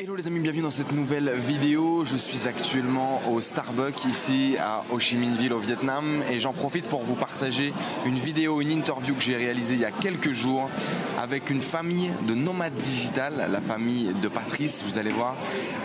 [0.00, 2.04] Hello les amis, bienvenue dans cette nouvelle vidéo.
[2.04, 6.52] Je suis actuellement au Starbucks ici à Ho Chi Minh Ville au Vietnam et j'en
[6.52, 7.72] profite pour vous partager
[8.04, 10.68] une vidéo, une interview que j'ai réalisée il y a quelques jours
[11.16, 15.36] avec une famille de nomades digital, la famille de Patrice, vous allez voir,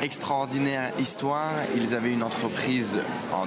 [0.02, 1.52] extraordinaire histoire.
[1.76, 3.02] Ils avaient une entreprise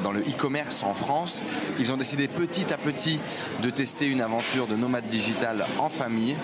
[0.05, 1.43] dans le e-commerce en France.
[1.81, 3.19] Ils ont décidé petit à petit
[3.65, 6.37] de tester une aventure de nomade digital en famille.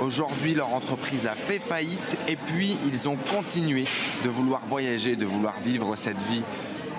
[0.00, 5.26] Aujourd'hui, leur entreprise a fait faillite et puis ils ont continué de vouloir voyager, de
[5.26, 6.42] vouloir vivre cette vie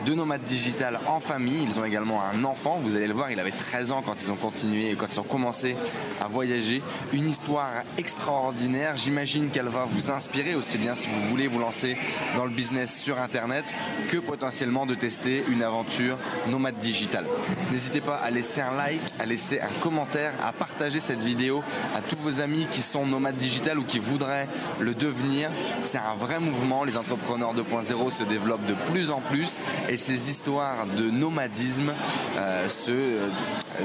[0.08, 1.68] de nomades digital en famille.
[1.70, 4.32] Ils ont également un enfant, vous allez le voir, il avait 13 ans quand ils
[4.32, 5.76] ont continué, quand ils ont commencé
[6.22, 6.82] à voyager.
[7.12, 11.98] Une histoire extraordinaire, j'imagine qu'elle va vous inspirer aussi bien si vous voulez vous lancer
[12.38, 13.66] dans le business sur Internet
[14.10, 16.18] que potentiellement de tester une aventure
[16.50, 17.26] nomade digital.
[17.74, 21.62] N'hésitez pas à laisser un like, à laisser un commentaire, à partager cette vidéo
[21.98, 24.48] à tous vos amis qui sont nomades digital ou qui voudraient
[24.80, 25.50] le devenir.
[25.84, 29.60] C'est un vrai mouvement, les entrepreneurs 2.0 se développent de plus en plus
[29.90, 31.94] et ces histoires de nomadisme
[32.38, 33.30] euh, euh,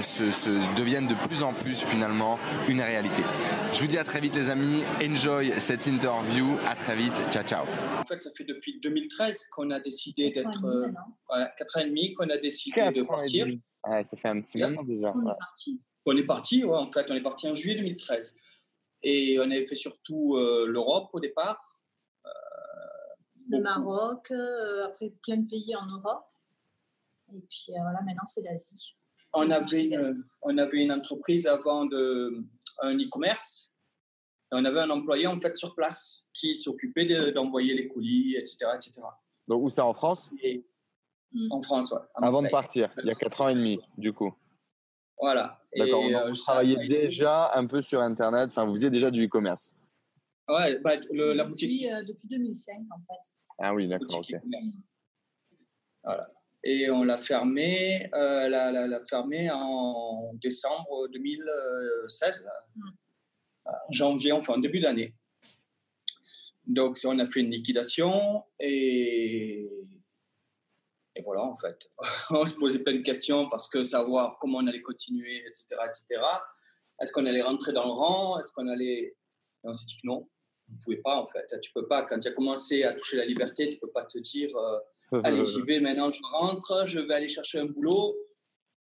[0.02, 3.22] se, deviennent de plus en plus finalement une réalité.
[3.72, 7.44] Je vous dis à très vite les amis, enjoy cette interview, à très vite, ciao
[7.44, 7.64] ciao.
[7.98, 10.92] En fait, ça fait depuis 2013 qu'on a décidé d'être...
[11.58, 13.46] 4 ans et demi qu'on a décidé de partir.
[13.84, 15.12] ça fait un petit moment déjà.
[15.14, 15.80] On est parti.
[16.04, 18.36] On est parti, ouais, en fait, on est parti en juillet 2013.
[19.02, 21.60] Et on avait fait surtout euh, l'Europe au départ
[23.52, 26.26] le Maroc, euh, après plein de pays en Europe.
[27.34, 28.96] Et puis euh, voilà, maintenant c'est l'Asie.
[29.34, 32.44] On avait, une, on avait une entreprise avant de
[32.82, 33.72] un e-commerce.
[34.50, 39.00] On avait un employé en fait sur place qui s'occupait d'envoyer les colis, etc., etc.
[39.48, 40.30] Donc où ça en France?
[41.32, 41.50] Mm.
[41.50, 42.00] En France, ouais.
[42.14, 44.34] Avant de partir, il y a 4 ans et demi, du coup.
[45.18, 45.58] Voilà.
[45.74, 46.04] D'accord.
[46.04, 49.74] Euh, vous travailliez déjà un peu sur Internet, enfin vous faisiez déjà du e-commerce.
[50.48, 51.70] Ouais, bah, la boutique.
[51.70, 53.32] Depuis, depuis 2005 en fait.
[53.58, 54.40] Ah oui, d'accord, ok.
[56.04, 56.26] Voilà.
[56.64, 62.46] Et on l'a fermé, euh, la, la, fermé en décembre 2016,
[62.76, 62.82] mm.
[63.90, 65.14] janvier, enfin début d'année.
[66.66, 69.68] Donc on a fait une liquidation et,
[71.16, 71.76] et voilà en fait.
[72.30, 75.66] on se posait plein de questions parce que savoir comment on allait continuer, etc.
[75.84, 76.22] etc.
[77.00, 78.38] Est-ce qu'on allait rentrer dans le rang?
[78.38, 79.16] Est-ce qu'on allait...
[79.64, 80.28] Et on s'est dit que non,
[80.72, 81.46] ne pouvais pas en fait.
[81.60, 84.18] Tu peux pas, quand tu as commencé à toucher la liberté, tu peux pas te
[84.18, 88.16] dire euh, allez, j'y vais maintenant, je rentre, je vais aller chercher un boulot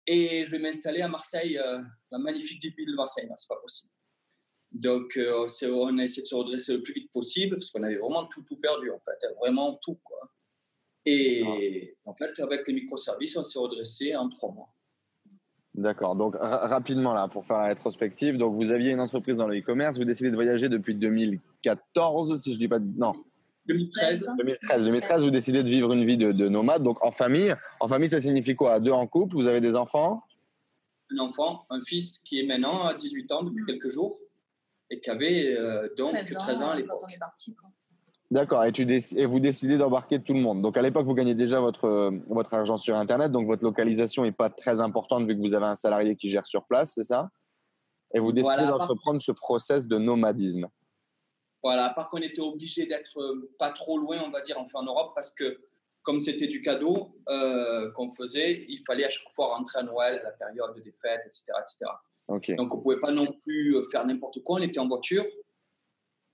[0.07, 1.81] et je vais m'installer à Marseille, euh,
[2.11, 3.27] la magnifique ville de Marseille.
[3.27, 3.91] Non, c'est pas possible.
[4.73, 7.97] Donc, euh, on a essayé de se redresser le plus vite possible parce qu'on avait
[7.97, 10.31] vraiment tout, tout perdu en fait, vraiment tout quoi.
[11.05, 12.11] Et ah.
[12.11, 14.76] en fait, avec les microservices, on s'est redressé en trois mois.
[15.77, 16.17] D'accord.
[16.17, 19.99] Donc rapidement là, pour faire la rétrospective, donc vous aviez une entreprise dans le e-commerce,
[19.99, 23.13] vous décidez de voyager depuis 2014, si je dis pas non.
[23.67, 24.31] 2013.
[24.39, 24.85] 2013.
[24.85, 27.55] 2013, vous décidez de vivre une vie de, nomade, donc en famille.
[27.81, 28.81] En famille, ça signifie quoi?
[28.81, 30.23] Deux en couple, vous avez des enfants?
[31.11, 34.17] Un enfant, un fils qui est maintenant à 18 ans depuis quelques jours
[34.91, 36.99] et qui avait euh, donc 13 ans, à l'époque.
[37.01, 37.57] Quand on est parti.
[38.31, 38.73] D'accord, et,
[39.17, 40.61] et, vous décidez d'embarquer tout le monde.
[40.61, 44.25] Donc à l'époque, vous gagnez déjà votre, euh, votre argent sur Internet, donc votre localisation
[44.25, 47.05] n'est pas très importante vu que vous avez un salarié qui gère sur place, c'est
[47.05, 47.31] ça?
[48.15, 50.67] Et vous décidez d'entreprendre ce process de nomadisme.
[51.63, 54.81] Voilà, à part qu'on était obligé d'être euh, pas trop loin, on va dire, enfin
[54.81, 55.61] en Europe, parce que
[56.03, 60.19] comme c'était du cadeau euh, qu'on faisait, il fallait à chaque fois rentrer à Noël,
[60.21, 61.53] à la période des fêtes, etc.
[61.61, 62.57] etc.
[62.57, 65.25] Donc on ne pouvait pas non plus faire n'importe quoi, on était en voiture.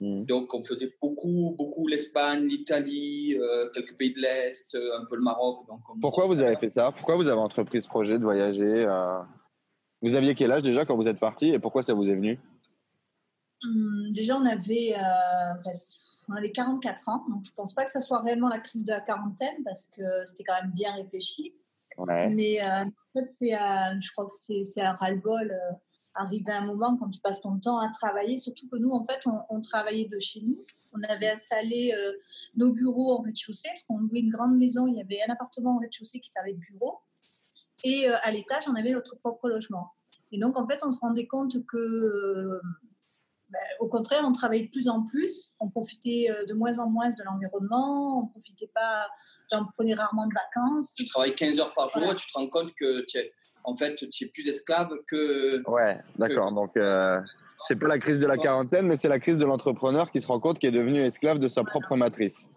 [0.03, 0.25] Mm.
[0.25, 5.15] Donc, on faisait beaucoup, beaucoup l'Espagne, l'Italie, euh, quelques pays de l'Est, euh, un peu
[5.15, 5.65] le Maroc.
[5.69, 6.91] Donc Pourquoi vous avez fait ça?
[6.91, 9.21] Pourquoi vous avez entrepris ce projet de voyager euh?
[10.01, 12.41] Vous aviez quel âge déjà quand vous êtes parti et pourquoi ça vous est venu?
[13.63, 14.97] Hum, Déjà, on avait,
[16.29, 18.83] on avait 44 ans, donc je ne pense pas que ça soit réellement la crise
[18.83, 21.55] de la quarantaine parce que c'était quand même bien réfléchi.
[22.09, 25.57] Mais en fait, je crois que c'est un ras-le-bol
[26.15, 29.21] arriver un moment quand tu passes ton temps à travailler, surtout que nous, en fait,
[29.27, 30.65] on, travaillait de chez nous.
[30.93, 32.13] On avait installé euh,
[32.57, 35.77] nos bureaux en rez-de-chaussée, parce qu'on louait une grande maison, il y avait un appartement
[35.77, 36.99] en rez-de-chaussée qui servait de bureau.
[37.85, 39.93] Et euh, à l'étage, on avait notre propre logement.
[40.33, 42.61] Et donc, en fait, on se rendait compte que, euh,
[43.51, 45.55] ben, au contraire, on travaillait de plus en plus.
[45.61, 48.21] On profitait de moins en moins de l'environnement.
[48.21, 49.09] On profitait pas,
[49.51, 50.95] on prenait rarement de vacances.
[50.95, 53.33] Tu travailles 15 heures par jour et tu te rends compte que tu es
[53.65, 55.63] en fait, tu es plus esclave que.
[55.69, 56.53] Ouais, d'accord.
[56.53, 57.21] Donc, euh,
[57.69, 60.27] c'est pas la crise de la quarantaine, mais c'est la crise de l'entrepreneur qui se
[60.27, 62.49] rend compte qu'il est devenu esclave de sa propre matrice.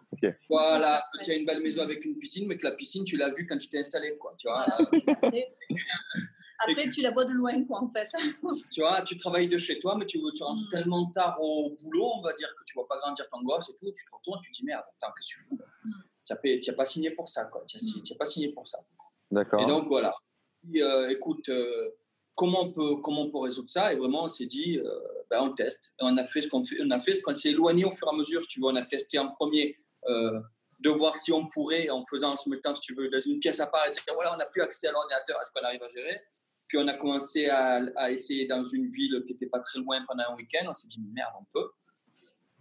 [0.49, 3.29] Voilà, tu as une belle maison avec une piscine, mais que la piscine, tu l'as
[3.29, 4.33] vue quand tu t'es installé, quoi.
[4.37, 4.65] Tu vois.
[6.59, 8.07] Après, tu la vois de loin, quoi, en fait.
[8.71, 10.69] tu vois, tu travailles de chez toi, mais tu, tu rentres mm.
[10.69, 13.73] tellement tard au boulot, on va dire, que tu vois pas grandir ton gosse et
[13.73, 13.91] tout.
[13.91, 16.59] Tu te retournes, tu te dis, merde, attends, qu'est-ce que tu fous mm.
[16.61, 17.63] Tu n'as pas signé pour ça, quoi.
[17.67, 18.17] Tu n'as mm.
[18.17, 18.79] pas signé pour ça.
[19.31, 19.61] D'accord.
[19.61, 20.15] Et donc, voilà.
[20.77, 21.89] Euh, écoute, euh,
[22.35, 23.93] comment, on peut, comment on peut résoudre ça?
[23.93, 25.93] Et vraiment, on s'est dit, euh, ben, on teste.
[25.99, 26.77] on a fait ce qu'on fait.
[26.81, 28.41] On a fait ce qu'on s'est éloigné au fur et à mesure.
[28.47, 29.77] tu veux, on a testé en premier
[30.79, 33.39] de voir si on pourrait, en faisant en ce temps, si tu veux, dans une
[33.39, 35.81] pièce à part, et dire voilà, on n'a plus accès à l'ordinateur, est-ce qu'on arrive
[35.81, 36.21] à gérer?
[36.67, 40.23] Puis on a commencé à, essayer dans une ville qui n'était pas très loin pendant
[40.29, 40.65] un week-end.
[40.67, 41.69] On s'est dit merde, on peut.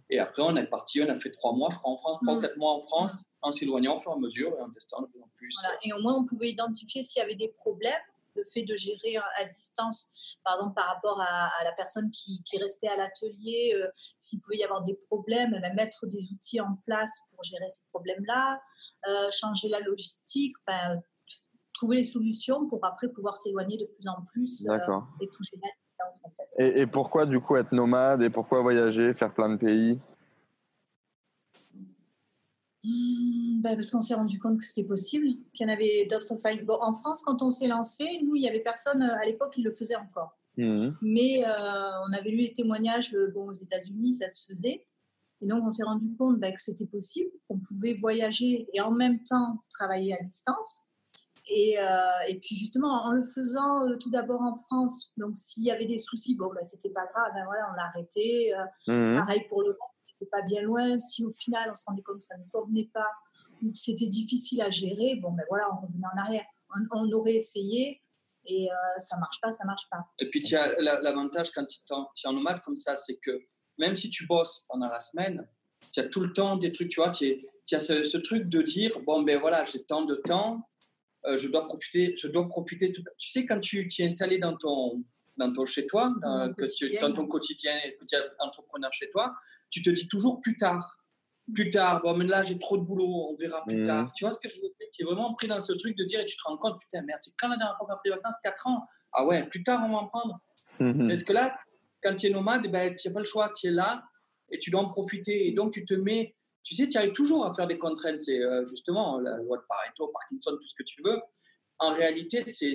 [0.09, 2.35] Et après, on est parti, on a fait trois mois, je crois, en France, trois
[2.35, 2.41] ou mm.
[2.41, 5.07] quatre mois en France, en s'éloignant au fur et à mesure et en testant de
[5.07, 5.55] plus en plus.
[5.83, 7.93] Et au moins, on pouvait identifier s'il y avait des problèmes
[8.35, 10.11] le fait de gérer à distance,
[10.43, 13.87] par exemple par rapport à, la personne qui, restait à l'atelier, euh,
[14.17, 18.61] s'il pouvait y avoir des problèmes, mettre des outils en place pour gérer ces problèmes-là,
[19.07, 20.55] euh, changer la logistique,
[21.73, 24.77] trouver les solutions pour après pouvoir s'éloigner de plus en plus euh,
[25.21, 26.63] et tout gérer En fait.
[26.63, 29.99] et, et pourquoi du coup être nomade et pourquoi voyager, faire plein de pays?
[32.85, 36.35] Mmh, bah, parce qu'on s'est rendu compte que c'était possible, qu'il y en avait d'autres
[36.37, 36.63] failles.
[36.63, 39.53] Bon, en France, quand on s'est lancé, nous, il n'y avait personne euh, à l'époque
[39.53, 40.37] qui le faisait encore.
[40.57, 40.89] Mmh.
[41.01, 44.85] Mais euh, on avait lu les témoignages euh, bon, aux États-Unis, ça se faisait.
[45.41, 48.91] Et donc, on s'est rendu compte bah, que c'était possible, qu'on pouvait voyager et en
[48.91, 50.81] même temps travailler à distance.
[51.47, 51.77] Et,
[52.27, 55.99] et puis, justement, en le faisant tout d'abord en France, donc s'il y avait des
[55.99, 58.51] soucis, bon, bah, c'était pas grave, ben, voilà, on a arrêté.
[58.87, 59.19] Mmh.
[59.19, 59.77] Pareil pour le
[60.25, 60.97] pas bien loin.
[60.97, 63.09] Si au final on se rendait compte que ça ne convenait pas
[63.61, 66.45] ou que c'était difficile à gérer, bon ben voilà, on revenait en arrière.
[66.91, 68.01] On, aurait essayé
[68.45, 69.99] et euh, ça marche pas, ça marche pas.
[70.19, 73.41] Et puis tu as l'avantage quand tu es en nomade comme ça, c'est que
[73.77, 75.47] même si tu bosses pendant la semaine,
[75.93, 77.39] tu as tout le temps des trucs, tu vois, tu
[77.71, 80.67] as ce, truc de dire bon ben voilà, j'ai tant de temps,
[81.27, 82.91] euh, je dois profiter, je dois profiter.
[82.91, 83.03] Tout...
[83.17, 85.03] Tu sais quand tu, tu es installé dans ton
[85.37, 89.33] dans ton chez toi, dans, que dans ton quotidien, que tu es entrepreneur chez toi,
[89.69, 90.97] tu te dis toujours plus tard.
[91.53, 93.85] Plus tard, bon, mais là j'ai trop de boulot, on verra plus mhm.
[93.85, 94.11] tard.
[94.15, 94.87] Tu vois ce que je veux dire?
[94.91, 97.03] Tu es vraiment pris dans ce truc de dire et tu te rends compte, putain,
[97.03, 98.37] merde, c'est quand la dernière fois qu'on a pris des vacances?
[98.43, 98.87] 4 ans.
[99.13, 100.39] Ah ouais, plus tard on va en prendre.
[100.79, 101.07] Mhm.
[101.07, 101.55] Parce que là,
[102.01, 104.03] quand tu es nomade, ben, tu n'as pas le choix, tu es là
[104.51, 105.47] et tu dois en profiter.
[105.47, 106.34] Et donc tu te mets,
[106.65, 108.19] tu sais, tu arrives toujours à faire des contraintes.
[108.19, 111.21] C'est euh, justement la loi de Pareto, Parkinson, tout ce que tu veux.
[111.77, 112.73] En réalité, c'est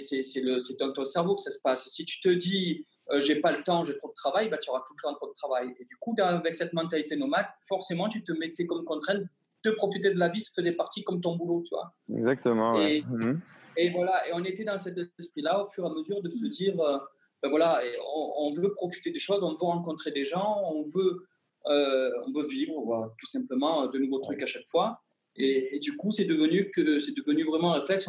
[0.79, 1.87] dans ton cerveau que ça se passe.
[1.89, 4.71] Si tu te dis, euh, j'ai pas le temps, j'ai trop de travail, bah, tu
[4.71, 5.75] auras tout le temps trop de travail.
[5.81, 9.23] Et du coup, avec cette mentalité nomade, forcément, tu te mettais comme contrainte
[9.65, 11.93] de profiter de la vie, ça faisait partie comme ton boulot, tu vois.
[12.15, 12.81] Exactement.
[12.81, 13.41] Et, mhm.
[13.77, 16.47] et, voilà, et on était dans cet esprit-là au fur et à mesure de se
[16.47, 16.99] dire, euh,
[17.43, 17.81] ben voilà,
[18.37, 21.27] on, veut profiter des choses, on veut rencontrer des gens, on veut,
[21.67, 25.01] euh, on veut vivre, tout simplement de nouveaux trucs à chaque fois.
[25.37, 28.09] Et, du coup, c'est devenu que c'est devenu vraiment un réflexe.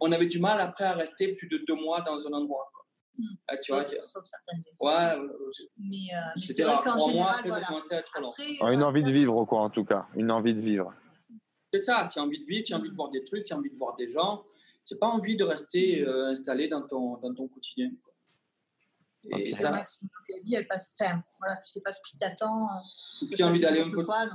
[0.00, 2.70] On avait du mal après à rester plus de deux mois dans un endroit.
[3.18, 3.24] Hmm.
[3.46, 5.28] Ah, tu sauf, vois, sauf certaines Ouais,
[5.76, 7.80] mais, euh, c'était vrai qu'en général, mois, voilà.
[7.82, 10.06] ça à être après, ah, Une envie de vivre, quoi, en tout cas.
[10.16, 10.94] Une envie de vivre.
[11.72, 12.96] C'est ça, tu as envie de vivre, tu as envie de hmm.
[12.96, 14.44] voir des trucs, tu as envie de voir des gens.
[14.86, 17.90] Tu n'as pas envie de rester euh, installé dans ton, dans ton quotidien.
[18.02, 18.11] Quoi.
[19.30, 19.84] Et ça, la
[20.44, 21.22] vie, elle passe ferme.
[21.38, 22.68] Voilà, tu sais pas ce qui t'attend.
[23.34, 23.84] Tu as envie d'aller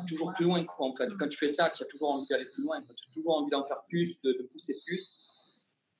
[0.07, 0.63] toujours plus loin.
[0.63, 1.09] Quoi, en fait.
[1.19, 2.81] Quand tu fais ça, tu as toujours envie d'aller plus loin.
[2.81, 5.15] Tu as toujours envie d'en faire plus, de, de, pousser plus.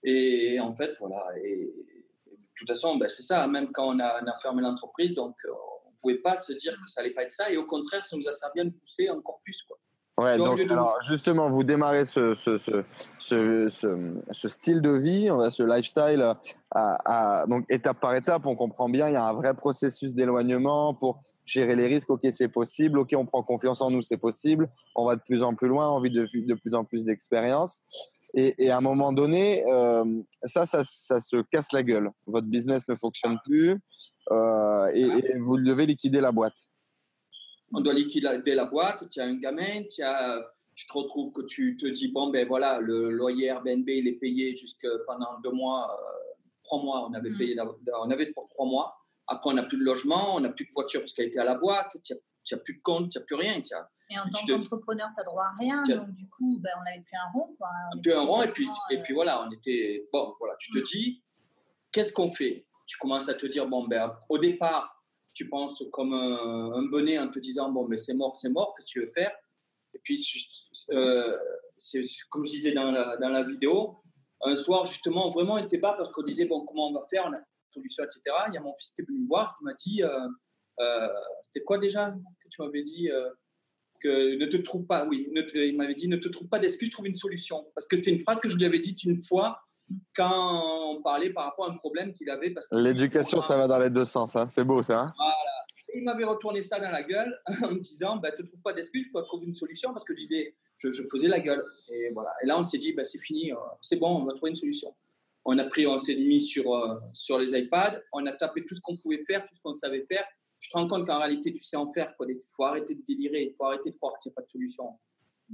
[0.03, 1.25] Et en fait, voilà.
[1.43, 1.73] Et,
[2.57, 5.51] de toute façon, ben, c'est ça, même quand on a, fermé l'entreprise, donc euh,
[5.85, 7.51] on ne pouvait pas se dire que ça n'allait pas être ça.
[7.51, 9.61] Et au contraire, ça nous a servi à nous pousser encore plus.
[9.61, 9.76] Quoi.
[10.17, 12.83] Ouais, donc, alors, justement, vous démarrez ce, ce, ce,
[13.19, 16.33] ce, style de vie, ce lifestyle,
[16.71, 20.95] à, donc étape par étape, on comprend bien, il y a un vrai processus d'éloignement
[20.95, 22.09] pour gérer les risques.
[22.09, 22.97] Ok, c'est possible.
[22.97, 24.69] Ok, on prend confiance en nous, c'est possible.
[24.95, 27.83] On va de plus en plus loin, envie de, de plus en plus d'expérience.
[28.33, 30.03] Et, à un moment donné, euh,
[30.43, 32.11] ça, ça, se casse la gueule.
[32.27, 33.79] Votre business ne fonctionne plus
[34.31, 36.69] euh, et, vous devez liquider la boîte.
[37.73, 39.09] On doit liquider la boîte.
[39.09, 40.41] Tu as un gamin, tu, as,
[40.75, 44.19] tu te retrouves que tu te dis bon, ben voilà, le loyer Airbnb, il est
[44.19, 47.07] payé jusque pendant deux mois, euh, trois mois.
[47.09, 47.37] On avait mm.
[47.37, 47.57] payé,
[47.99, 48.95] on avait pour trois mois.
[49.27, 51.43] Après, on n'a plus de logement, on n'a plus de voiture parce qu'elle était à
[51.43, 51.97] la boîte.
[52.03, 52.13] Tu
[52.51, 53.59] n'as plus de compte, tu n'as plus rien.
[54.09, 55.83] Et en tant qu'entrepreneur, tu n'as droit à rien.
[55.83, 57.55] Donc, du coup, ben, on n'avait plus un rond.
[57.57, 57.69] Quoi.
[58.01, 58.43] plus un rond.
[58.43, 60.07] Et puis, et puis voilà, on était.
[60.13, 60.83] Bon, voilà, tu te mm.
[60.83, 61.23] dis,
[61.91, 62.65] qu'est-ce qu'on fait?
[62.85, 64.96] Tu commences à te dire, bon, ben, au départ,
[65.37, 68.87] tu penses comme un, bonnet en te disant, bon, ben, c'est mort, c'est mort, qu'est-ce
[68.87, 69.31] que tu veux faire?
[69.93, 70.23] Et puis,
[70.89, 71.37] euh,
[72.31, 73.99] comme je disais dans la, vidéo,
[74.41, 77.25] un soir, justement, vraiment, on n'était pas parce qu'on disait, bon, comment on va faire,
[77.27, 78.21] on a une solution, etc.
[78.47, 80.27] Il y a mon fils qui est venu me voir, qui m'a dit, euh,
[80.79, 81.07] euh,
[81.43, 83.09] c'était quoi déjà que tu m'avais dit
[84.01, 87.07] que ne te trouve pas, oui, il m'avait dit, ne te trouve pas d'excuses, trouve
[87.07, 87.67] une solution.
[87.75, 89.59] Parce que c'était une phrase que je lui avais dite une fois
[90.15, 92.53] quand on parlait par rapport à un problème qu'il avait.
[92.71, 94.47] L'éducation, ça va dans les deux sens, hein.
[94.49, 94.99] c'est beau ça.
[94.99, 95.13] Hein.
[95.15, 95.65] voilà.
[95.95, 98.73] il m'avait retourné ça dans la gueule en me disant, bah, ne te trouve pas
[98.73, 101.63] d'excuses, tu trouver une solution, parce que je disais, je, faisais la gueule.
[101.89, 102.31] Et voilà.
[102.43, 104.55] Et là, on s'est dit, bah, c'est fini, euh, c'est bon, on va trouver une
[104.55, 104.95] solution.
[105.45, 108.75] On a pris, on s'est mis sur, euh, sur les iPads, on a tapé tout
[108.75, 110.25] ce qu'on pouvait faire, tout ce qu'on savait faire.
[110.59, 112.13] Tu te rends compte qu'en réalité, tu sais en faire.
[112.27, 114.49] Il faut arrêter de délirer, il faut arrêter de croire qu'il n'y a pas de
[114.49, 114.99] solution.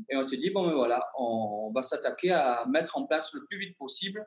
[0.10, 3.46] Et on s'est dit, bon, ben voilà, on va s'attaquer à mettre en place le
[3.46, 4.26] plus vite possible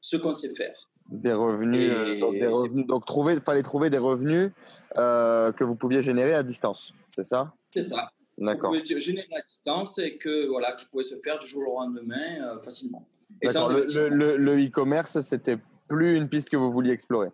[0.00, 0.90] ce qu'on sait faire.
[1.08, 4.50] Des revenus, euh, donc, des revenus donc, trouver, il fallait trouver des revenus
[4.94, 7.54] que vous pouviez générer à distance, c'est ça?
[7.72, 8.10] C'est ça.
[8.38, 8.70] D'accord.
[8.74, 12.42] Vous générer à distance et que voilà, qui pouvait se faire du jour au lendemain
[12.42, 13.08] euh, facilement.
[13.40, 17.30] Et le e-commerce, c'était plus une piste que vous vouliez explorer?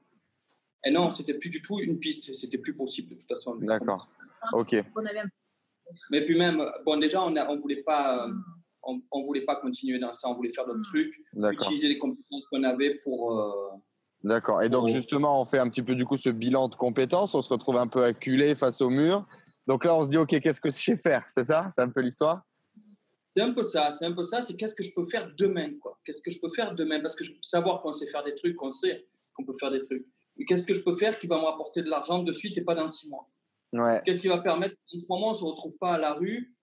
[0.85, 3.57] Et non, c'était plus du tout une piste, c'était plus possible de toute façon.
[3.57, 4.09] D'accord.
[4.53, 4.77] Ok.
[6.11, 8.27] Mais puis même, bon déjà, on ne voulait pas.
[8.27, 8.45] Mm.
[8.85, 10.93] On, voulait pas continuer dans ça, on voulait faire d'autres mm.
[10.93, 11.15] trucs,
[11.53, 13.71] utiliser les compétences qu'on avait pour, euh,
[14.25, 14.63] D'accord.
[14.63, 17.35] Et donc, justement, on fait un petit peu du coup ce bilan de compétences.
[17.35, 19.27] On se retrouve un peu acculé face au mur.
[19.67, 21.25] Donc là, on se dit, OK, qu'est-ce que je sais faire?
[21.29, 21.69] C'est ça?
[21.71, 22.43] C'est un peu l'histoire?
[23.37, 23.91] C'est un peu ça.
[23.91, 24.43] C'est un peu ça.
[24.43, 25.99] C'est qu'est-ce que je peux faire demain quoi?
[26.05, 27.01] Qu'est-ce que je peux faire demain?
[27.01, 29.85] Parce que je savoir qu'on sait faire des trucs, qu'on sait qu'on peut faire des
[29.85, 30.07] trucs.
[30.37, 32.63] Mais qu'est-ce que je peux faire qui va me rapporter de l'argent de suite et
[32.63, 33.25] pas dans six mois?
[33.73, 34.01] Ouais.
[34.05, 36.55] Qu'est-ce qui va permettre qu'en trois mois, on ne se retrouve pas à la rue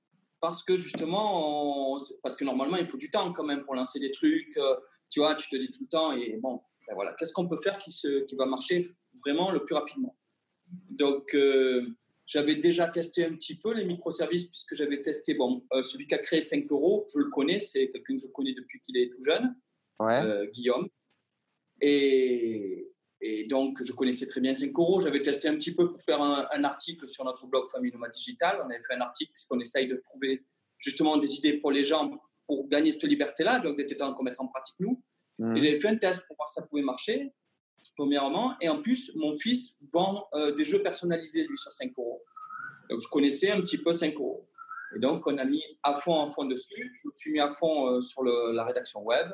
[0.42, 4.12] parce que justement, parce que normalement, il faut du temps quand même pour lancer des
[4.12, 4.56] trucs.
[4.58, 4.76] Euh,
[5.10, 7.60] tu vois, tu te dis tout le temps, et bon, ben voilà, qu'est-ce qu'on peut
[7.64, 10.16] faire qui, se, qui va marcher vraiment le plus rapidement?
[10.90, 11.88] Donc, euh,
[12.28, 16.14] j'avais déjà testé un petit peu les microservices puisque j'avais testé bon, euh, celui qui
[16.14, 19.12] a créé 5 euros, je le connais, c'est quelqu'un que je connais depuis qu'il est
[19.12, 19.56] tout jeune,
[20.52, 20.88] Guillaume.
[21.82, 25.02] Et, et, donc, je connaissais très bien 5 euros.
[25.02, 28.62] J'avais testé un petit peu pour faire un, article sur notre blog Famille Digital.
[28.64, 30.46] On avait fait un article puisqu'on essaye de trouver
[30.78, 32.10] justement des idées pour les gens
[32.48, 33.60] pour gagner cette liberté-là.
[33.60, 35.02] Donc, il était temps qu'on mette en pratique nous.
[35.38, 35.58] Mmh.
[35.58, 37.34] Et j'avais fait un test pour voir si ça pouvait marcher
[37.98, 38.56] premièrement.
[38.62, 42.20] Et en plus, mon fils vend euh, des jeux personnalisés, lui, sur 5 euros.
[42.90, 44.48] Donc, je connaissais un petit peu 5 euros.
[44.96, 46.96] Et donc, on a mis à fond, à fond dessus.
[47.02, 49.30] Je me suis mis à fond euh, sur la rédaction web.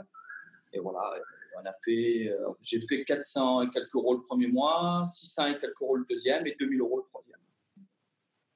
[0.73, 1.13] Et voilà,
[1.61, 5.59] on a fait, euh, j'ai fait 400 et quelques euros le premier mois, 600 et
[5.59, 7.39] quelques euros le deuxième et 2000 euros le troisième.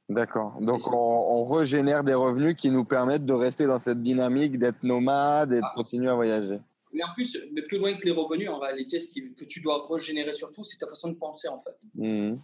[0.09, 0.57] D'accord.
[0.59, 5.53] Donc, on, régénère des revenus qui nous permettent de rester dans cette dynamique, d'être nomade
[5.53, 5.71] et de ah.
[5.75, 6.59] continuer à voyager.
[6.91, 9.85] Mais en plus, mais plus loin que les revenus, en réalité, ce que tu dois
[9.87, 11.75] régénérer surtout, c'est ta façon de penser, en fait.
[11.93, 12.37] Mmh.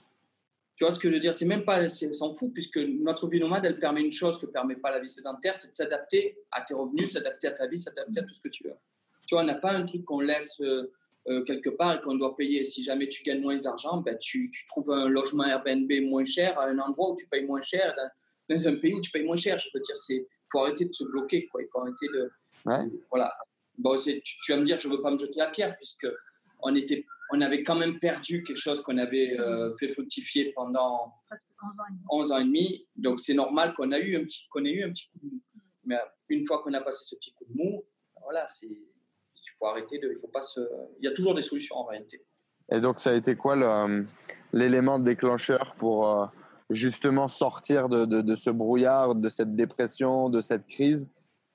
[0.76, 1.34] Tu vois ce que je veux dire?
[1.34, 4.76] C'est même pas, s'en fout, puisque notre vie nomade, elle permet une chose que permet
[4.76, 8.20] pas la vie sédentaire, c'est de s'adapter à tes revenus, s'adapter à ta vie, s'adapter
[8.20, 8.76] à tout ce que tu veux.
[9.28, 10.92] Tu vois, on n'a pas un truc qu'on laisse euh,
[11.28, 12.64] euh, quelque part et qu'on doit payer.
[12.64, 16.60] Si jamais tu gagnes moins d'argent, ben, tu, tu, trouves un logement Airbnb moins cher
[16.60, 17.96] à un endroit où tu payes moins cher,
[18.50, 19.58] dans, un pays où tu payes moins cher.
[19.58, 21.62] Je veux dire, c'est faut arrêter de se bloquer, quoi.
[21.62, 22.32] Il faut arrêter de,
[22.66, 22.86] ouais.
[23.10, 23.34] voilà.
[23.78, 26.08] Bon, tu, tu, vas me dire, je ne veux pas me jeter la pierre, puisque
[26.62, 31.14] on, était, on avait quand même perdu quelque chose qu'on avait euh, fait fructifier pendant
[31.28, 32.88] Presque 11 ans, 11 ans et demi.
[32.96, 35.26] Donc, c'est normal qu'on a eu un petit, qu'on ait eu un petit coup de
[35.26, 35.42] mou.
[35.86, 35.98] Mais
[36.30, 37.84] une fois qu'on a passé ce petit coup de mou,
[38.22, 38.95] voilà, c'est, il
[39.58, 40.60] faut arrêter de, il faut pas se,
[41.00, 42.22] il y a toujours des solutions en réalité.
[42.72, 43.56] Et donc, ça a été quoi
[44.52, 46.26] l'élément déclencheur pour euh,
[46.70, 51.12] justement sortir de, de, de, ce brouillard, de cette dépression, de cette crise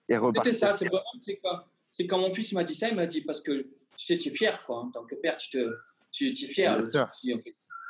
[0.09, 0.53] et repartir?
[0.53, 3.07] C'était ça, c'est vraiment, c'est quoi c'est quand mon fils m'a dit ça, il m'a
[3.07, 4.79] dit parce que tu sais, tu es fier, quoi.
[4.79, 5.77] En tant que père, tu, te,
[6.11, 6.79] tu, es fier.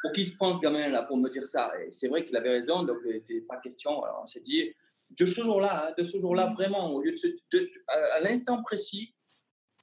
[0.03, 1.71] pour qui se prend ce gamin-là pour me dire ça?
[1.81, 4.03] Et c'est vrai qu'il avait raison, donc il n'était pas question.
[4.03, 4.73] Alors on s'est dit,
[5.11, 7.15] de ce jour-là, hein, de ce jour-là, vraiment, au lieu
[7.53, 9.15] de, à, l'instant précis,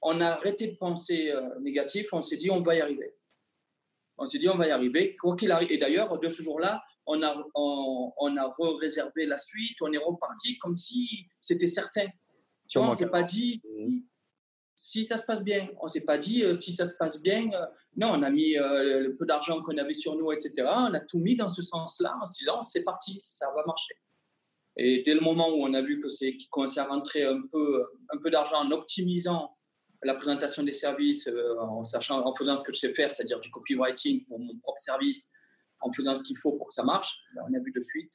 [0.02, 3.16] on a arrêté de penser euh, négatif, on s'est dit, on va y arriver.
[4.16, 5.70] On s'est dit, on va y arriver, quoi qu'il arrive.
[5.70, 9.98] Et d'ailleurs, de ce jour-là, on a, on, on a réservé la suite, on est
[9.98, 12.06] reparti comme si c'était certain.
[12.68, 13.62] Tu vois, on ne s'est pas dit
[14.80, 15.68] si ça se passe bien.
[15.80, 17.50] On ne s'est pas dit euh, si ça se passe bien.
[17.52, 20.52] Euh, non, on a mis euh, le peu d'argent qu'on avait sur nous, etc.
[20.58, 23.94] On a tout mis dans ce sens-là en se disant c'est parti, ça va marcher.
[24.76, 27.84] Et dès le moment où on a vu que c'est commençait à rentrer un peu,
[28.14, 29.57] un peu d'argent en optimisant
[30.02, 31.28] la présentation des services,
[31.60, 34.78] en sachant, en faisant ce que je sais faire, c'est-à-dire du copywriting pour mon propre
[34.78, 35.30] service,
[35.80, 38.12] en faisant ce qu'il faut pour que ça marche, ben, on a vu de suite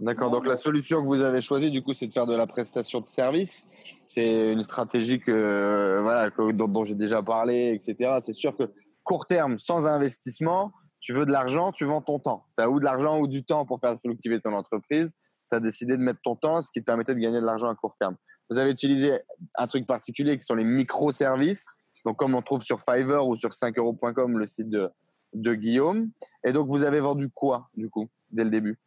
[0.00, 0.30] D'accord.
[0.30, 3.00] Donc la solution que vous avez choisie, du coup, c'est de faire de la prestation
[3.00, 3.66] de service.
[4.06, 8.18] C'est une stratégie que, voilà, dont, j'ai déjà parlé, etc.
[8.20, 8.64] C'est sûr que
[9.02, 12.46] court terme, sans investissement, tu veux de l'argent, tu vends ton temps.
[12.56, 15.12] Tu as ou de l'argent ou du temps pour faire fructifier ton entreprise.
[15.50, 17.68] Tu as décidé de mettre ton temps, ce qui te permettait de gagner de l'argent
[17.68, 18.16] à court terme.
[18.50, 19.18] Vous avez utilisé
[19.54, 21.66] un truc particulier qui sont les microservices.
[22.04, 24.90] Donc, comme on trouve sur Fiverr ou sur 5euros.com, le site de,
[25.32, 26.10] de Guillaume.
[26.44, 28.78] Et donc, vous avez vendu quoi, du coup, dès le début?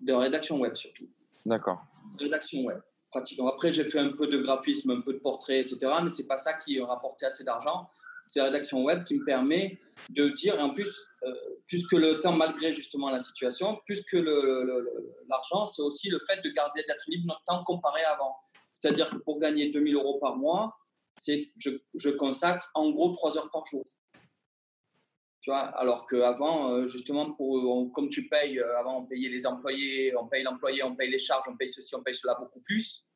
[0.00, 1.08] De rédaction web, surtout.
[1.44, 1.82] D'accord.
[2.18, 3.48] Rédaction web, pratiquement.
[3.48, 5.78] Après, j'ai fait un peu de graphisme, un peu de portrait, etc.
[6.02, 7.90] Mais c'est pas ça qui rapportait assez d'argent.
[8.30, 11.34] C'est rédaction web qui me permet de dire, en plus, euh,
[11.66, 14.18] plus que le temps, malgré justement la situation, plus que
[15.28, 18.36] l'argent, c'est aussi le fait de garder, d'être libre notre temps comparé à avant.
[18.72, 20.78] C'est-à-dire que pour gagner 2000 euros par mois,
[21.18, 23.84] je, je consacre en gros 3 heures par jour.
[25.40, 29.44] Tu vois, alors qu'avant, euh, justement, pour, comme tu payes, euh, avant on payait les
[29.44, 32.60] employés, on paye l'employé, on paye les charges, on paye ceci, on paye cela beaucoup
[32.60, 33.08] plus.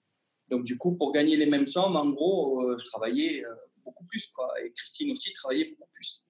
[0.48, 3.44] Donc du coup, pour gagner les mêmes sommes, en gros, je travaillais
[3.84, 4.26] beaucoup plus.
[4.28, 4.48] Quoi.
[4.62, 6.24] Et Christine aussi travaillait beaucoup plus.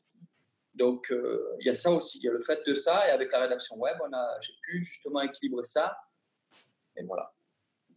[0.74, 1.12] Donc
[1.60, 3.06] il y a ça aussi, il y a le fait de ça.
[3.08, 3.96] Et avec la rédaction web,
[4.40, 5.96] j'ai pu justement équilibrer ça.
[6.96, 7.32] Et voilà.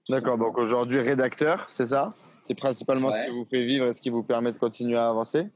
[0.10, 2.14] D'accord, donc aujourd'hui rédacteur, c'est ça?
[2.42, 5.10] C'est principalement ce qui vous fait vivre et ce qui vous permet de continuer à
[5.10, 5.50] avancer?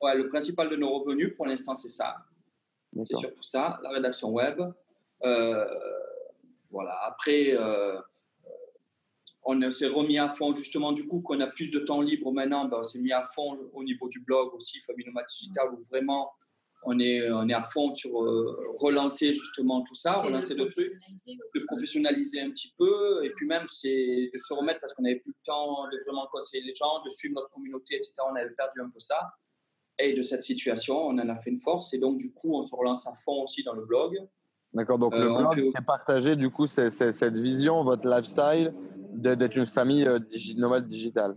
[0.00, 2.16] Ouais, le principal de nos revenus, pour l'instant, c'est ça.
[3.04, 4.60] C'est surtout ça, la rédaction web.
[5.22, 5.64] Euh,
[6.70, 6.98] voilà.
[7.04, 7.98] Après, euh,
[9.44, 12.66] on s'est remis à fond, justement, du coup, qu'on a plus de temps libre maintenant,
[12.66, 16.30] ben, on s'est mis à fond au niveau du blog aussi, Famille Digital, où vraiment
[16.84, 20.92] on est, on est à fond sur euh, relancer justement tout ça, relancer le truc,
[21.26, 25.20] de professionnaliser un petit peu, et puis même c'est de se remettre parce qu'on n'avait
[25.20, 28.12] plus le temps de vraiment conseiller les gens, de suivre notre communauté, etc.
[28.30, 29.18] On avait perdu un peu ça.
[29.98, 31.92] Et de cette situation, on en a fait une force.
[31.94, 34.16] Et donc, du coup, on se relance à fond aussi dans le blog.
[34.72, 38.72] D'accord, donc le euh, blog, c'est partager du coup cette vision, votre lifestyle
[39.12, 40.18] d'être une famille euh,
[40.56, 41.36] nomade digitale.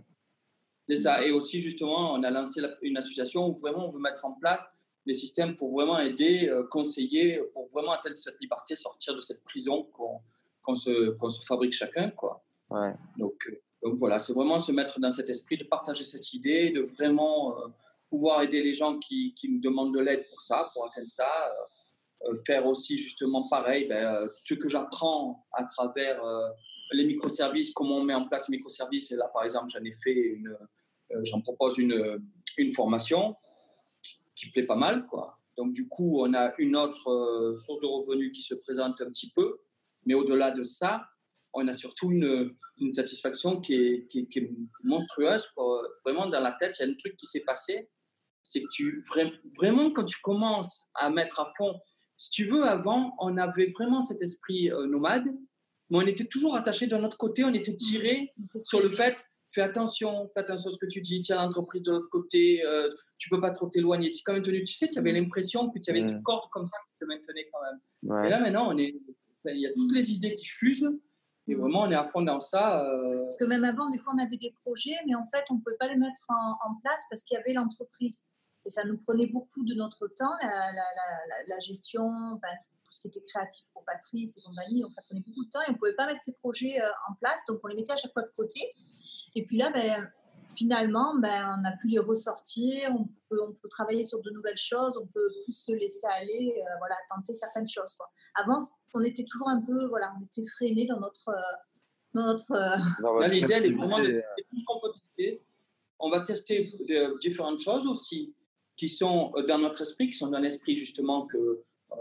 [0.88, 1.24] C'est ça.
[1.24, 4.64] Et aussi, justement, on a lancé une association où vraiment on veut mettre en place
[5.04, 9.42] des systèmes pour vraiment aider, euh, conseiller, pour vraiment atteindre cette liberté, sortir de cette
[9.44, 12.10] prison qu'on se, se, fabrique chacun.
[12.10, 12.42] Quoi.
[12.70, 12.94] Ouais.
[13.16, 13.48] Donc,
[13.82, 17.56] donc voilà, c'est vraiment se mettre dans cet esprit de partager cette idée, de vraiment
[18.10, 21.26] pouvoir aider les gens qui, qui me demandent de l'aide pour ça, pour atteindre ça.
[21.26, 26.20] Euh, euh, faire aussi justement pareil, ben, euh, ce que j'apprends à travers
[26.92, 29.12] les microservices, comment on met en place les microservices.
[29.12, 30.56] Et là, par exemple, j'en ai fait une,
[31.24, 32.22] j'en propose une,
[32.56, 33.36] une formation
[34.34, 35.38] qui, plaît pas mal, quoi.
[35.56, 39.30] Donc, du coup, on a une autre source de revenus qui se présente un petit
[39.34, 39.58] peu.
[40.04, 41.06] Mais au-delà de ça,
[41.54, 42.54] on a surtout une,
[42.92, 44.50] satisfaction qui est, qui, qui est
[44.84, 45.50] monstrueuse.
[46.04, 47.88] Vraiment, dans la tête, il y a un truc qui s'est passé
[48.46, 49.04] c'est que tu
[49.56, 51.80] vraiment quand tu commences à mettre à fond,
[52.16, 55.26] si tu veux, avant on avait vraiment cet esprit euh, nomade,
[55.90, 58.30] mais on était toujours attaché de notre côté, on était tiré
[58.62, 59.24] sur le fait
[59.56, 62.90] fais attention, fais attention à ce que tu dis, tiens l'entreprise de l'autre côté, euh,
[63.18, 64.10] tu peux pas trop t'éloigner.
[64.10, 65.16] Tu quand tu sais, tu avais mm.
[65.16, 68.26] l'impression que tu avais une corde comme ça qui te maintenait quand même.
[68.26, 68.94] Et là maintenant, on est,
[69.46, 70.88] il y a toutes les idées qui fusent.
[71.48, 71.60] Et mm.
[71.60, 72.84] vraiment, on est à fond dans ça.
[72.84, 73.20] Euh.
[73.20, 75.60] Parce que même avant, des fois, on avait des projets, mais en fait, on ne
[75.60, 78.26] pouvait pas les mettre en place parce qu'il y avait l'entreprise.
[78.66, 82.10] Et ça nous prenait beaucoup de notre temps, la, gestion,
[82.86, 84.82] tout ce qui était créatif pour Patrice et compagnie.
[84.82, 86.88] Donc ça prenait beaucoup de temps et on ne pouvait pas mettre ces projets euh,
[87.08, 87.42] en place.
[87.48, 88.74] Donc on les mettait à chaque fois de côté.
[89.34, 90.08] Et puis là, ben,
[90.56, 92.90] finalement, ben, on a pu les ressortir.
[92.94, 94.96] On peut, on peut, travailler sur de nouvelles choses.
[94.96, 97.94] On peut plus se laisser aller, euh, voilà, tenter certaines choses.
[97.94, 98.08] Quoi.
[98.36, 98.58] Avant,
[98.94, 101.28] on était toujours un peu, voilà, on était freiné dans notre.
[101.28, 101.56] Euh,
[102.14, 104.22] dans notre L'idée, elle est vraiment de,
[105.16, 105.42] tester.
[105.98, 106.72] On va tester
[107.20, 108.34] différentes choses aussi
[108.76, 111.96] qui sont euh, dans notre esprit, qui sont dans l'esprit justement que euh, euh,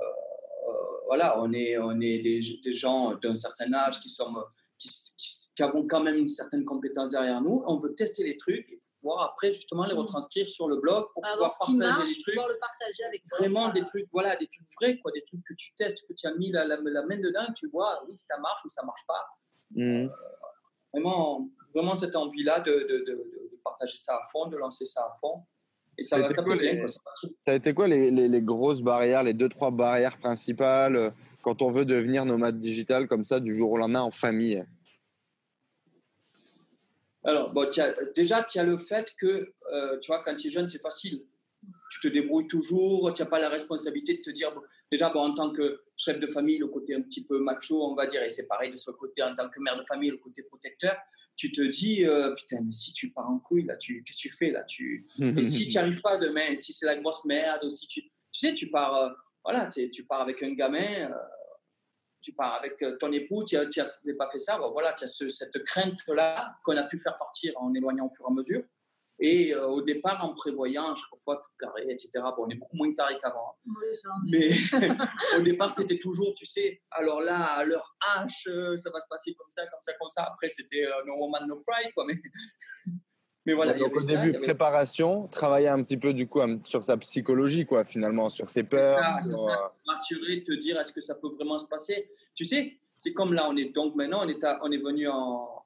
[1.08, 4.34] voilà, on est, on est des, des gens d'un certain âge qui, sont,
[4.78, 4.90] qui,
[5.56, 7.64] qui, avons quand même une certaine compétence derrière nous.
[7.68, 10.00] On veut tester les trucs et pouvoir après justement les mm.
[10.00, 12.36] retranscrire sur le blog pour pouvoir partager les trucs.
[12.36, 15.74] le partager avec Vraiment des trucs, voilà, des trucs vrais, quoi, des trucs que tu
[15.76, 18.70] testes, que tu as mis la, la, main dedans, tu vois, oui, ça marche ou
[18.70, 19.26] ça marche pas.
[19.72, 20.08] Mm.
[20.94, 25.02] vraiment, vraiment cette envie-là de, de, de, de, partager ça à fond, de lancer ça
[25.02, 25.44] à fond.
[25.98, 26.44] Et ça, va, ça
[27.46, 31.10] Ça a été quoi les, les, grosses barrières, les deux, trois barrières principales euh,
[31.42, 34.66] quand on veut devenir nomade digital comme ça du jour au lendemain en famille?
[37.24, 37.68] Alors, bon,
[38.16, 41.24] déjà, tu as le fait que, euh, tu vois, quand tu es jeune, c'est facile.
[41.96, 44.54] Tu te débrouilles toujours, tu n'as pas la responsabilité de te dire,
[44.92, 47.96] déjà, bon, en tant que chef de famille, le côté un petit peu macho, on
[47.96, 50.18] va dire, et c'est pareil de ce côté en tant que mère de famille, le
[50.18, 50.98] côté protecteur,
[51.38, 54.30] tu te dis, euh, putain, mais si tu pars en couille, là, tu, qu'est-ce que
[54.30, 55.06] tu fais là tu...
[55.20, 58.54] Et si tu n'y arrives pas demain, si c'est la grosse merde, tu, tu sais,
[58.54, 59.10] tu pars, euh,
[59.44, 61.16] voilà, tu pars avec un gamin, euh,
[62.22, 66.56] tu pars avec ton époux, tu n'avais pas fait ça, voilà, tu as cette crainte-là
[66.64, 68.64] qu'on a pu faire partir en éloignant au fur et à mesure.
[69.20, 72.10] Et euh, au départ, en prévoyant à chaque fois tout carré, etc.
[72.36, 73.56] Bon, on est beaucoup moins carré qu'avant.
[73.66, 74.10] Hein.
[74.30, 74.50] mais
[75.38, 79.08] au départ, c'était toujours, tu sais, alors là, à l'heure H, euh, ça va se
[79.10, 80.24] passer comme ça, comme ça, comme ça.
[80.24, 82.06] Après, c'était no woman, no cry, quoi.
[82.08, 82.16] Mais,
[83.46, 83.74] mais voilà.
[83.74, 88.28] donc au début, préparation, travailler un petit peu du coup sur sa psychologie, quoi, finalement,
[88.28, 89.00] sur ses peurs.
[89.24, 92.10] C'est ça, Rassurer, te dire, est-ce que ça peut vraiment se passer?
[92.34, 95.66] Tu sais, c'est comme là, on est donc maintenant, on est, on est venu en,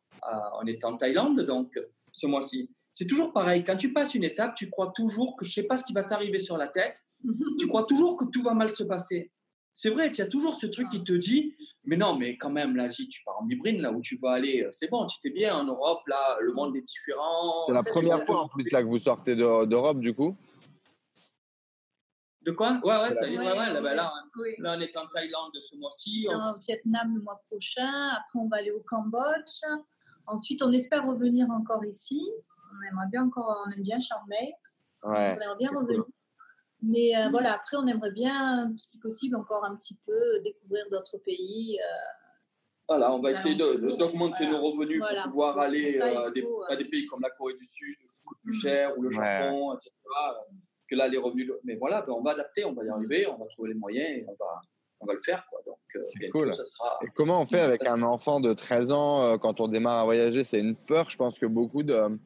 [0.61, 1.79] on est en Thaïlande, donc
[2.11, 3.63] ce mois-ci c'est toujours pareil.
[3.63, 5.93] Quand tu passes une étape, tu crois toujours que je ne sais pas ce qui
[5.93, 7.03] va t'arriver sur la tête.
[7.59, 9.31] tu crois toujours que tout va mal se passer.
[9.73, 12.49] C'est vrai, il y a toujours ce truc qui te dit, mais non, mais quand
[12.49, 15.19] même, là, tu pars en bibrine, là où tu vas aller, euh, c'est bon, tu
[15.21, 17.63] t'es bien en Europe, là, le monde est différent.
[17.65, 20.35] C'est la première fois en plus là que vous sortez d'Europe, du coup
[22.41, 22.79] de quoi?
[22.83, 24.13] Ouais, ouais, ça y est, ouais, ouais, là, bah, là,
[24.59, 26.25] là, on est en Thaïlande ce mois-ci.
[26.29, 26.35] On...
[26.35, 28.09] Au Vietnam le mois prochain.
[28.11, 29.61] Après, on va aller au Cambodge.
[30.25, 32.21] Ensuite, on espère revenir encore ici
[32.71, 34.17] on aimerait bien encore, on aime bien Chiang
[35.03, 36.03] on aimerait bien revenir.
[36.81, 41.17] Mais euh, voilà, après, on aimerait bien, si possible, encore un petit peu découvrir d'autres
[41.17, 41.77] pays.
[41.79, 42.43] Euh,
[42.87, 47.21] voilà, on va essayer d'augmenter nos revenus pour pouvoir aller euh, à des pays comme
[47.21, 47.97] la Corée du Sud,
[48.41, 48.59] plus mm.
[48.61, 49.91] cher, ou le Japon, etc.
[50.89, 51.51] Que là, les revenus.
[51.65, 52.93] Mais voilà, ben, on va adapter, on va y mm.
[52.93, 54.61] arriver, on va trouver les moyens et on va,
[55.01, 55.45] on va le faire.
[55.49, 55.59] Quoi.
[55.65, 56.51] Donc, c'est cool.
[57.03, 60.45] Et comment on fait avec un enfant de 13 ans quand on démarre à voyager?
[60.45, 62.17] C'est une peur, je pense que beaucoup de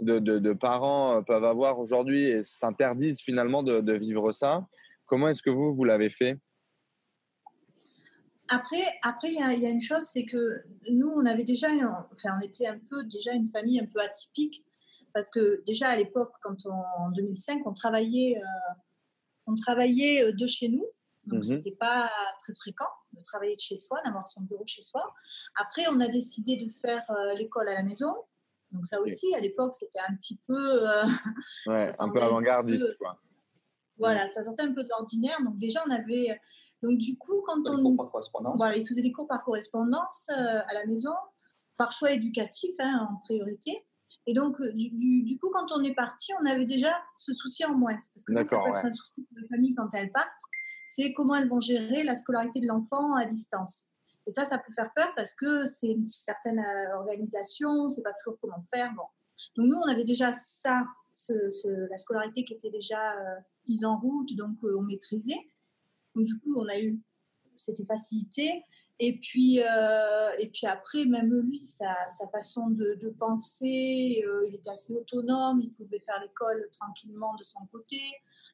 [0.00, 4.66] de, parents euh, peuvent avoir aujourd'hui et s'interdisent finalement de, vivre ça.
[5.06, 6.38] Comment est-ce que vous, vous l'avez fait?
[8.48, 11.68] Après, après, il y, a une chose, c'est que nous, on avait déjà,
[12.12, 14.64] enfin, on était un peu déjà une famille un peu atypique,
[15.12, 18.74] parce que déjà à l'époque, quand en 2005, on travaillait, euh,
[19.46, 20.86] on travaillait euh, de chez nous,
[21.24, 21.62] donc ce mhm.
[21.62, 25.12] c'était pas très fréquent de travailler de chez soi, d'avoir son bureau chez soi.
[25.56, 27.02] Après, on a décidé de faire
[27.36, 28.14] l'école à la maison,
[28.72, 30.88] donc ça aussi, à l'époque, c'était un petit peu...
[30.88, 31.04] Euh,
[31.66, 33.20] ouais, un peu avant-gardiste, quoi.
[33.98, 34.28] Voilà, mm.
[34.28, 35.38] ça sortait un peu de l'ordinaire.
[35.44, 36.38] Donc déjà, on avait...
[36.82, 37.82] Donc du coup, quand on...
[37.82, 38.56] Cours par correspondance.
[38.56, 41.12] Voilà, il faisait des cours par correspondance euh, à la maison,
[41.76, 43.86] par choix éducatif hein, en priorité.
[44.26, 44.90] Et donc, euh, du,
[45.22, 47.92] du, coup, quand on est parti, on avait déjà ce souci en moins.
[47.92, 50.28] Parce que ça, ça peut être un souci pour les familles quand elles partent.
[50.88, 53.90] C'est comment elles vont gérer la scolarité de l'enfant à distance.
[54.26, 58.12] Et ça, ça peut faire peur parce que c'est une certaine euh, organisation, c'est pas
[58.12, 58.92] toujours comment faire.
[58.96, 59.04] Bon.
[59.56, 60.82] Donc nous, on avait déjà ça,
[61.30, 65.46] la scolarité qui était déjà euh, mise en route, donc euh, on maîtrisait.
[66.14, 67.00] Donc du coup, on a eu
[67.54, 68.64] cette facilité.
[68.98, 74.70] Et puis, et puis après, même lui, sa, sa façon de, de penser, il était
[74.70, 78.00] assez autonome, il pouvait faire l'école tranquillement de son côté.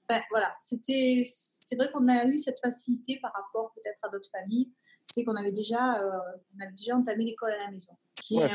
[0.09, 4.31] Enfin, voilà, c'était, c'est vrai qu'on a eu cette facilité par rapport peut-être à d'autres
[4.31, 4.73] familles
[5.13, 6.11] c'est qu'on avait déjà, euh,
[6.57, 7.93] on avait déjà entamé l'école à la maison.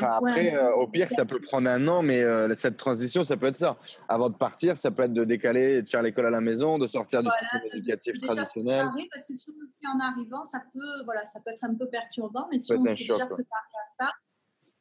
[0.01, 3.45] après, euh, au pire, ça peut prendre un an, mais euh, cette transition, ça peut
[3.45, 3.77] être ça.
[4.09, 6.87] Avant de partir, ça peut être de décaler, de faire l'école à la maison, de
[6.87, 8.87] sortir du système éducatif traditionnel.
[9.13, 11.75] Parce que si on le fait en arrivant, ça peut, voilà, ça peut être un
[11.75, 14.11] peu perturbant, mais si on s'est déjà préparé à ça,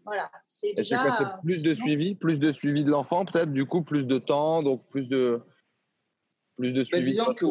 [0.04, 1.10] voilà, c'est déjà.
[1.10, 4.62] C'est plus de suivi, plus de suivi de l'enfant, peut-être, du coup, plus de temps,
[4.62, 5.42] donc plus de,
[6.56, 7.10] plus de suivi.
[7.10, 7.44] disons que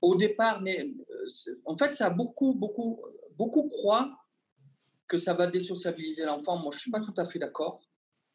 [0.00, 0.92] au départ, mais
[1.64, 3.00] en fait, ça a beaucoup, beaucoup,
[3.36, 4.10] beaucoup croient
[5.08, 6.56] que ça va désociabiliser l'enfant.
[6.56, 7.80] Moi, je ne suis pas tout à fait d'accord.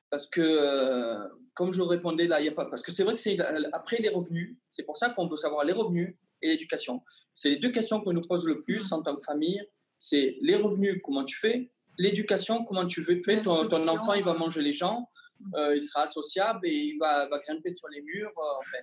[0.10, 2.66] Parce que, euh, comme je répondais là, il n'y a pas.
[2.66, 3.38] Parce que c'est vrai que c'est
[3.72, 7.02] après les revenus, c'est pour ça qu'on veut savoir les revenus et l'éducation.
[7.34, 9.62] C'est les deux questions qu'on nous pose le plus en tant que famille.
[9.98, 11.70] C'est les revenus, comment tu fais?
[11.98, 15.10] L'éducation, comment tu fais ton, ton, enfant, il va manger les gens,
[15.56, 18.34] euh, il sera associable et il va, va grimper sur les murs.
[18.38, 18.78] Euh,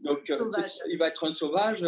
[0.00, 0.32] Donc,
[0.86, 1.84] il va être un sauvage.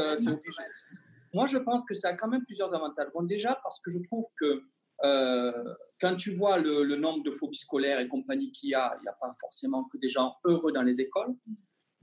[1.33, 3.09] Moi, je pense que ça a quand même plusieurs avantages.
[3.15, 4.63] Bon, déjà, parce que je trouve que
[5.05, 9.03] euh, quand tu vois le, nombre de phobies scolaires et compagnie qu'il y a, il
[9.03, 11.35] n'y a pas forcément que des gens heureux dans les écoles.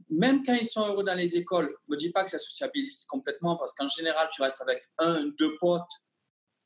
[0.09, 3.05] Même quand ils sont heureux dans les écoles, ne me dis pas que ça sociabilise
[3.05, 5.91] complètement, parce qu'en général, tu restes avec un, deux potes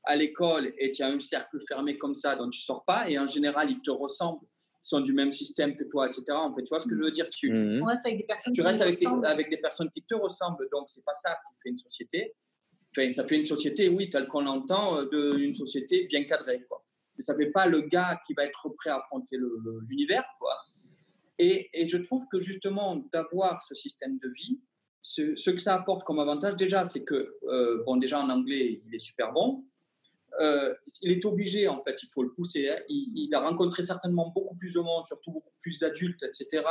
[0.06, 3.10] à l'école et tu as un cercle fermé comme ça dont tu sors pas.
[3.10, 6.24] Et en général, ils te ressemblent, ils sont du même système que toi, etc.
[6.32, 7.30] En fait, tu vois ce que je veux dire?
[7.30, 7.84] Tu, mmh.
[7.84, 11.04] restes avec des personnes tu restes avec, avec, des personnes qui te ressemblent, donc c'est
[11.06, 12.34] pas ça qui fait une société
[13.12, 16.64] ça fait une société, oui, telle qu'on l'entend, euh, une société bien cadrée.
[16.68, 16.84] Quoi.
[17.18, 19.38] Mais ça ne fait pas le gars qui va être prêt à affronter
[19.88, 20.26] l'univers.
[21.40, 24.60] Et, je trouve que justement, d'avoir ce système de vie,
[25.02, 28.96] ce, que ça apporte comme avantage, déjà, c'est que, euh, bon, déjà en anglais, il
[28.96, 29.66] est super bon.
[30.40, 32.70] Euh, il est obligé, en fait, il faut le pousser.
[32.70, 32.80] Hein.
[32.88, 36.64] Il, a rencontré certainement beaucoup plus de monde, surtout beaucoup plus d'adultes, etc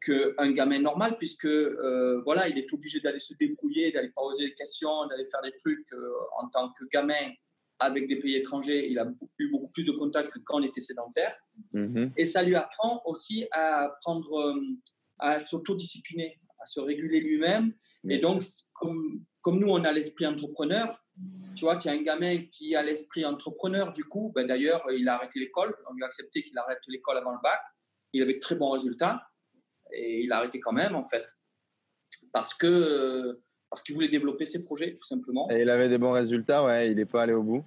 [0.00, 4.54] qu'un gamin normal, puisque euh, voilà, il est obligé d'aller se débrouiller, d'aller poser des
[4.54, 7.32] questions, d'aller faire des trucs euh, en tant que gamin
[7.80, 9.06] avec des pays étrangers, il a
[9.38, 11.36] eu beaucoup plus de contacts que quand on était sédentaire.
[11.74, 12.12] Mm-hmm.
[12.16, 14.60] Et ça lui apprend aussi à prendre, euh,
[15.18, 17.72] à s'autodiscipliner, à se réguler lui-même.
[18.08, 18.42] Et donc,
[18.74, 21.04] comme, comme nous, on a l'esprit entrepreneur,
[21.56, 25.08] tu vois, tu as un gamin qui a l'esprit entrepreneur, du coup, ben d'ailleurs, il
[25.08, 25.74] a arrêté l'école.
[25.90, 27.60] On lui a accepté qu'il arrête l'école avant le bac.
[28.12, 29.27] Il avait de très bons résultats
[29.92, 31.24] et il a arrêté quand même, en fait,
[32.32, 35.50] parce que parce qu'il voulait développer ses projets, tout simplement.
[35.50, 37.64] Et il avait des bons résultats, ouais, il n'est pas allé au bout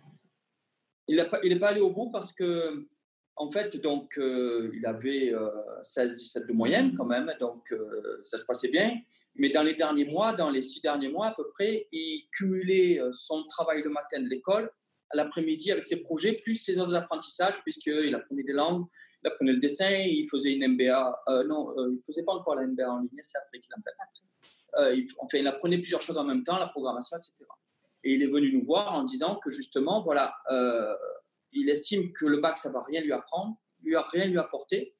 [1.07, 2.87] Il n'est pas, pas allé au bout parce que,
[3.35, 5.33] en fait, donc, euh, il avait
[5.83, 8.97] 16-17 euh, de moyenne quand même, donc euh, ça se passait bien.
[9.35, 12.99] Mais dans les derniers mois, dans les six derniers mois à peu près, il cumulait
[13.13, 14.69] son travail le matin de l'école,
[15.13, 18.85] l'après-midi avec ses projets, plus ses autres apprentissages, puisqu'il apprenait des langues,
[19.23, 21.23] il apprenait le dessin, il faisait une MBA.
[21.47, 24.21] non, il ne faisait pas encore la MBA en ligne, c'est après qu'il a fait.
[24.77, 27.33] Euh, enfin, il apprenait plusieurs choses en même temps, la programmation, etc.
[28.03, 30.95] Et il est venu nous voir en disant que justement, voilà, euh,
[31.51, 34.95] il estime que le bac, ça va rien lui apprendre, lui a rien lui apporter,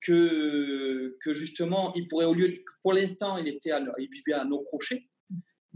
[0.00, 4.62] que, que justement, il pourrait, au lieu de, pour l'instant, il, il vivait à nos
[4.62, 5.08] crochets.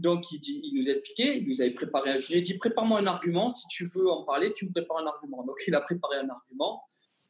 [0.01, 3.05] Donc, il, nous a expliqué, il nous avait préparé, je lui ai dit, prépare-moi un
[3.05, 5.43] argument, si tu veux en parler, tu me prépares un argument.
[5.43, 6.83] Donc, il a préparé un argument,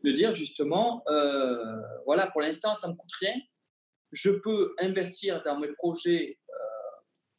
[0.06, 3.34] de dire justement, euh, voilà, pour l'instant, ça ne me coûte rien,
[4.14, 6.54] je peux investir dans mes projets euh,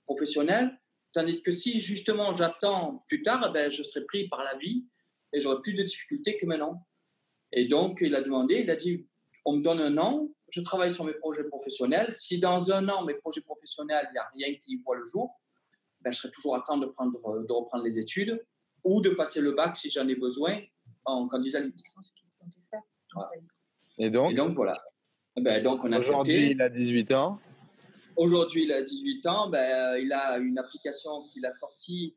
[0.05, 0.79] professionnels,
[1.15, 4.87] tandis que si justement j'attends plus tard, ben, je serai pris par la vie
[5.33, 6.87] et j'aurai plus de difficultés que maintenant.
[7.53, 9.07] Et donc, il a demandé, il a dit,
[9.47, 12.13] on me donne un an, je travaille sur mes projets professionnels.
[12.13, 15.41] Si dans un an, mes projets professionnels, il n'y a rien qui voit le jour,
[16.03, 18.45] ben, je serai toujours à temps de, prendre, de reprendre les études
[18.85, 20.61] ou de passer le bac si j'en ai besoin
[21.05, 21.77] en candidat libre.
[23.99, 24.79] Et donc, et donc voilà.
[25.37, 27.41] Ben, donc on a Aujourd'hui, il a 18 ans.
[28.17, 29.49] Aujourd'hui, il a 18 ans.
[29.49, 32.15] Ben, il a une application qu'il a sortie.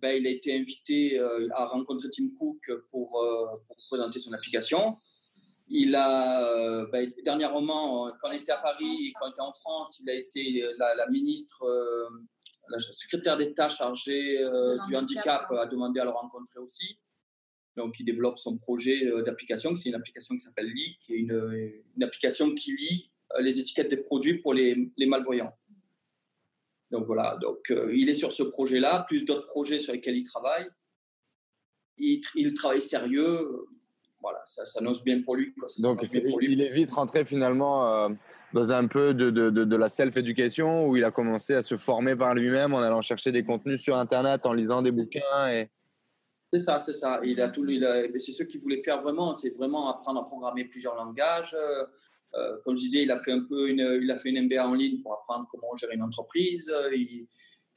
[0.00, 4.32] Ben, il a été invité euh, à rencontrer Tim Cook pour, euh, pour présenter son
[4.32, 4.98] application.
[5.68, 10.00] Il a, euh, ben, dernièrement, quand il était à Paris, quand il était en France,
[10.02, 11.64] il a été la, ministre,
[12.68, 14.38] la secrétaire d'État chargée
[14.88, 16.98] du handicap, a demandé à le rencontrer aussi.
[17.76, 19.76] Donc, il développe son projet euh, d'application.
[19.76, 23.60] C'est une application qui s'appelle Lee, qui est une, une, application qui lit euh, les
[23.60, 25.54] étiquettes des produits pour les, les malvoyants.
[26.90, 30.24] Donc voilà, donc euh, il est sur ce projet-là, plus d'autres projets sur lesquels il
[30.24, 30.68] travaille.
[31.98, 33.46] Il, il travaille sérieux.
[34.26, 35.54] Voilà, ça s'annonce bien pour lui.
[35.78, 36.02] donc
[36.42, 38.10] il est vite rentré finalement
[38.52, 42.16] dans un peu de, de, de, la self-éducation où il a commencé à se former
[42.16, 45.20] par lui-même en allant chercher des contenus sur Internet, en lisant des bouquins.
[45.52, 45.68] Et...
[46.52, 47.20] C'est ça, c'est ça.
[47.22, 47.64] Il a tout,
[48.18, 51.54] c'est ce qu'il voulait faire vraiment, c'est vraiment apprendre à programmer plusieurs langages.
[51.54, 51.84] Euh,
[52.34, 54.66] euh, comme je disais, il a fait un peu une, il a fait une MBA
[54.66, 56.72] en ligne pour apprendre comment gérer une entreprise.
[56.92, 57.28] Il,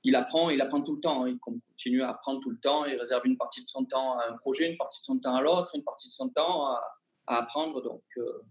[0.04, 1.26] il apprend, il apprend tout le temps.
[1.26, 2.86] Il continue à apprendre tout le temps.
[2.86, 5.36] Il réserve une partie de son temps à un projet, une partie de son temps
[5.36, 6.82] à l'autre, une partie de son temps à,
[7.28, 7.82] apprendre.
[7.82, 8.44] Donc euh,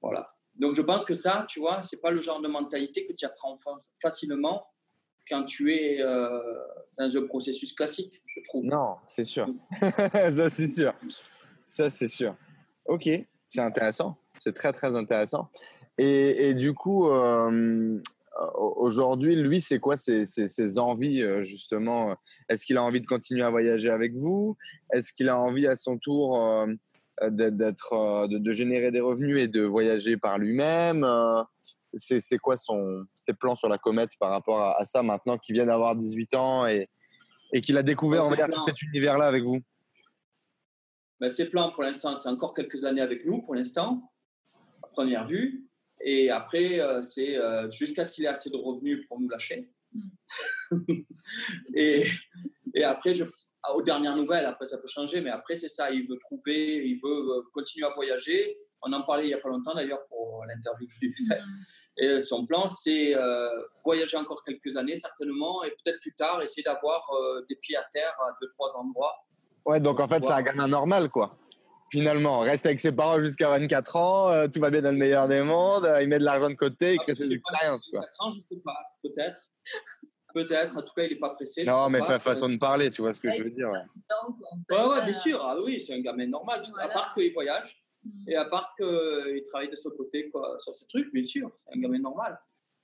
[0.00, 0.34] voilà.
[0.54, 3.24] Donc je pense que ça, tu vois, c'est pas le genre de mentalité que tu
[3.24, 3.58] apprends
[4.00, 4.66] facilement
[5.28, 8.22] quand tu es dans un processus classique.
[8.54, 9.46] Non, c'est sûr.
[9.80, 10.94] ça, c'est sûr.
[11.64, 12.34] Ça, c'est sûr.
[12.86, 13.08] Ok,
[13.48, 14.16] c'est intéressant.
[14.40, 15.50] C'est très, très intéressant.
[15.98, 18.00] Et, du coup, euh,
[18.56, 22.16] aujourd'hui, lui, c'est quoi ses, ses, envies, euh, justement?
[22.48, 24.56] Est-ce qu'il a envie de continuer à voyager avec vous?
[24.92, 26.66] Est-ce qu'il a envie à son tour euh,
[27.28, 31.06] d'être, de, générer des revenus et de voyager par lui-même?
[31.94, 35.54] C'est, quoi son, ses plans sur la comète par rapport à, à ça maintenant qu'il
[35.56, 36.88] vient d'avoir 18 ans et,
[37.52, 39.60] et qu'il a découvert en tout cet univers-là avec vous?
[41.20, 44.10] Ben, Ses plans, pour l'instant, c'est encore quelques années avec nous, pour l'instant,
[44.82, 45.69] à première vue.
[46.02, 49.70] Et après, euh, c'est euh, jusqu'à ce qu'il ait assez de revenus pour nous lâcher.
[49.92, 50.80] Hmm.
[51.74, 52.04] et,
[52.74, 53.24] et, après, je,
[53.74, 57.00] aux dernières nouvelles, après ça peut changer, mais après, c'est ça, il veut trouver, il
[57.02, 58.58] veut euh, continuer à voyager.
[58.82, 61.26] On en parlait il n'y a pas longtemps d'ailleurs pour l'interview que je lui ai
[61.28, 61.42] faite.
[61.42, 61.64] Hmm.
[62.02, 63.48] Et son plan, c'est euh,
[63.84, 67.84] voyager encore quelques années, certainement, et peut-être plus tard, essayer d'avoir euh, des pieds à
[67.92, 69.14] terre à deux, trois endroits.
[69.66, 71.36] Ouais, donc en fait, c'est un gamin normal, quoi.
[71.90, 75.26] Finalement, reste avec ses parents jusqu'à 24 ans, euh, tout va bien dans le meilleur
[75.26, 77.88] des mondes, il met de l'argent de côté, il crée ses expériences.
[77.88, 78.00] Quoi.
[78.00, 79.40] 24 ans, je sais pas, peut-être.
[80.32, 81.64] Peut-être, en tout cas, il n'est pas pressé.
[81.64, 83.70] Non, mais façon de parler, tu vois ce que je veux dire.
[83.70, 85.44] Ouais, ouais, bien sûr.
[85.44, 87.82] Ah, oui, c'est un gamin normal, à part qu'il voyage.
[88.26, 91.76] Et à part qu'il travaille de son côté quoi, sur ces trucs, bien sûr, c'est
[91.76, 92.38] un gamin normal.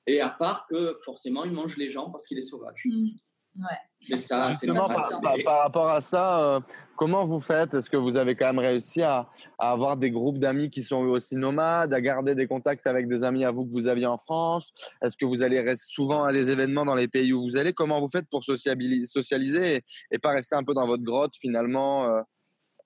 [0.06, 2.82] Et à part que forcément, il mange les gens parce qu'il est sauvage.
[2.84, 3.08] Mm.
[3.56, 4.08] Ouais.
[4.10, 6.60] Mais ça, Justement, par, par, rapport à ça, euh,
[6.96, 7.74] comment vous faites?
[7.74, 9.28] Est-ce que vous avez quand même réussi à,
[9.58, 13.44] avoir des groupes d'amis qui sont aussi nomades, à garder des contacts avec des amis
[13.44, 14.72] à vous que vous aviez en France?
[15.02, 17.72] Est-ce que vous allez souvent à des événements dans les pays où vous allez?
[17.72, 22.04] Comment vous faites pour socialiser, socialiser et, pas rester un peu dans votre grotte finalement
[22.04, 22.22] euh,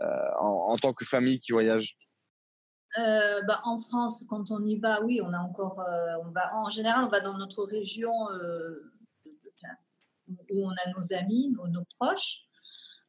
[0.03, 1.97] euh, en, tant que famille qui voyage?
[2.97, 5.81] Bah, en France, quand on y va, oui, on a encore,
[6.53, 8.11] en général, on va dans notre région
[10.51, 12.43] où on a nos amis, nos, proches.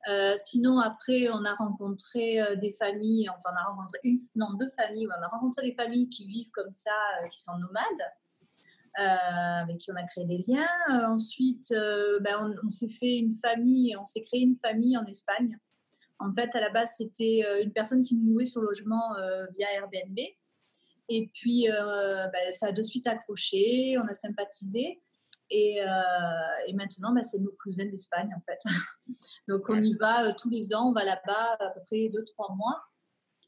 [0.09, 4.47] Euh, sinon, après, on a rencontré euh, des familles, enfin, on a rencontré une, non,
[4.59, 7.83] deux familles, on a rencontré des familles qui vivent comme ça, euh, qui sont nomades,
[8.95, 10.67] avec qui on a créé des liens.
[11.07, 11.73] ensuite,
[12.21, 15.57] ben, on, s'est fait une famille, on s'est créé une famille en Espagne.
[16.19, 19.15] En fait, à la base, c'était une personne qui nous louait son logement
[19.55, 20.19] via Airbnb.
[21.07, 25.01] Et puis, ben, ça a de suite accroché, on a sympathisé.
[25.53, 25.91] Et, euh,
[26.65, 28.59] et maintenant, bah, c'est nos cousins d'Espagne, en fait.
[29.49, 30.89] Donc, on y va euh, tous les ans.
[30.89, 32.81] On va là-bas à peu près 2-3 mois.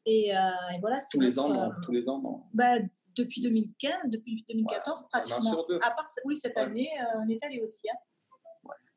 [0.06, 0.39] Et, euh,
[0.76, 1.00] et voilà.
[1.10, 2.74] Tous les ans, non Tous les ans, non bah,
[3.16, 5.66] Depuis 2015, depuis 2014, pratiquement.
[5.82, 7.89] À part, oui, cette année, on est allé aussi.
[7.89, 7.96] Hein.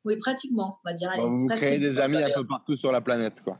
[0.03, 1.09] Oui, pratiquement, on va dire.
[1.17, 3.57] vous créez des amis un peu partout sur la planète, quoi.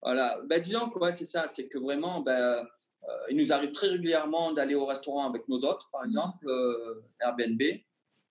[0.00, 0.38] Voilà.
[0.48, 1.48] Bah, disons que c'est ça.
[1.48, 2.62] C'est que vraiment, bah,
[3.30, 6.06] il nous arrive très régulièrement d'aller au restaurant avec nos autres, par mmh.
[6.06, 6.48] exemple,
[7.20, 7.62] Airbnb.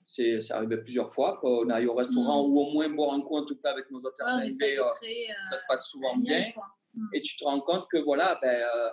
[0.10, 2.52] C'est arrivé plusieurs fois qu'on aille au restaurant mm.
[2.52, 5.34] ou au moins boire un coup en tout cas avec nos autres ouais, euh, euh,
[5.50, 6.46] ça se passe souvent bien.
[6.94, 7.08] Mm.
[7.12, 8.90] Et tu te rends compte que voilà, ben, euh,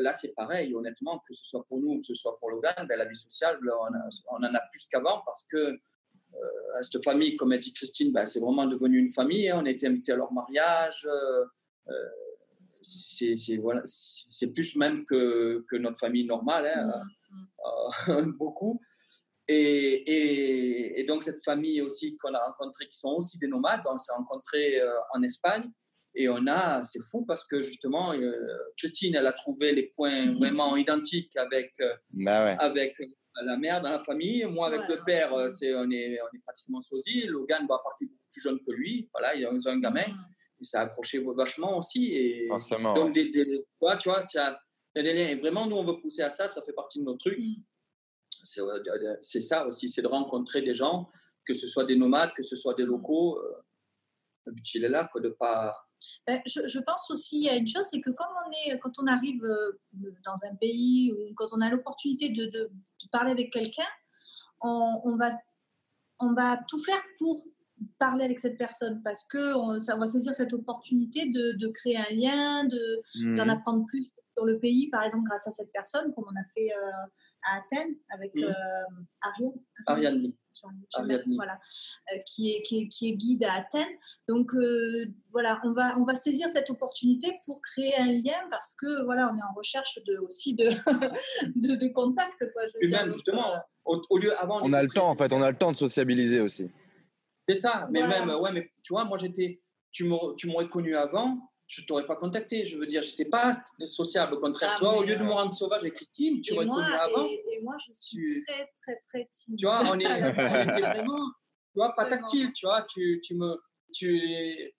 [0.00, 2.74] là c'est pareil, honnêtement, que ce soit pour nous ou que ce soit pour Logan,
[2.86, 3.58] ben, la vie sociale,
[4.28, 5.80] on, en a plus qu'avant parce que
[6.82, 9.48] cette famille, comme a dit Christine, ben, c'est vraiment devenu une famille.
[9.48, 9.60] Hein.
[9.62, 11.08] on a été invités à leur mariage.
[12.82, 13.82] c'est voilà,
[14.52, 17.02] plus même que, que, notre famille normale, hein,
[18.08, 18.78] mm, beaucoup.
[19.52, 23.98] Et, et, donc, cette famille aussi qu'on a rencontrée, qui sont aussi des nomades, on
[23.98, 25.68] s'est rencontrés euh, en Espagne.
[26.14, 28.32] Et on a, c'est fou parce que justement, euh,
[28.76, 32.96] Christine, elle a trouvé les points vraiment identiques avec, euh, bah avec
[33.42, 34.44] la mère dans la famille.
[34.44, 37.26] Moi, avec le père, c'est, on, est, on est pratiquement sosie.
[37.26, 39.08] Logan va partir plus jeune que lui.
[39.12, 40.06] Voilà, il a un gamin.
[40.60, 42.12] Et ça a accroché vachement aussi.
[42.14, 42.48] Et
[42.94, 43.46] donc, des, des,
[43.98, 44.60] tu vois, tu as,
[44.94, 45.28] des liens.
[45.28, 46.46] Et vraiment, nous, on veut pousser à ça.
[46.46, 47.38] Ça fait partie de nos trucs.
[47.38, 47.64] Mhm.
[48.58, 51.10] Euh, c'est ça aussi, c'est de rencontrer des gens,
[51.46, 53.38] que ce soit des nomades, que ce soit des locaux.
[53.38, 53.62] Euh,
[54.46, 55.76] le but, il est là, quoi, de pas.
[56.26, 59.44] Ben, je, pense aussi à une chose, c'est que quand on, est, quand on arrive
[59.44, 59.78] euh,
[60.24, 62.70] dans un pays ou quand on a l'opportunité de, de,
[63.12, 63.88] parler avec quelqu'un,
[64.62, 65.30] on, va,
[66.20, 67.44] on va tout faire pour
[67.98, 71.98] parler avec cette personne parce que on, ça va saisir cette opportunité de, de créer
[71.98, 73.50] un lien, de, d'en mmh.
[73.50, 76.72] apprendre plus sur le pays, par exemple grâce à cette personne, comme on a fait
[77.44, 78.44] à Athènes avec mmh.
[78.44, 79.52] euh, Ariane.
[79.86, 80.32] Ariane.
[81.36, 81.58] Voilà,
[82.12, 83.96] euh, qui, est, qui, est, qui, est, guide à Athènes.
[84.28, 88.74] Donc euh, voilà, on va, on va saisir cette opportunité pour créer un lien parce
[88.74, 90.68] que voilà, on est en recherche de, aussi de,
[91.56, 92.44] de, de contact.
[92.52, 94.60] Quoi, je Et même justement, au, lieu avant.
[94.62, 96.70] On a le temps en fait, on a le temps de sociabiliser aussi.
[97.48, 99.60] C'est ça, mais même, ouais, mais tu vois, moi j'étais,
[99.92, 102.64] tu m'aurais connu avant, je t'aurais pas contacté.
[102.66, 103.52] Je veux dire, j'étais pas
[103.84, 104.34] sociable.
[104.34, 106.66] Au contraire, ah, tu vois, au lieu de me rendre sauvage avec Christine, tu m'aurais
[106.66, 107.24] connu avant.
[107.24, 109.60] Et, moi, je suis très, très, très timide.
[109.60, 111.30] Tu vois, on, est, était vraiment,
[111.72, 112.50] tu vois, pas tactile.
[112.52, 113.56] Tu vois, tu, tu me,
[113.94, 114.74] tu,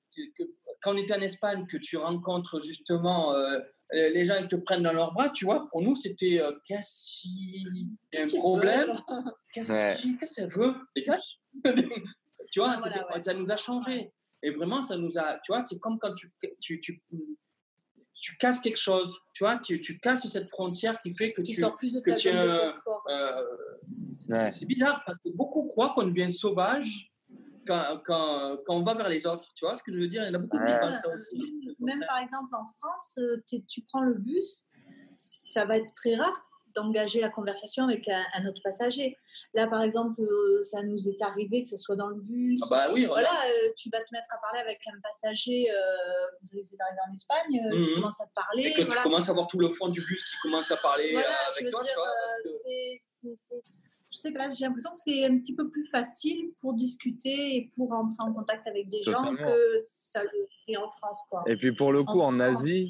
[0.82, 3.60] quand on était en Espagne, que tu rencontres justement euh,
[3.91, 7.21] les gens qui te prennent dans leurs bras, tu vois, pour nous, c'était euh, qu'est-ce
[7.21, 8.99] qu'il y a un problème
[9.54, 11.39] Qu'est-ce que ça veut Dégage
[12.51, 14.12] Tu vois, ça nous a changé.
[14.43, 17.01] Et vraiment, ça nous a, tu vois, c'est comme quand tu, tu, tu,
[18.13, 21.54] tu, casses quelque chose, tu vois, tu, tu casses cette frontière qui fait que tu,
[21.54, 23.04] sors plus de ta zone de confort.
[23.13, 27.12] Euh, c'est bizarre parce que beaucoup croient qu'on devient sauvage
[27.67, 29.51] quand, quand, quand, on va vers les autres.
[29.56, 30.23] Tu vois ce que je veux dire?
[30.23, 31.75] Il y en a beaucoup qui pensent ça aussi.
[31.80, 34.67] Même par exemple en France, euh, tu prends le bus,
[35.12, 39.17] ça va être très rare d'engager la conversation avec un, autre passager.
[39.53, 42.62] Là, par exemple, euh, ça nous est arrivé que ce soit dans le bus.
[42.63, 45.75] Ah bah oui, voilà, euh, tu vas te mettre à parler avec un passager, euh,
[46.41, 47.95] vous êtes arrivé en Espagne, euh, mmh.
[47.95, 48.63] commence à te parler.
[48.63, 51.15] Et que tu commences à voir tout le fond du bus qui commence à parler
[51.15, 53.36] avec toi, tu vois.
[54.12, 57.69] je sais pas, j'ai l'impression que c'est un petit peu plus facile pour discuter et
[57.75, 61.25] pour entrer en contact avec des gens que ça le en France.
[61.29, 61.43] Quoi.
[61.47, 62.89] Et puis pour le coup, en, Asie,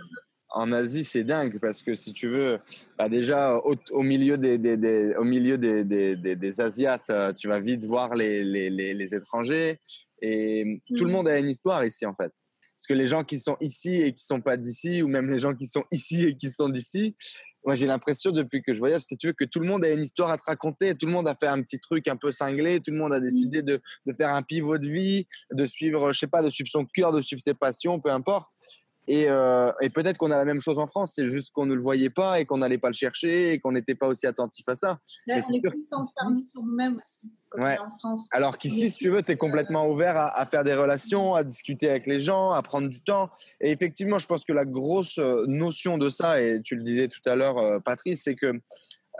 [0.52, 2.60] en Asie, c'est dingue parce que si tu veux,
[2.98, 7.86] bah déjà au, milieu des, des, au milieu des, des, Asiates, euh, tu vas vite
[7.86, 9.80] voir les, les, les, étrangers
[10.22, 11.14] et tout le mm.
[11.14, 12.32] monde a une histoire ici en fait.
[12.76, 15.38] Parce que les gens qui sont ici et qui sont pas d'ici, ou même les
[15.38, 17.16] gens qui sont ici et qui sont d'ici,
[17.64, 19.90] moi j'ai l'impression depuis que je voyage, si tu veux, que tout le monde a
[19.92, 22.32] une histoire à te raconter, tout le monde a fait un petit truc un peu
[22.32, 23.24] cinglé, tout le monde a mmh.
[23.24, 26.70] décidé de, de faire un pivot de vie, de suivre, je sais pas, de suivre
[26.70, 28.52] son cœur, de suivre ses passions, peu importe.
[29.12, 31.74] Et, euh, et peut-être qu'on a la même chose en France, c'est juste qu'on ne
[31.74, 34.70] le voyait pas et qu'on n'allait pas le chercher et qu'on n'était pas aussi attentif
[34.70, 35.00] à ça.
[35.28, 37.78] Là, on est plus enfermé sur nous-mêmes aussi quand ouais.
[37.78, 38.30] on est en France.
[38.32, 41.44] Alors qu'ici, si tu veux, tu es complètement ouvert à, à, faire des relations, à
[41.44, 43.30] discuter avec les gens, à prendre du temps.
[43.60, 47.10] Et effectivement, je pense que la grosse euh, notion de ça, et tu le disais
[47.10, 48.62] tout à l'heure, euh, Patrice, c'est que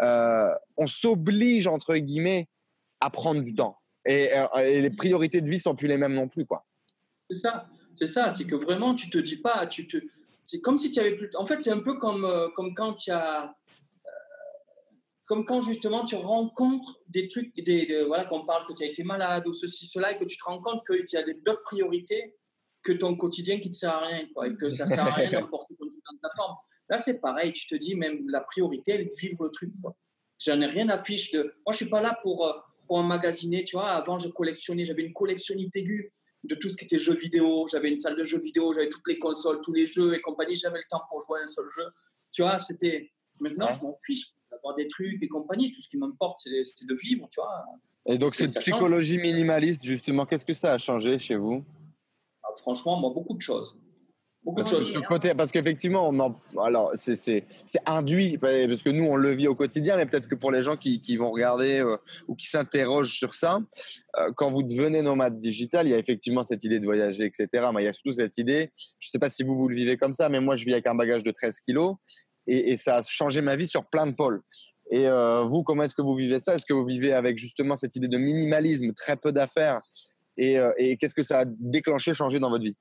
[0.02, 2.48] euh, on s'oblige, entre guillemets,
[3.02, 3.76] à prendre du temps.
[4.06, 4.30] Et,
[4.64, 6.66] et les priorités de vie sont plus les mêmes non plus, quoi.
[7.30, 7.68] C'est ça.
[8.02, 9.98] C'est ça, c'est que vraiment, tu te dis pas, tu te,
[10.44, 11.30] c'est comme si tu avais plus.
[11.36, 13.44] En fait, c'est un peu comme, euh, comme quand tu as.
[13.44, 14.10] Euh,
[15.26, 19.04] comme quand justement tu rencontres des trucs, des, voilà, qu'on parle que tu as été
[19.04, 22.36] malade ou ceci, cela, et que tu te rends compte qu'il y a d'autres priorités
[22.82, 25.12] que ton quotidien qui ne sert à rien, quoi, et que ça ne sert à
[25.12, 26.44] rien d'emporter ton de ta
[26.90, 29.72] Là, c'est pareil, tu te dis même la priorité, elle est de vivre le truc.
[30.40, 31.44] J'en ai rien à fiche de.
[31.44, 32.54] Moi, je ne suis pas là pour, euh,
[32.88, 33.90] pour emmagasiner, tu vois.
[33.90, 36.12] Avant, je collectionnais, j'avais une collectionnite aiguë
[36.44, 37.68] de tout ce qui était jeux vidéo.
[37.72, 40.56] J'avais une salle de jeux vidéo, j'avais toutes les consoles, tous les jeux et compagnie.
[40.56, 41.86] J'avais le temps pour jouer à un seul jeu.
[42.32, 43.12] Tu vois, c'était.
[43.40, 45.72] Maintenant, je m'en fiche d'avoir des trucs et compagnie.
[45.72, 47.64] Tout ce qui m'importe, c'est de vivre, tu vois.
[48.06, 51.64] Et donc, cette psychologie minimaliste, justement, qu'est-ce que ça a changé chez vous?
[52.44, 53.78] Ah, Franchement, moi, beaucoup de choses.
[54.44, 54.74] Parce,
[55.08, 57.46] côté, parce qu'effectivement, on alors c'est
[57.86, 60.78] induit parce que nous on le vit au quotidien, mais peut-être que pour les gens
[60.78, 61.96] qui, qui vont regarder euh,
[62.28, 63.60] ou qui s'interrogent sur ça,
[64.18, 67.48] euh, quand vous devenez nomade digital, il y a effectivement cette idée de voyager, etc.
[67.72, 68.72] Mais il y a surtout cette idée.
[69.00, 70.74] Je ne sais pas si vous vous le vivez comme ça, mais moi je vis
[70.74, 71.98] avec un bagage de 13 kilos
[72.48, 74.42] et, et ça a changé ma vie sur plein de pôles.
[74.90, 76.56] Et euh, vous, comment est-ce que vous vivez ça?
[76.56, 79.82] Est-ce que vous vivez avec justement cette idée de minimalisme, très peu d'affaires?
[80.38, 82.76] Et, et qu'est-ce que ça a déclenché, changé dans votre vie?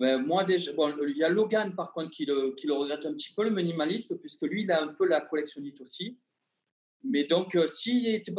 [0.00, 3.14] Moi, déjà, bon, il y a Logan, par contre, qui le, qui le, regrette un
[3.14, 6.18] petit peu, le minimalisme, puisque lui, il a un peu la collectionnite aussi.
[7.04, 8.32] Mais donc, euh, s'il n'était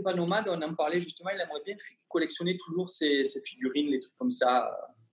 [0.00, 1.76] pas, nomade, on en parlait justement, il aimerait bien
[2.08, 4.70] collectionner toujours ses, ses figurines, les trucs comme ça,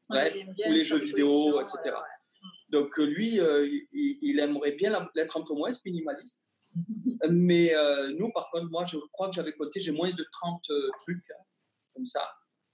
[0.10, 1.96] bref, ou les jeux vidéo, etc.
[2.70, 6.44] Donc, euh, lui, euh, il, aimerait bien l'être un peu moins minimaliste.
[7.30, 7.74] Mais
[8.18, 10.64] nous, par contre, moi, je crois que j'avais compté, j'ai moins de 30
[11.02, 11.44] trucs hein,
[11.94, 12.22] comme ça.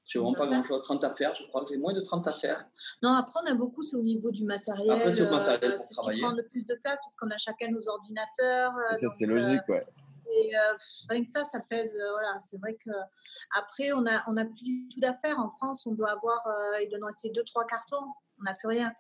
[0.08, 2.66] Je n'ai vraiment pas grand-chose, 30 affaires, je crois que j'ai moins de 30 affaires.
[3.02, 4.91] Non, après, on a beaucoup, c'est au niveau du matériel.
[4.91, 7.30] Après, c'est le matériel euh, C'est ce qui prend le plus de place parce qu'on
[7.30, 8.74] a chacun nos ordinateurs.
[8.78, 9.86] Euh, ça, c'est logique, ouais.
[9.86, 10.52] Euh, et
[11.10, 11.93] rien que ça, ça pèse.
[11.93, 12.91] voilà, c'est vrai que
[13.56, 15.86] après, on a, on a plus du tout d'affaires en France.
[15.86, 16.47] On doit avoir,
[16.82, 18.06] il doit nous rester deux, trois cartons.
[18.39, 18.93] On n'a plus rien.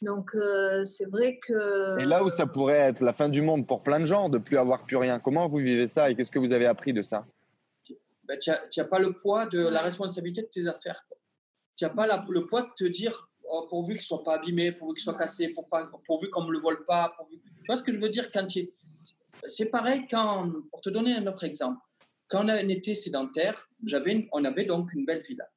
[0.00, 0.36] Donc
[0.84, 1.98] c'est vrai que.
[1.98, 4.38] Et là où ça pourrait être la fin du monde pour plein de gens, de
[4.38, 5.18] plus avoir plus rien.
[5.18, 7.26] Comment vous vivez ça et qu'est-ce que vous avez appris de ça?
[8.26, 11.02] Ben, tu n'as pas le poids de la responsabilité de tes affaires.
[11.76, 14.72] Tu n'as pas le poids de te dire, oh, pourvu qu'ils ne soient pas abîmés,
[14.72, 17.12] pourvu qu'ils soient cassés, pour pas, pourvu qu'on ne me le vole pas.
[17.16, 17.38] Pourvu...
[17.38, 18.46] Tu vois ce que je veux dire quand
[19.46, 21.80] C'est pareil quand, pour te donner un autre exemple,
[22.28, 25.48] quand on était sédentaire, j'avais on avait donc une belle villa.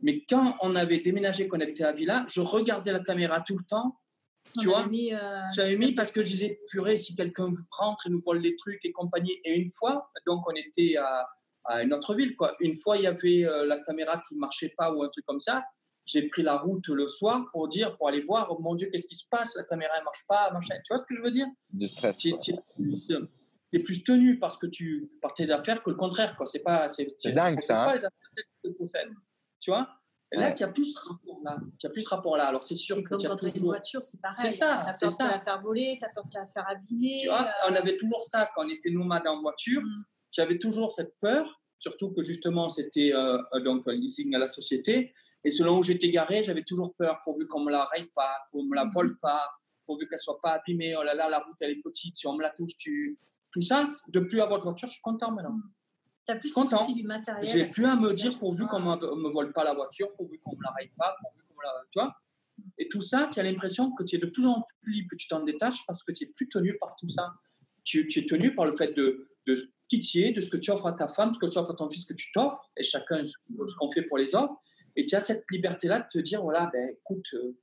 [0.00, 3.58] Mais quand on avait déménagé, qu'on habitait à la villa, je regardais la caméra tout
[3.58, 3.98] le temps
[4.58, 8.20] tu vois euh, J'avais mis parce que je disais, purée, si quelqu'un rentre et nous
[8.20, 9.40] vole les trucs et compagnie.
[9.44, 11.28] Et une fois, donc on était à,
[11.68, 12.34] à une autre ville.
[12.36, 12.54] Quoi.
[12.60, 15.38] Une fois, il y avait euh, la caméra qui marchait pas ou un truc comme
[15.38, 15.64] ça.
[16.06, 19.06] J'ai pris la route le soir pour dire, pour aller voir, oh mon Dieu, qu'est-ce
[19.06, 19.56] qui se passe?
[19.56, 20.74] La caméra ne marche pas, machin.
[20.76, 21.46] Tu vois ce que je veux dire?
[21.70, 22.16] Du stress.
[22.16, 22.32] Tu
[23.72, 26.34] es, plus tenu parce que tu, par tes affaires que le contraire.
[26.36, 26.46] Quoi.
[26.46, 27.84] C'est pas, c'est, dingue ça.
[27.84, 28.08] Pas hein.
[28.64, 28.72] les
[29.60, 29.86] Tu vois?
[30.32, 31.58] Et là, tu as plus ce rapport-là.
[31.78, 32.48] Tu as plus ce rapport-là.
[32.48, 34.36] Alors, c'est sûr que comme quand tu as une voiture, c'est pareil.
[34.38, 34.82] C'est ça.
[34.84, 37.20] Tu as peur de la faire voler, tu as peur de la faire abîmer.
[37.22, 37.70] Tu vois, euh.
[37.70, 39.82] on avait toujours ça quand on était nomade en voiture.
[39.82, 40.04] Mm.
[40.32, 44.48] J'avais toujours cette peur surtout que justement c'était euh, euh, donc un leasing à la
[44.48, 45.14] société.
[45.44, 48.64] Et selon où j'étais garé, j'avais toujours peur pourvu qu'on me la raye pas, qu'on
[48.64, 48.90] me la mhm.
[48.90, 49.42] vole pas,
[49.86, 50.96] pourvu qu'elle soit pas abîmée.
[50.98, 53.18] Oh là là, la route elle est petite, si on me la touche, tu.
[53.50, 55.52] Tout ça, de plus avoir de voiture, je suis content maintenant.
[55.52, 55.72] Mhm.
[56.26, 56.92] Tu as plus content.
[56.92, 57.48] du matériel.
[57.48, 60.54] J'ai plus à me dire pourvu qu'on me, me vole pas la voiture, pourvu qu'on
[60.54, 61.72] me la raye pas, pourvu qu'on me la.
[61.90, 62.14] Tu vois
[62.76, 65.16] Et tout ça, tu as l'impression que tu es de plus en plus libre, que
[65.16, 67.32] tu t'en détaches parce que tu es plus tenu par tout ça.
[67.84, 69.56] Tu, tu es tenu par le fait de, de
[69.88, 71.58] qui tu es, de ce que tu offres à ta femme, de ce que tu
[71.58, 74.34] offres à ton fils, ce que tu t'offres, et chacun ce qu'on fait pour les
[74.34, 74.54] autres.
[74.96, 77.56] Et tu as cette liberté-là de te dire, voilà, ben, écoute, euh,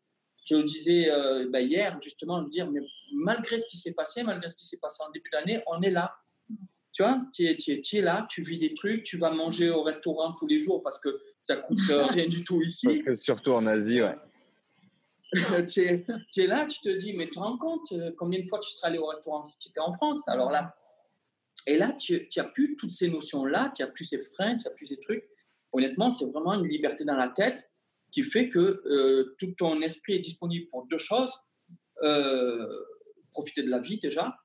[0.46, 2.82] je le disais euh, ben, hier, justement, de dire, mais
[3.14, 5.92] malgré ce qui s'est passé, malgré ce qui s'est passé en début d'année, on est
[5.92, 6.16] là.
[6.94, 9.84] Tu vois, tu es, es, es, là, tu vis des trucs, tu vas manger au
[9.84, 12.88] restaurant tous les jours parce que ça coûte euh, rien du tout ici.
[12.88, 14.16] Parce que surtout en Asie, ouais.
[15.66, 18.48] tu, es, tu es là, tu te dis, mais tu te rends compte combien de
[18.48, 20.22] fois tu serais allé au restaurant si tu étais en France?
[20.28, 20.74] Alors là,
[21.68, 24.74] et là, tu n'as plus toutes ces notions-là, tu n'as plus ces freins, tu n'as
[24.74, 25.28] plus ces trucs.
[25.72, 27.72] Honnêtement, c'est vraiment une liberté dans la tête
[28.12, 31.34] qui fait que euh, tout ton esprit est disponible pour deux choses.
[32.04, 32.68] Euh,
[33.32, 34.38] profiter de la vie déjà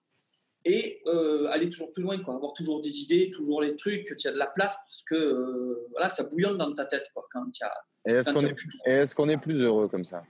[0.65, 2.35] et euh, aller toujours plus loin, quoi.
[2.35, 5.87] avoir toujours des idées, toujours les trucs, que tu as de la place parce que
[5.91, 7.73] voilà, ça bouillonne dans ta tête quoi, quand tu as.
[8.07, 10.23] Et est-ce qu'on est, qu'on est, plus heureux comme ça?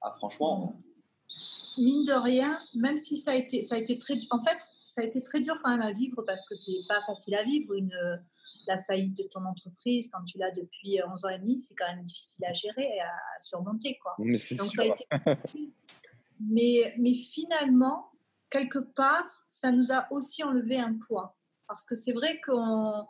[0.00, 0.78] Ah, Franchement.
[1.78, 5.00] Mine de rien, même si ça a été, ça a été très, en fait, ça
[5.00, 7.74] a été très dur quand même à vivre parce que c'est pas facile à vivre
[7.74, 7.94] une
[8.68, 11.88] la faillite de ton entreprise quand tu l'as depuis 11 ans et demi, c'est quand
[11.88, 14.14] même difficile à gérer et à surmonter quoi.
[14.18, 15.04] Mais Donc ça a été
[16.38, 18.12] mais mais finalement
[18.52, 21.36] quelque part, ça nous a aussi enlevé un poids.
[21.66, 23.06] Parce que c'est vrai qu'on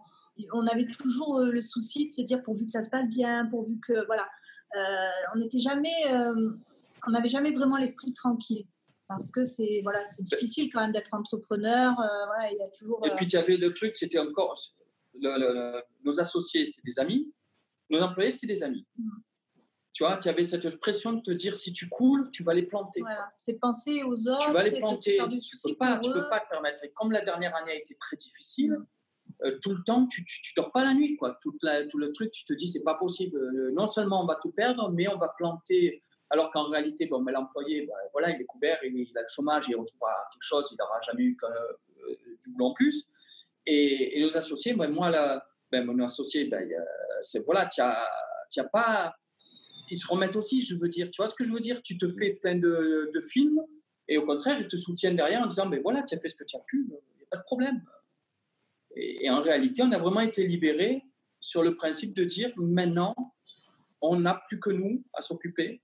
[0.52, 3.46] on avait toujours euh, le souci de se dire pourvu que ça se passe bien,
[3.46, 4.26] pourvu que voilà,
[4.76, 6.52] euh, on n'était jamais, euh,
[7.06, 8.66] on n'avait jamais vraiment l'esprit tranquille
[9.08, 11.94] parce que c'est voilà, c'est difficile quand même d'être entrepreneur.
[11.94, 13.04] voilà, il y a toujours.
[13.06, 14.58] Et puis tu avais le truc, c'était encore
[16.04, 17.32] nos associés, c'était des amis,
[17.90, 18.86] nos employés, c'était des amis.
[18.96, 19.10] Mm.
[19.94, 22.62] Tu vois, tu avais cette pression de te dire si tu coules, tu vas les
[22.62, 23.00] planter.
[23.00, 24.46] Voilà, c'est penser aux autres.
[24.46, 25.18] Tu vas les planter.
[25.18, 26.82] Tu ne peux, pas, peux pas te permettre.
[26.82, 28.78] Et comme la dernière année a été très difficile,
[29.44, 31.16] euh, tout le temps, tu, tu, dors pas la nuit.
[31.16, 31.36] Quoi.
[31.42, 31.58] Tout,
[31.90, 33.36] tout le truc, tu te dis c'est pas possible.
[33.36, 36.02] Euh, non seulement on va tout perdre, mais on va planter.
[36.32, 39.76] Alors qu'en réalité, bon, l'employé, ben, voilà, il est couvert, il, a le chômage, il
[39.76, 43.06] retrouvera quelque chose, il n'aura jamais eu euh, du boulot en plus.
[43.66, 46.68] Et, nos associés, ben, moi, là, ben, mon associé, ben,
[47.20, 49.14] c'est voilà, tu n'as pas
[49.90, 51.10] ils se remettent aussi, je veux dire.
[51.10, 51.82] Tu vois ce que je veux dire?
[51.82, 53.60] Tu te fais plein de, de, films
[54.08, 56.34] et au contraire, ils te soutiennent derrière en disant, mais voilà, tu as fait ce
[56.34, 57.84] que tu as pu, il n'y a pas de problème.
[58.96, 61.02] Et, en réalité, on a vraiment été libérés
[61.40, 63.14] sur le principe de dire, maintenant,
[64.00, 65.82] on n'a plus que nous à s'occuper,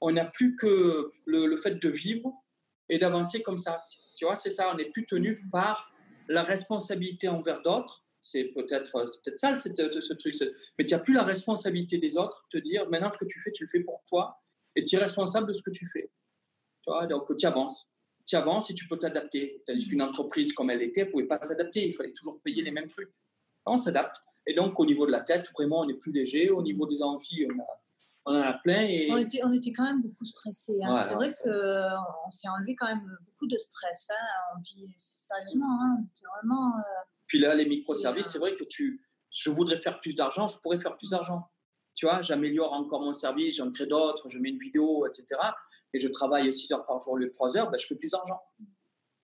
[0.00, 2.32] on n'a plus que le, fait de vivre
[2.88, 3.82] et d'avancer comme ça.
[4.16, 5.92] Tu vois, c'est ça, on n'est plus tenu par
[6.28, 10.34] la responsabilité envers d'autres, c'est peut-être peut ça ce truc.
[10.78, 13.50] Mais tu n'as plus la responsabilité des autres, te dire maintenant ce que tu fais,
[13.50, 14.40] tu le fais pour toi
[14.76, 16.10] et tu es responsable de ce que tu fais.
[16.82, 17.90] Tu vois, donc tu avances.
[18.26, 19.62] Tu avances et tu peux t'adapter.
[19.66, 21.88] Tandis qu'une entreprise comme elle était, elle ne pouvait pas s'adapter.
[21.88, 23.10] Il fallait toujours payer les mêmes trucs.
[23.66, 24.16] On s'adapte.
[24.46, 26.50] Et donc au niveau de la tête, vraiment, on est plus léger.
[26.50, 27.79] Au niveau des envies, on, a,
[28.26, 28.82] on en a plein.
[28.82, 29.08] Et...
[29.10, 30.80] On, était, on était quand même beaucoup stressés.
[30.84, 31.04] Hein.
[31.06, 34.08] c'est vrai qu'on s'est enlevé quand même beaucoup de stress.
[34.10, 34.54] Hein.
[34.54, 35.78] On vit sérieusement.
[35.82, 36.04] Hein.
[36.36, 36.76] vraiment.
[36.78, 36.82] Euh,
[37.26, 40.80] puis là, les microservices, c'est vrai que tu, je voudrais faire plus d'argent, je pourrais
[40.80, 41.48] faire plus d'argent.
[41.94, 45.40] Tu vois, j'améliore encore mon service, j'en crée d'autres, je mets une vidéo, etc.
[45.92, 47.94] Et je travaille 6 heures par jour au lieu de 3 heures, ben, je fais
[47.94, 48.40] plus d'argent.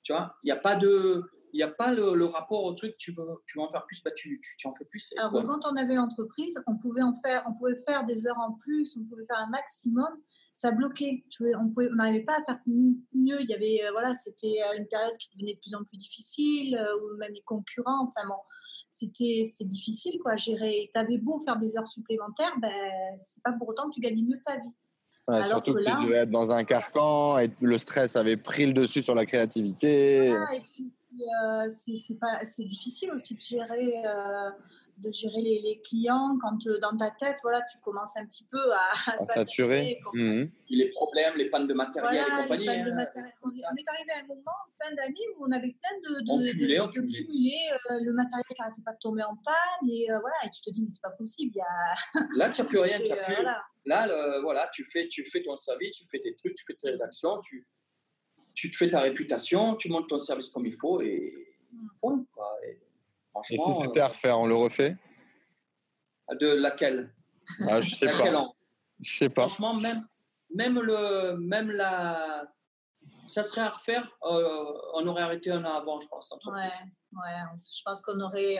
[0.02, 1.22] Tu vois, il n'y a pas de.
[1.56, 4.02] Il n'y a pas le, rapport au truc, tu veux, tu veux en faire plus,
[4.02, 5.14] bah tu, tu, en fais plus.
[5.16, 8.52] Alors, quand on avait l'entreprise, on pouvait en faire, on pouvait faire des heures en
[8.52, 10.20] plus, on pouvait faire un maximum.
[10.52, 11.24] Ça bloquait.
[11.40, 13.40] on n'arrivait pas à faire mieux.
[13.40, 15.96] Il y avait, euh, voilà, c'était euh, une période qui devenait de plus en plus
[15.96, 18.06] difficile, euh, ou même les concurrents.
[18.06, 18.36] Enfin bon,
[18.90, 20.36] c'était difficile quoi.
[20.36, 20.90] Gérer.
[20.92, 22.70] T'avais beau faire des heures supplémentaires, ben
[23.22, 25.48] c'est pas pour autant que tu gagnais mieux ta vie.
[25.48, 29.00] surtout que, tu devais être dans un carcan et le stress avait pris le dessus
[29.00, 30.28] sur la créativité.
[30.28, 34.50] et puis euh, c'est difficile aussi de gérer, euh,
[34.98, 38.72] de gérer les, clients quand euh, dans ta tête, voilà, tu commences un petit peu
[38.72, 39.98] à, à, saturer.
[40.14, 40.50] Mhm.
[40.70, 42.68] Les problèmes, les pannes de matériel et compagnie.
[42.68, 43.08] Hein.
[43.42, 46.76] on, est, arrivé à un moment, fin d'année, où on avait plein de, de, cumulé,
[46.78, 47.58] de, cumuler
[47.88, 49.88] le matériel qui n'arrêtait pas de tomber en panne.
[49.88, 51.56] Et voilà, et tu te dis, mais c'est pas possible.
[51.56, 52.20] Y a...
[52.34, 53.44] Là, tu n'as plus rien, tu plus.
[53.84, 56.90] Là, voilà, tu fais, tu fais ton service, tu fais tes trucs, tu fais tes
[56.90, 57.66] rédactions, tu
[58.56, 61.32] tu te fais ta réputation, tu montes ton service comme il faut et
[61.70, 61.88] mm.
[62.00, 62.24] point.
[62.66, 62.80] Et,
[63.42, 64.96] si c'était à refaire, on le refait?
[66.40, 67.14] De laquelle?
[67.68, 68.48] Ah, Je sais pas.
[69.00, 69.46] Je sais pas.
[69.46, 70.04] Franchement, même,
[70.54, 72.50] même, le, même la.
[73.28, 76.30] Ça serait à refaire, euh, on aurait arrêté un an avant, je pense.
[76.46, 78.56] Ouais, ouais, je pense qu'on aurait.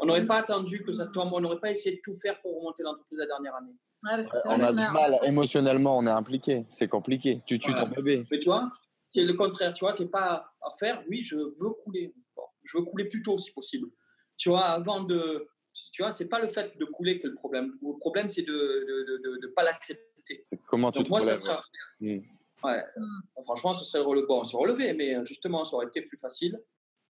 [0.00, 2.58] On n'aurait pas attendu que ça tombe, on n'aurait pas essayé de tout faire pour
[2.58, 3.76] remonter l'entreprise la dernière année.
[4.02, 7.42] Ouais, parce que on a du mal, émotionnellement, on est impliqué, c'est compliqué.
[7.46, 8.26] Tu tues ton bébé.
[8.30, 8.70] Mais tu vois,
[9.10, 12.14] c'est le contraire, tu vois, c'est pas à faire, oui, je veux couler.
[12.62, 13.88] je veux couler plus tôt si possible.
[14.36, 15.48] Tu vois, avant de.
[15.92, 17.76] Tu vois, c'est pas le fait de couler que le problème.
[17.82, 20.40] Le problème, c'est de ne de, de, pas l'accepter.
[20.44, 21.56] C'est comment tu te moi, ça serait
[22.00, 22.20] mmh.
[22.62, 22.84] Ouais.
[22.96, 23.42] Mmh.
[23.44, 24.26] Franchement, ce serait relevé.
[24.26, 26.60] Bon, se relever, mais justement, ça aurait été plus facile.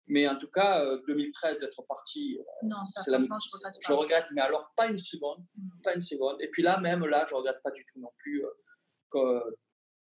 [0.07, 3.19] Mais en tout cas, 2013 euh, d'être parti, euh, non, ça, la...
[3.19, 3.75] je regrette.
[3.81, 5.81] Je regrette, mais alors pas une seconde, mmh.
[5.83, 6.37] pas une seconde.
[6.39, 8.45] Et puis là, même là, je regrette pas du tout non plus.
[8.45, 8.49] Euh,
[9.11, 9.57] que,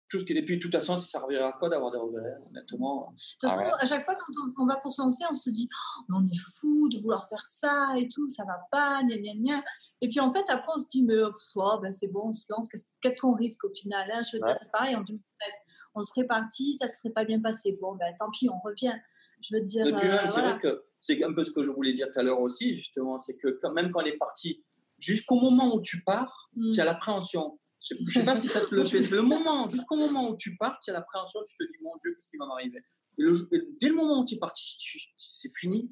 [0.09, 0.37] tout ce qui est.
[0.37, 3.11] Et puis, de toute façon, ça servira à quoi d'avoir des regrets, honnêtement?
[3.11, 5.69] De toute façon, à chaque fois, quand on, va pour se lancer, on se dit
[5.71, 9.33] oh, on est fou de vouloir faire ça et tout, ça va pas, gna gna
[9.35, 9.63] gna.
[10.01, 12.45] Et puis, en fait, après, on se dit mais oh, ben, c'est bon, on se
[12.49, 12.69] lance,
[13.01, 14.21] qu'est-ce qu'on risque au final hein?
[14.23, 15.53] Je veux dire, c'est pareil, en 2013,
[15.95, 17.77] on serait parti, ça ne serait pas bien passé.
[17.81, 18.95] Bon, ben tant pis, on revient.
[19.41, 19.85] Je veux dire.
[19.85, 22.39] Euh, c'est vrai que c'est un peu ce que je voulais dire tout à l'heure
[22.39, 24.63] aussi, justement, c'est que quand, même quand on est parti,
[24.97, 26.71] jusqu'au moment où tu pars, mmh.
[26.71, 27.59] tu as l'appréhension
[27.89, 29.01] Je ne sais pas si ça te le fait.
[29.01, 31.95] C'est le moment, jusqu'au moment où tu pars, tu as l'appréhension, tu te dis, mon
[32.03, 32.83] Dieu, qu'est-ce qui va m'arriver?
[33.17, 34.77] Dès le moment où tu es parti,
[35.15, 35.91] c'est fini.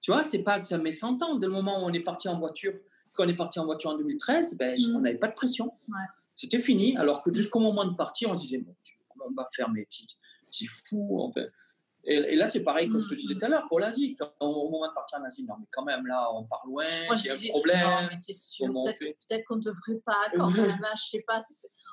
[0.00, 1.36] Tu vois, c'est pas que ça met 100 ans.
[1.36, 2.74] Dès le moment où on est parti en voiture,
[3.14, 4.96] quand on est parti en voiture en 2013, ben, mm.
[4.96, 5.72] on n'avait pas de pression.
[6.34, 6.96] C'était fini.
[6.96, 8.76] Alors que jusqu'au moment de partir, on se disait, bon,
[9.08, 9.86] comment on va faire, mais
[10.50, 11.20] c'est fou.
[11.20, 11.50] En fait.
[12.06, 14.16] Et, là, c'est pareil, comme je te disais tout à l'heure, pour l'Asie.
[14.40, 17.24] Au moment de partir en Asie, non, mais quand même, là, on part loin, il
[17.24, 18.08] y a un problème.
[18.20, 21.40] Peut-être qu'on ne devrait pas, quand même, je sais pas.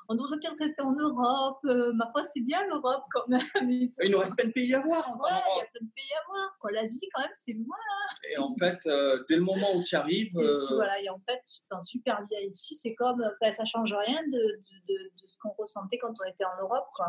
[0.08, 1.60] On devrait peut-être rester en Europe.
[1.64, 3.40] Euh, ma foi, c'est bien l'Europe quand même.
[3.70, 5.08] Il nous reste plein de pays à voir.
[5.20, 6.72] Ouais, il y a plein de pays à voir.
[6.72, 7.76] L'Asie, quand même, c'est loin.
[7.76, 8.14] Hein.
[8.30, 10.36] Et en fait, euh, dès le moment où tu arrives.
[10.36, 10.66] Euh...
[10.74, 12.74] voilà, et en fait, tu te sens super bien ici.
[12.74, 16.44] C'est comme, ça change rien de, de, de, de ce qu'on ressentait quand on était
[16.44, 16.88] en Europe.
[16.94, 17.06] Quoi.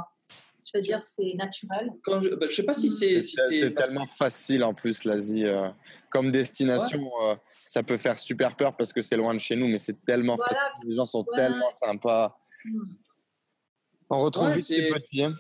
[0.74, 1.92] Je veux dire, c'est naturel.
[2.04, 3.22] Quand je, bah, sais pas si c'est.
[3.22, 5.46] Si c'est tellement facile en plus, l'Asie.
[5.46, 5.70] Euh,
[6.10, 7.36] comme destination, euh,
[7.68, 10.38] ça peut faire super peur parce que c'est loin de chez nous, mais c'est tellement
[10.38, 10.90] facile.
[10.90, 12.36] Les gens sont tellement sympas.
[12.66, 12.84] Hmm.
[14.10, 15.24] On retrouve vite les petits.
[15.24, 15.36] Hein.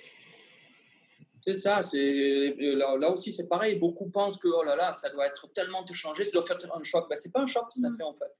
[1.45, 3.75] C'est ça, c'est là, là, aussi c'est pareil.
[3.75, 6.57] Beaucoup pensent que oh là là, ça doit être tellement te changer, ça doit faire
[6.73, 7.09] un choc.
[7.09, 7.97] Ben, c'est pas un choc, ça hmm.
[7.97, 8.31] fait en fait.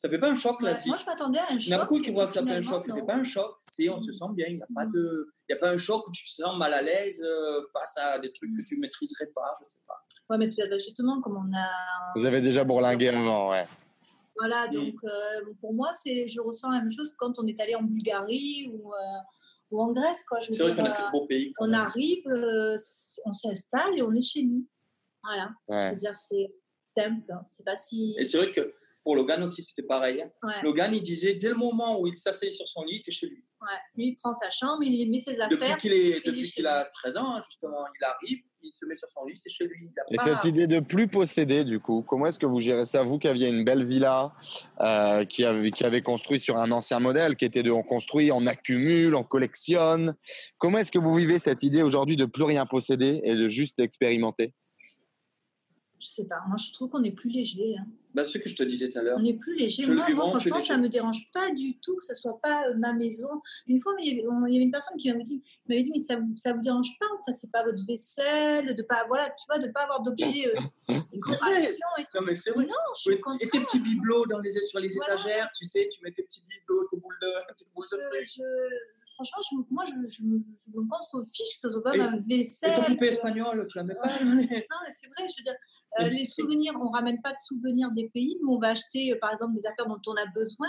[0.00, 0.74] Ça fait pas un choc là.
[0.86, 1.66] Moi, je m'attendais à un choc.
[1.66, 2.82] Il y a beaucoup qui voient que ça fait un choc.
[2.82, 3.54] Ça fait pas un choc.
[3.60, 4.46] C'est on se sent bien.
[4.48, 6.56] Il n'y a pas de, il y a pas un choc où tu te sens
[6.56, 9.58] mal à l'aise euh, face à des trucs que tu maîtriserais pas.
[9.62, 10.02] Je sais pas.
[10.30, 11.68] Ouais, mais c'est justement comme on a.
[12.16, 13.66] Vous avez déjà bourlingué avant, ouais.
[14.38, 17.74] Voilà, donc euh, pour moi, c'est, je ressens la même chose quand on est allé
[17.74, 19.18] en Bulgarie ou, euh,
[19.70, 20.24] ou en Grèce.
[20.24, 20.38] Quoi.
[20.48, 21.52] C'est vrai qu'on a fait de beaux pays.
[21.58, 22.24] On arrive,
[23.26, 24.66] on s'installe et on est chez nous.
[25.22, 25.50] Voilà.
[25.68, 26.54] Je veux dire, c'est
[26.96, 27.30] simple.
[27.30, 27.42] Hein.
[27.46, 28.14] C'est pas si.
[28.18, 28.72] Et c'est vrai que
[29.10, 30.22] pour Logan aussi, c'était pareil.
[30.22, 30.52] Hein.
[30.62, 33.26] Logan, il disait, dès le moment où il s'asseyait sur son lit, il était chez
[33.26, 33.42] lui.
[33.60, 33.76] Ouais.
[33.96, 35.48] Lui, il prend sa chambre, il met ses affaires.
[35.48, 39.10] Depuis qu'il est, depuis a 13 ans, hein, justement, il arrive, il se met sur
[39.10, 39.90] son lit, c'est chez lui.
[40.12, 43.18] Et cette idée de plus posséder, du coup, comment est-ce que vous gérez ça Vous
[43.18, 44.32] qui aviez une belle villa,
[44.80, 48.30] euh, qui, avait, qui avait construit sur un ancien modèle, qui était de on construit,
[48.30, 50.14] on accumule, on collectionne.
[50.58, 53.80] Comment est-ce que vous vivez cette idée aujourd'hui de plus rien posséder et de juste
[53.80, 54.54] expérimenter?
[56.00, 57.76] Je sais pas, moi je trouve qu'on est plus léger.
[57.78, 57.86] Hein.
[58.14, 59.18] Bah, ce que je te disais tout à l'heure.
[59.20, 59.86] On est plus léger.
[59.86, 62.92] Moi, franchement, ça ne me dérange pas du tout que ce soit pas euh, ma
[62.92, 63.28] maison.
[63.68, 66.60] Une fois, il y, avait, une personne qui m'avait dit, dit, mais ça ne vous
[66.60, 70.02] dérange pas Enfin, c'est pas votre vaisselle, de pas, voilà, tu vois, de pas avoir
[70.02, 72.64] d'objets euh, et Non, mais c'est vrai.
[72.64, 76.02] Non, je suis Et tes petits bibelots dans les, sur les étagères, tu sais, tu
[76.02, 78.42] mets tes petits bibelots, tes boules de, tes boules je,
[79.14, 82.72] franchement, je, moi, je, je, me, je me contrefie que ce soit pas ma vaisselle.
[82.72, 85.54] Et ton poupée espagnole, tu la mets pas Non, mais c'est vrai, je veux dire,
[85.98, 88.38] euh, les souvenirs, on ramène pas de souvenirs des pays.
[88.42, 90.68] Nous, on va acheter, euh, par exemple, des affaires dont on a besoin.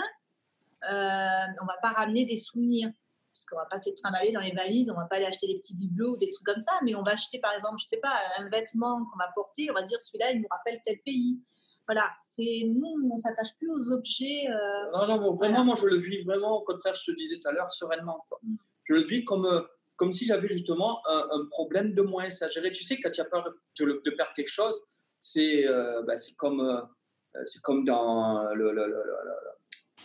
[0.90, 2.90] Euh, on va pas ramener des souvenirs
[3.32, 4.90] parce qu'on va pas se les trimballer dans les valises.
[4.90, 6.72] On va pas aller acheter des petits bibelots ou des trucs comme ça.
[6.82, 9.70] Mais on va acheter, par exemple, je sais pas, un vêtement qu'on va porter.
[9.70, 11.40] On va se dire celui-là, il nous rappelle tel pays.
[11.86, 14.44] Voilà, c'est nous, on s'attache plus aux objets.
[14.92, 16.94] non, non, vraiment, moi, je le vis vraiment au contraire.
[16.94, 18.26] Je te disais tout à l'heure, sereinement.
[18.42, 18.56] Mm.
[18.84, 19.66] Je le vis comme
[19.96, 22.72] comme si j'avais justement un, problème de moins à gérer.
[22.72, 24.82] Tu sais, quand tu as peur de, de perdre quelque chose,
[25.22, 28.72] c'est euh, bah, c'est comme, euh, c'est comme dans le,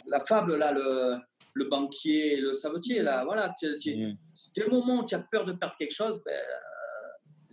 [0.05, 1.17] la fable, là, le,
[1.53, 3.01] le banquier, le savetier.
[3.01, 4.13] Là, voilà, mmh.
[4.55, 6.39] dès le moment où tu as peur de perdre quelque chose, ben,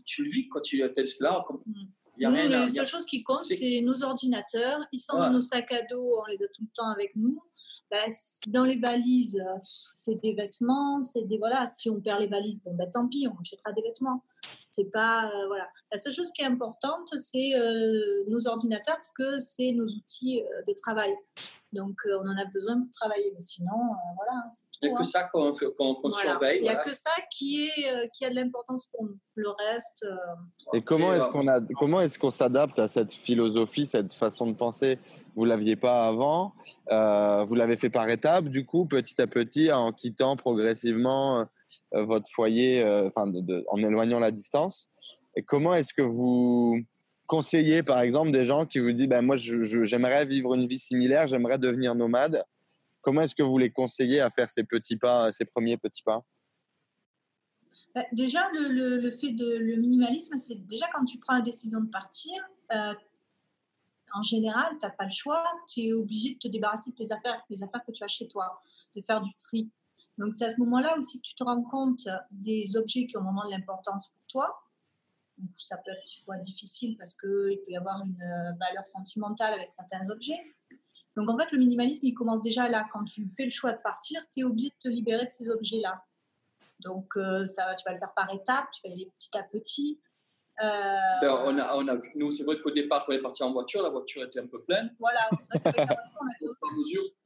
[0.04, 1.42] tu le vis quand tu es là.
[1.46, 1.72] Comme, mmh.
[2.18, 4.80] y a rien la seule chose qui compte, c'est nos ordinateurs.
[4.92, 7.42] Ils sont dans nos sacs à dos, on les a tout le temps avec nous.
[7.90, 8.08] Ben,
[8.48, 11.66] dans les valises, c'est des vêtements, c'est des voilà.
[11.66, 14.22] Si on perd les valises, bon ben tant pis, on achètera des vêtements.
[14.70, 15.68] C'est pas euh, voilà.
[15.92, 20.42] La seule chose qui est importante, c'est euh, nos ordinateurs parce que c'est nos outils
[20.42, 21.14] euh, de travail.
[21.72, 23.72] Donc on en a besoin pour travailler, mais sinon
[24.14, 24.44] voilà.
[24.44, 24.48] Hein,
[24.80, 25.04] il n'y a que hein.
[25.04, 26.58] ça qu'on surveille.
[26.58, 29.18] Il n'y a que ça qui est qui a de l'importance pour nous.
[29.34, 30.06] Le reste.
[30.72, 34.54] Et comment est-ce qu'on a comment est-ce qu'on s'adapte à cette philosophie, cette façon de
[34.54, 35.00] penser?
[35.34, 36.54] Vous l'aviez pas avant.
[37.44, 41.44] vous l'avez fait par étapes, du coup, petit à petit, en quittant progressivement euh,
[41.92, 44.90] votre foyer, euh, en éloignant la distance.
[45.36, 46.80] Et comment est-ce que vous
[47.26, 51.26] conseillez, par exemple, des gens qui vous disent, ben, moi, j'aimerais vivre une vie similaire,
[51.26, 52.44] j'aimerais devenir nomade.
[53.00, 56.22] Comment est-ce que vous les conseillez à faire ces petits pas, ces premiers petits pas?
[57.94, 61.90] Bah, Déjà, le, fait de le minimalisme, c'est déjà quand tu prends la décision de
[61.90, 62.32] partir,
[62.72, 62.94] euh,
[64.14, 67.12] en général, tu n'as pas le choix, tu es obligé de te débarrasser de tes
[67.12, 68.62] affaires, des affaires que tu as chez toi,
[68.94, 69.70] de faire du tri.
[70.18, 73.22] Donc c'est à ce moment-là aussi que tu te rends compte des objets qui ont
[73.22, 74.60] vraiment de l'importance pour toi.
[75.38, 79.54] Donc, ça peut être fois difficile parce qu'il peut y avoir une euh, valeur sentimentale
[79.54, 80.38] avec certains objets.
[81.16, 82.86] Donc en fait, le minimalisme, il commence déjà là.
[82.92, 85.48] Quand tu fais le choix de partir, tu es obligé de te libérer de ces
[85.48, 86.02] objets-là.
[86.80, 89.42] Donc euh, ça, tu vas le faire par étapes, tu vas y aller petit à
[89.42, 90.00] petit.
[90.60, 91.20] Euh...
[91.20, 93.52] Ben, on a, on a, nous, c'est vrai qu'au départ, quand on est parti en
[93.52, 94.94] voiture, la voiture était un peu pleine.
[94.98, 97.20] Voilà, c'est vrai qu'avec la voiture, on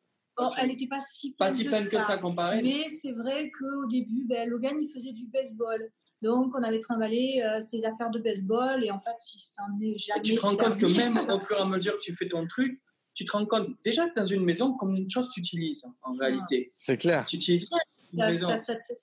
[0.58, 2.18] Elle n'était pas si pleine, pas si pleine que, ça.
[2.18, 2.62] comparé.
[2.62, 5.90] Mais c'est vrai qu'au début, ben, Logan, il faisait du baseball.
[6.22, 9.96] Donc, on avait trimballé euh, ses affaires de baseball et en fait, il s'en est
[9.98, 10.20] jamais.
[10.20, 12.28] Et tu te rends compte que même au fur et à mesure que tu fais
[12.28, 12.80] ton truc,
[13.14, 16.24] tu te rends compte déjà dans une maison comme une chose tu utilises en ah.
[16.24, 16.72] réalité.
[16.74, 17.24] C'est clair.
[17.24, 17.68] Tu utilises
[18.12, 18.54] une maison.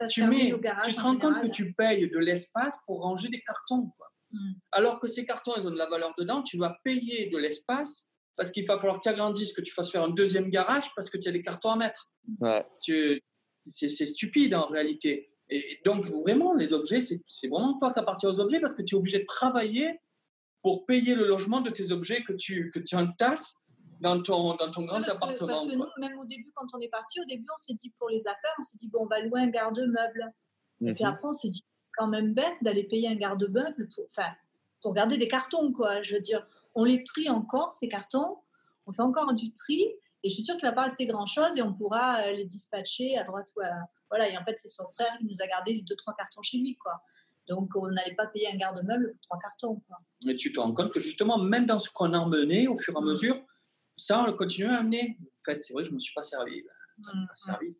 [0.09, 0.53] tu, mets,
[0.85, 3.91] tu te rends compte que tu payes de l'espace pour ranger des cartons.
[4.31, 4.53] Hmm.
[4.71, 8.09] Alors que ces cartons, ils ont de la valeur dedans, tu vas payer de l'espace
[8.35, 11.09] parce qu'il va falloir que tu agrandisses, que tu fasses faire un deuxième garage parce
[11.09, 12.11] que tu as des cartons à mettre.
[12.39, 12.65] Ouais.
[13.67, 15.31] C'est stupide en réalité.
[15.49, 18.95] Et donc, vraiment, les objets, c'est vraiment pas qu'à partir aux objets parce que tu
[18.95, 19.99] es obligé de travailler
[20.61, 23.55] pour payer le logement de tes objets que tu, que tu entasses
[24.01, 25.47] dans ton, dans ton grand appartement.
[25.47, 27.93] parce que nous, même au début, quand on est parti, au début, on s'est dit
[27.97, 30.33] pour les affaires, on s'est dit, bon, on va louer un garde-meuble.
[30.81, 31.11] Et puis mhm.
[31.11, 31.63] après, on s'est dit,
[31.95, 34.29] quand même bête d'aller payer un garde-meuble pour, enfin,
[34.81, 36.01] pour garder des cartons, quoi.
[36.01, 36.45] Je veux dire,
[36.75, 38.37] on les trie encore, ces cartons,
[38.87, 39.81] on fait encore du tri,
[40.23, 42.45] et je suis sûre qu'il ne va pas rester grand-chose, et on pourra euh, les
[42.45, 43.71] dispatcher à droite ou à...
[44.09, 46.41] Voilà, et en fait, c'est son frère qui nous a gardé les deux, trois cartons
[46.43, 47.01] chez lui, quoi.
[47.47, 49.81] Donc, on n'allait pas payer un garde-meuble pour trois cartons.
[49.87, 49.97] Quoi.
[50.23, 52.93] Mais tu te rends compte que justement, même dans ce qu'on a emmené, au fur
[52.95, 53.05] et à mm.
[53.05, 53.41] mesure,
[53.95, 55.17] ça, on le continue à amener.
[55.21, 56.63] En fait, c'est vrai que je ne me suis pas servi.
[56.97, 57.77] Mm, pas servi.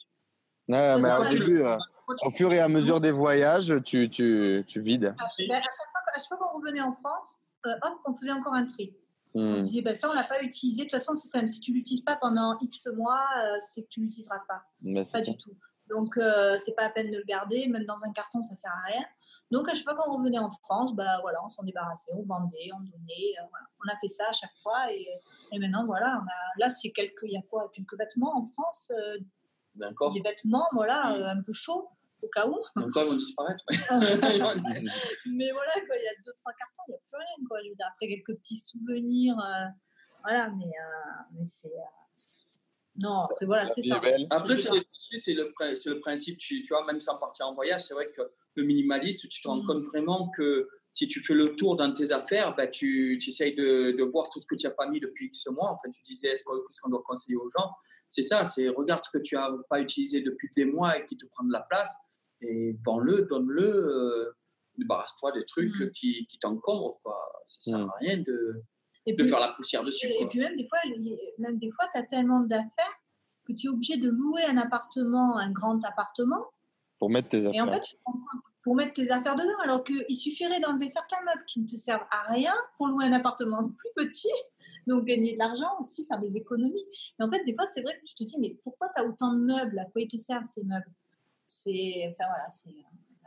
[0.68, 1.78] mais euh,
[2.24, 5.16] au fur et à mesure des voyages, tu, tu, tu vides.
[5.18, 7.40] À chaque fois, qu'on revenait en France,
[7.70, 8.96] hop, on faisait encore un tri.
[9.34, 9.64] On se hmm.
[9.64, 10.80] disait, bah, ça, on ne l'a pas utilisé.
[10.80, 11.46] De toute façon, c'est ça.
[11.46, 14.64] Si tu ne l'utilises pas pendant X mois, euh, c'est que tu ne l'utiliseras pas.
[15.12, 15.52] pas du tout.
[15.90, 17.68] Donc, euh, c'est pas la peine de le garder.
[17.68, 19.06] Même dans un carton, ça ne sert à rien.
[19.52, 22.70] Donc, à chaque fois qu'on revenait en France, bah, voilà, on s'en débarrassait, on vendait,
[22.74, 23.36] on donnait.
[23.86, 24.92] On a fait ça à chaque fois.
[24.94, 25.06] Et,
[25.52, 28.44] et maintenant, voilà, on a, là, c'est quelques, il y a quoi Quelques vêtements en
[28.44, 28.94] France
[29.76, 31.90] Des vêtements, voilà, un peu chauds
[32.26, 32.58] au cas où.
[32.76, 33.64] Encore, ils vont disparaître.
[33.70, 37.48] mais voilà, quoi, il y a deux, trois cartons, il n'y a plus rien.
[37.48, 37.60] Quoi.
[37.64, 39.36] Je veux dire, après, quelques petits souvenirs.
[39.40, 39.66] Euh,
[40.24, 41.68] voilà, mais, euh, mais c'est.
[41.68, 41.94] Euh,
[42.98, 43.96] non, après, voilà, c'est ça.
[43.96, 44.58] Après,
[45.20, 48.22] c'est le, le principe, tu, tu vois, même sans partir en voyage, c'est vrai que
[48.56, 49.68] le minimalisme, tu te rends mm.
[49.68, 53.54] compte vraiment que si tu fais le tour dans tes affaires, bah, tu, tu essayes
[53.54, 55.70] de, de, voir tout ce que tu n'as pas mis depuis X mois.
[55.70, 56.46] En fait, tu disais, qu'est-ce
[56.82, 57.70] qu'on doit conseiller aux gens?
[58.08, 61.18] C'est ça, c'est regarde ce que tu n'as pas utilisé depuis des mois et qui
[61.18, 61.94] te prend de la place
[62.42, 64.36] et vends-le, donne-le, euh,
[64.78, 65.92] débarrasse-toi des trucs mm.
[65.92, 67.00] qui, qui t'encombrent.
[67.48, 67.90] Ça ne sert mm.
[67.90, 68.64] à rien de,
[69.08, 70.08] de faire la poussière dessus.
[70.08, 70.80] Et, puis même des fois,
[71.40, 73.00] même des fois tu as tellement d'affaires
[73.46, 76.46] que tu es obligé de louer un appartement, un grand appartement.
[77.00, 77.54] Pour mettre tes affaires.
[77.54, 77.84] Et en fait,
[78.64, 82.08] pour mettre tes affaires dedans, alors qu'il suffirait d'enlever certains meubles qui ne te servent
[82.10, 84.32] à rien pour louer un appartement plus petit.
[84.88, 86.86] Donc, gagner de l'argent aussi, faire des économies.
[87.18, 89.06] Mais en fait, des fois, c'est vrai que tu te dis, mais pourquoi tu as
[89.06, 89.80] autant de meubles?
[89.80, 90.92] À quoi ils te servent ces meubles?
[91.48, 92.70] C'est, enfin voilà, c'est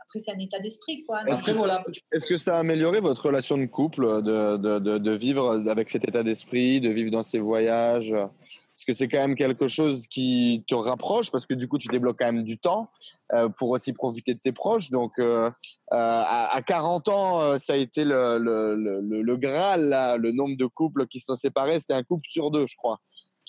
[0.09, 1.19] après c'est un état d'esprit quoi.
[1.27, 1.83] Après, voilà.
[2.11, 6.07] Est-ce que ça a amélioré votre relation de couple de, de, de, vivre avec cet
[6.07, 8.11] état d'esprit, de vivre dans ces voyages?
[8.11, 11.29] Est-ce que c'est quand même quelque chose qui te rapproche?
[11.31, 12.89] Parce que du coup tu débloques quand même du temps
[13.33, 14.89] euh, pour aussi profiter de tes proches.
[14.89, 15.51] Donc euh, euh
[15.91, 20.31] à, à, 40 ans, euh, ça a été le, le, le, le Graal, là, le
[20.31, 22.99] nombre de couples qui sont séparés, c'était un couple sur deux, je crois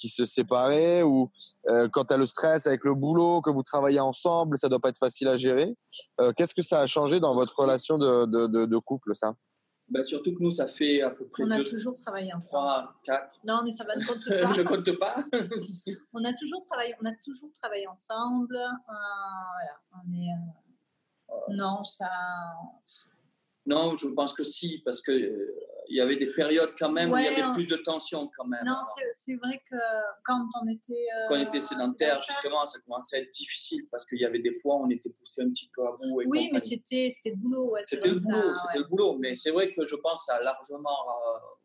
[0.01, 1.31] qui se séparaient ou
[1.69, 4.81] euh, quand tu as le stress avec le boulot, que vous travaillez ensemble, ça doit
[4.81, 5.77] pas être facile à gérer.
[6.21, 9.35] Euh, qu'est-ce que ça a changé dans votre relation de, de, de, couple, ça?
[9.89, 11.43] Bah, surtout que nous, ça fait à peu près.
[11.45, 12.67] On a toujours travaillé ensemble.
[12.67, 13.37] 3, 4.
[13.47, 14.57] Non, mais ça va ne compte pas.
[14.57, 15.25] ne compte pas.
[16.15, 18.57] on, a toujours travaillé, on a toujours travaillé ensemble.
[18.57, 22.11] Euh, voilà, on est, non, ça.
[23.67, 25.13] Non, je pense que si, parce que
[25.91, 28.47] il y avait des périodes quand même où il y avait plus de tension quand
[28.47, 28.65] même.
[28.65, 28.81] Non,
[29.13, 29.77] c'est vrai que
[30.25, 30.93] quand on était.
[30.93, 34.39] Euh, quand on était sédentaire, justement, ça commençait à être difficile parce qu'il y avait
[34.39, 36.23] des fois où on était poussé un petit peu à bout.
[36.27, 37.71] oui, mais c'était le boulot.
[37.73, 39.19] Ouais, c'était le boulot, c'était le boulot.
[39.19, 40.97] Mais c'est vrai que je pense à largement.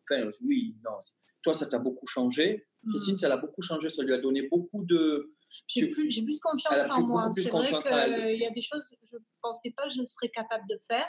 [0.09, 0.97] enfin, oui, non.
[1.43, 2.67] Toi, ça t'a beaucoup changé.
[2.83, 2.89] Mm.
[2.89, 3.89] Christine, ça l'a beaucoup changé.
[3.89, 5.35] Ça lui a donné beaucoup de.
[5.67, 7.29] J'ai plus, plus, confiance en moi.
[7.31, 10.29] C'est vrai qu'il y a des choses que je ne pensais pas que je serais
[10.29, 11.05] capable de faire.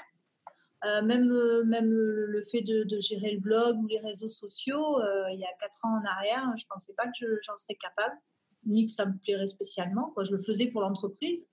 [0.85, 5.31] Euh, même, euh, même le fait de, gérer le blog ou les réseaux sociaux, euh,
[5.33, 8.14] il y a quatre ans en arrière, je ne pensais pas que j'en serais capable,
[8.66, 10.12] ni que ça me plairait spécialement.
[10.22, 11.49] Je le faisais pour l'entreprise,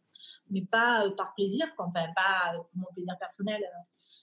[0.49, 3.61] mais pas par plaisir, enfin pas pour mon plaisir personnel.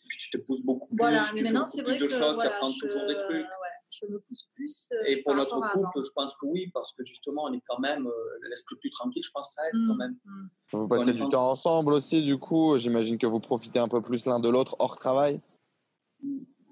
[0.09, 0.99] tu te pousses beaucoup plus.
[0.99, 3.47] Voilà, mais maintenant c'est vrai que choses, voilà, toujours des trucs
[3.91, 4.93] je me pousse plus.
[4.93, 7.79] Euh, et pour notre couple, je pense que oui, parce que justement, on est quand
[7.81, 10.16] même euh, l'esprit plus tranquille, je pense que ça aide quand mmh, même.
[10.25, 10.47] Mmh.
[10.73, 14.27] Vous passez du temps ensemble aussi, du coup, j'imagine que vous profitez un peu plus
[14.27, 15.41] l'un de l'autre hors travail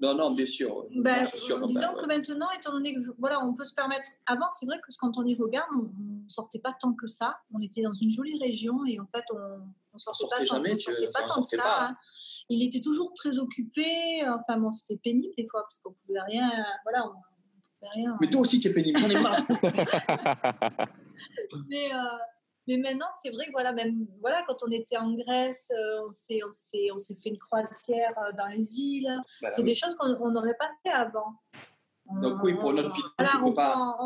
[0.00, 0.86] non, non, bien sûr.
[0.94, 1.24] Ben,
[1.66, 4.08] disons que maintenant, étant donné que voilà, on peut se permettre.
[4.26, 7.38] Avant, c'est vrai que quand on y regarde, on ne sortait pas tant que ça.
[7.52, 9.38] On était dans une jolie région et en fait, on
[9.94, 11.88] ne sortait, pas, tant, sortait pas tant que ça.
[11.88, 11.96] Hein.
[12.48, 14.22] Il était toujours très occupé.
[14.28, 16.48] Enfin, bon, c'était pénible des fois parce qu'on ne pouvait rien.
[16.84, 17.14] Voilà, on,
[17.80, 18.16] pouvait rien.
[18.20, 18.98] Mais toi aussi, tu es pénible.
[19.00, 19.46] J'en ai marre.
[21.68, 21.90] mais,
[22.68, 25.72] mais maintenant, c'est vrai que voilà, même voilà, quand on était en Grèce,
[26.06, 29.20] on s'est on s'est fait une croisière dans les îles.
[29.42, 31.34] Bah c'est des choses qu'on n'aurait pas fait avant.
[32.22, 33.96] Donc oui, pour notre vie, voilà, on pas.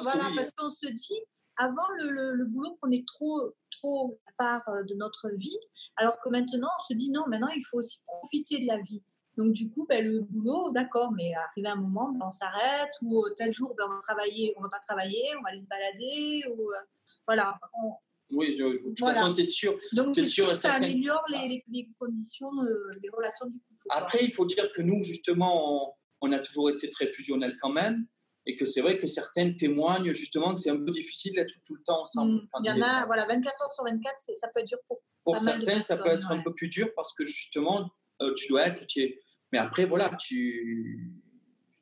[0.00, 1.20] voilà, parce qu'on se dit,
[1.56, 5.58] avant, le, le, boulot prenait trop, trop part euh, de notre vie,
[5.96, 9.02] alors que maintenant, on se dit non, maintenant, il faut aussi profiter de la vie.
[9.36, 13.24] Donc, du coup, ben, le boulot, d'accord, mais arrivé un moment, ben, on s'arrête, ou
[13.24, 15.66] euh, tel jour, ben, on va travailler, on va pas travailler, on va aller se
[15.66, 16.70] balader, ou
[17.26, 17.58] voilà.
[18.32, 19.78] oui, de toute façon, c'est sûr.
[19.92, 22.50] Donc, c'est sûr, ça améliore les, les, conditions,
[23.02, 23.86] les relations du couple.
[23.90, 28.06] Après, il faut dire que nous, justement, on a toujours été très fusionnels quand même
[28.46, 31.74] et que c'est vrai que certaines témoignent justement que c'est un peu difficile d'être tout
[31.74, 32.34] le temps ensemble.
[32.34, 32.48] Mm.
[32.62, 35.38] il y en a, voilà, 24 heures sur 24, ça peut être dur pour Pour
[35.38, 38.86] certains, ça peut être un peu plus dur parce que justement, euh, tu dois être,
[38.86, 39.20] tu
[39.52, 41.12] mais après, voilà, tu,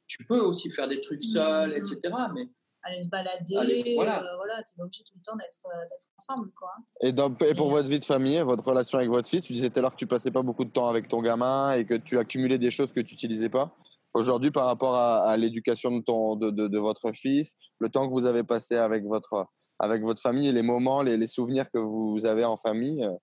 [0.09, 1.99] tu peux aussi faire des trucs seuls, etc.
[2.05, 2.32] Mm.
[2.34, 2.49] Mais
[2.82, 6.50] aller se balader, voilà, euh, voilà tu es obligé tout le temps d'être euh, ensemble.
[6.52, 6.70] Quoi.
[7.02, 9.70] Et, dans, et pour votre vie de famille, votre relation avec votre fils, tu disais
[9.70, 11.94] tout à l'heure que tu passais pas beaucoup de temps avec ton gamin et que
[11.94, 13.76] tu accumulais des choses que tu n'utilisais pas.
[14.12, 18.42] Aujourd'hui, par rapport à, l'éducation de, de, de, votre fils, le temps que vous avez
[18.42, 19.46] passé avec votre,
[19.78, 23.14] avec votre famille, les moments, les, les souvenirs que vous avez en famille, euh,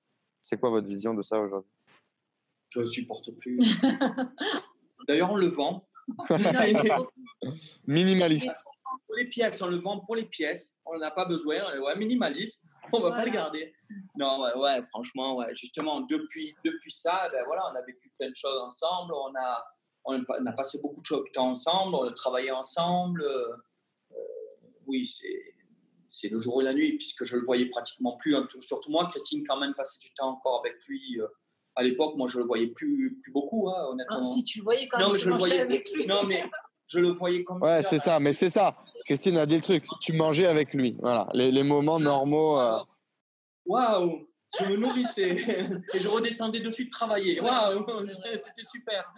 [0.42, 1.72] c'est quoi votre vision de ça aujourd'hui?
[2.70, 3.60] Je ne supporte plus.
[5.08, 5.86] D'ailleurs, on le vend.
[7.88, 8.64] Minimaliste.
[9.08, 10.76] Pour les pièces, on le vend pour les pièces.
[10.86, 11.80] On n'en a pas besoin.
[11.80, 12.64] Ouais, minimaliste.
[12.92, 13.74] On ne va pas le garder.
[14.18, 18.36] Non, ouais, franchement, ouais, justement, depuis, depuis ça, ben voilà, on a vécu plein de
[18.36, 19.14] choses ensemble.
[19.14, 19.66] On a,
[20.06, 23.22] on a passé beaucoup de temps ensemble, on a travaillé ensemble.
[23.22, 23.56] Euh,
[24.12, 24.16] euh,
[24.86, 25.10] oui,
[26.08, 28.36] c'est le jour et la nuit, puisque je le voyais pratiquement plus.
[28.36, 31.20] Hein, surtout moi, Christine, quand même, passait du temps encore avec lui.
[31.20, 31.28] Euh,
[31.76, 34.22] à l'époque, moi, je le voyais plus, plus beaucoup, hein, honnêtement.
[34.22, 36.08] Ah, si tu le voyais quand non, mais je le voyais avec lui.
[36.08, 36.44] Non, mais
[36.88, 38.76] je le voyais comme Ouais, c'est ça, mais c'est ça.
[39.06, 39.84] Christine a dit le truc.
[40.02, 40.98] Tu mangeais avec lui.
[41.00, 42.60] Voilà, les, les moments normaux.
[43.66, 44.28] Waouh!
[44.60, 45.38] je me nourrissais
[45.94, 47.40] et je redescendais de suite travailler.
[47.42, 49.14] Waouh, c'était super.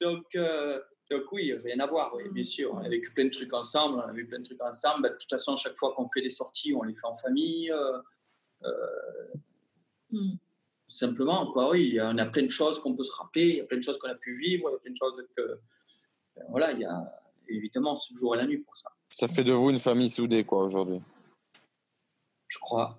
[0.00, 2.72] Donc, euh, donc oui, rien à voir, oui, bien sûr.
[2.72, 5.02] On a vécu plein de trucs ensemble, on a vu plein de trucs ensemble.
[5.02, 7.70] Bah, de toute façon, chaque fois qu'on fait des sorties, on les fait en famille.
[7.70, 7.98] Euh,
[8.64, 9.34] euh,
[10.10, 10.34] hmm.
[10.88, 13.64] Simplement, quoi, oui, on a plein de choses qu'on peut se rappeler, il y a
[13.64, 15.60] plein de choses qu'on a pu vivre, il y a plein de choses que.
[16.36, 18.90] Ben, voilà, il y a évidemment ce jour et la nuit pour ça.
[19.10, 21.00] Ça fait de vous une famille soudée, quoi, aujourd'hui
[22.48, 22.98] Je crois.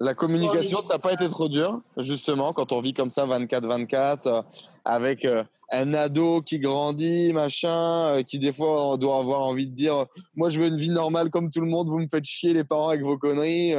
[0.00, 4.26] La communication, ça n'a pas été trop dur, justement, quand on vit comme ça 24-24,
[4.26, 4.42] euh,
[4.84, 9.66] avec euh, un ado qui grandit, machin, euh, qui des fois on doit avoir envie
[9.66, 12.26] de dire Moi, je veux une vie normale comme tout le monde, vous me faites
[12.26, 13.72] chier les parents avec vos conneries.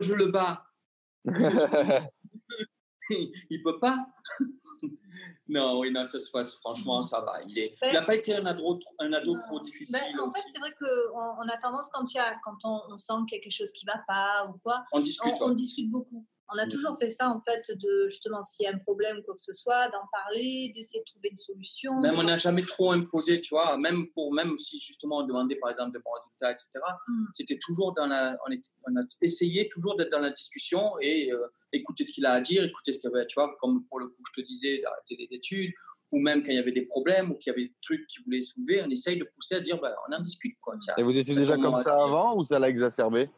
[0.00, 0.64] Je le bats.
[3.10, 4.06] il peut pas.
[5.48, 6.56] Non, oui, non, ça se passe.
[6.56, 7.40] Franchement, ça va.
[7.46, 9.98] Il n'a pas été un ado, un ado trop difficile.
[9.98, 12.98] Ben, en fait, c'est vrai qu'on on a tendance, quand, y a, quand on, on
[12.98, 15.50] sent qu'il y a quelque chose qui ne va pas ou quoi, on discute, on,
[15.50, 16.26] discute beaucoup.
[16.52, 19.22] On a toujours fait ça, en fait, de justement, s'il y a un problème ou
[19.22, 22.00] quoi que ce soit, d'en parler, d'essayer de trouver une solution.
[22.00, 25.56] Même on n'a jamais trop imposé, tu vois, même, pour, même si justement on demandait
[25.56, 26.70] par exemple de bons résultats, etc.
[27.08, 27.24] Mm.
[27.34, 28.36] C'était toujours dans la.
[28.46, 28.54] On,
[28.90, 31.32] on, a essayé toujours d'être dans la discussion et.
[31.32, 31.46] Euh,
[31.76, 34.08] écouter ce qu'il a à dire, écouter ce qu'il avait, tu vois, comme pour le
[34.08, 35.72] coup, je te disais, d'arrêter des études,
[36.12, 38.22] ou même quand il y avait des problèmes ou qu'il y avait des trucs qui
[38.22, 40.56] voulaient soulever, on essaye de pousser à dire, bah, on en discute.
[40.60, 40.76] Quoi.
[40.96, 43.28] Et vous étiez déjà comme ça avant ou ça l'a exacerbé?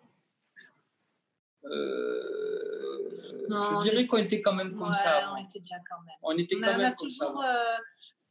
[1.64, 5.32] Euh, Je dirais qu'on était quand même comme ça.
[5.32, 6.16] On était déjà quand même.
[6.22, 7.76] On était quand même comme toujours, ça.
[7.76, 7.78] Euh,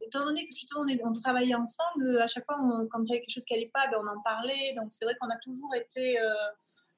[0.01, 2.57] étant donné que justement on, travaillait ensemble, à chaque fois,
[2.91, 4.73] quand il y avait quelque chose qui n'allait pas, ben, on en parlait.
[4.75, 6.19] Donc c'est vrai qu'on a toujours été.
[6.19, 6.33] Euh,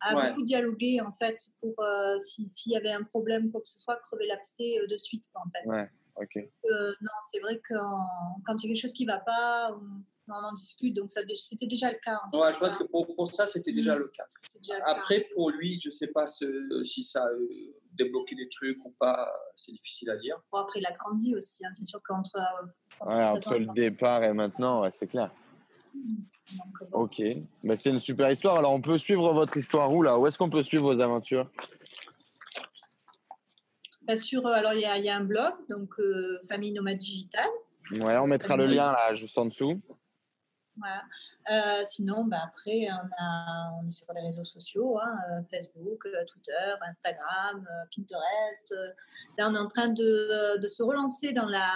[0.02, 3.80] a beaucoup dialogué en fait pour euh, s'il y avait un problème quoi que ce
[3.80, 5.70] soit crever l'abcès euh, de suite en fait.
[5.70, 6.38] Ouais, ok.
[6.38, 7.74] Euh, non, c'est vrai que
[8.46, 11.92] quand il y a quelque chose qui va pas, on, en discute donc c'était déjà
[11.92, 12.20] le cas.
[12.34, 14.00] ouais, je pense que pour, pour ça c'était déjà mm.
[14.00, 14.26] le cas.
[14.86, 17.30] Après pour lui, je sais pas si ça a
[17.94, 20.40] débloqué des trucs ou pas, c'est difficile à dire.
[20.52, 21.72] Bon, après il a grandi aussi, hein.
[21.74, 22.38] c'est sûr qu'entre
[23.06, 25.32] ouais, entre le départ et maintenant, ouais, c'est clair.
[26.92, 27.22] Ok,
[27.64, 28.58] bah, c'est une super histoire.
[28.58, 30.18] Alors, on peut suivre votre histoire où là?
[30.18, 31.50] Où est-ce qu'on peut suivre vos aventures?
[34.04, 37.48] Bah, sur, euh, Alors, il y, y, a un blog, donc euh, Famille Nomade Digital.
[37.92, 39.80] Ouais, on mettra le lien là, juste en dessous.
[40.78, 41.04] Voilà.
[41.52, 46.74] Euh, sinon, bah, après, on, a, on, est sur les réseaux sociaux hein, Facebook, Twitter,
[46.88, 48.74] Instagram, Pinterest.
[49.38, 51.70] Là, on est en train de, de se relancer dans la,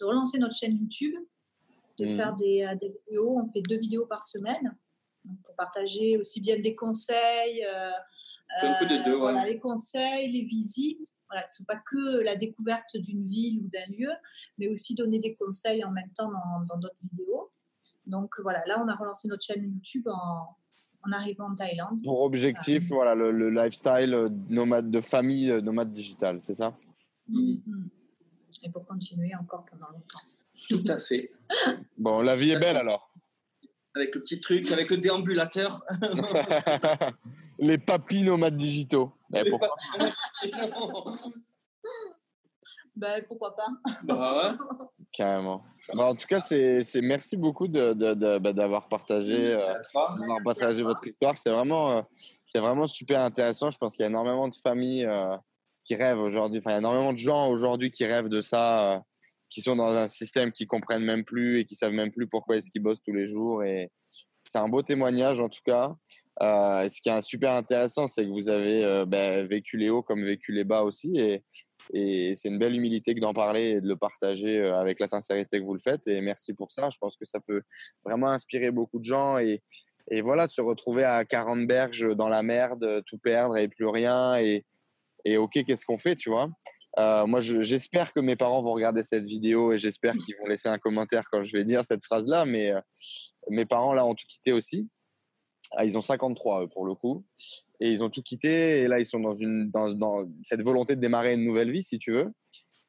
[0.00, 1.14] de relancer notre chaîne YouTube
[1.98, 2.36] de faire mmh.
[2.36, 3.38] des, euh, des, vidéos.
[3.38, 4.76] On fait deux vidéos par semaine
[5.44, 7.64] pour partager aussi bien des conseils.
[7.64, 7.90] Euh,
[9.04, 11.16] deux, voilà, les conseils, les visites.
[11.28, 14.10] Voilà, ce ne sont pas que la découverte d'une ville ou d'un lieu,
[14.58, 16.30] mais aussi donner des conseils en même temps
[16.68, 17.50] dans d'autres vidéos.
[18.06, 20.56] Donc voilà, là, on a relancé notre chaîne YouTube en,
[21.06, 22.02] en arrivant en Thaïlande.
[22.04, 26.76] Pour objectif, voilà, le, lifestyle nomade de famille, nomade digital, c'est ça?
[27.30, 27.88] Mm-hmm.
[28.62, 30.20] Et pour continuer encore pendant longtemps.
[30.68, 31.32] Tout à fait.
[31.98, 33.12] Bon, la vie est belle alors.
[33.94, 35.82] Avec le petit truc, avec le déambulateur.
[37.58, 39.12] Les papis nomades digitaux.
[39.32, 39.74] Eh, pourquoi...
[42.94, 43.68] ben, pourquoi pas
[44.02, 44.58] bah
[45.12, 45.64] Carrément.
[45.94, 49.74] Bah, en tout cas, c'est, merci beaucoup de, de, bah, d'avoir partagé, euh,
[50.44, 51.38] partagé votre histoire.
[51.38, 52.02] C'est vraiment, euh,
[52.44, 53.70] c'est vraiment super intéressant.
[53.70, 55.36] Je pense qu'il y a énormément de familles euh,
[55.84, 56.58] qui rêvent aujourd'hui.
[56.58, 59.02] Enfin, il y a énormément de gens aujourd'hui qui rêvent de ça
[59.50, 62.56] qui sont dans un système qui comprennent même plus et qui savent même plus pourquoi
[62.56, 63.62] est-ce qu'ils bossent tous les jours.
[63.62, 63.90] Et
[64.46, 65.94] c'est un beau témoignage en tout cas.
[66.42, 70.02] Euh, ce qui est super intéressant, c'est que vous avez euh, ben, vécu les hauts
[70.02, 71.18] comme vécu les bas aussi.
[71.18, 71.42] Et,
[71.92, 75.60] c'est une belle humilité que d'en parler et de le partager euh, avec la sincérité
[75.60, 76.06] que vous le faites.
[76.08, 76.90] Et merci pour ça.
[76.90, 77.62] Je pense que ça peut
[78.04, 79.38] vraiment inspirer beaucoup de gens.
[79.38, 79.62] Et,
[80.22, 84.36] voilà, se retrouver à 40 berges dans la merde, tout perdre et plus rien.
[84.36, 86.48] Et ok, qu'est-ce qu'on fait, tu vois?
[86.98, 90.68] Euh, moi, j'espère que mes parents vont regarder cette vidéo et j'espère qu'ils vont laisser
[90.68, 92.46] un commentaire quand je vais dire cette phrase-là.
[92.46, 92.80] Mais euh,
[93.50, 94.88] mes parents, là, ont tout quitté aussi.
[95.72, 97.24] Ah, ils ont 53 pour le coup.
[97.80, 98.80] Et ils ont tout quitté.
[98.80, 99.34] Et là, ils sont dans,
[100.42, 102.32] cette volonté de démarrer une nouvelle vie, si tu veux.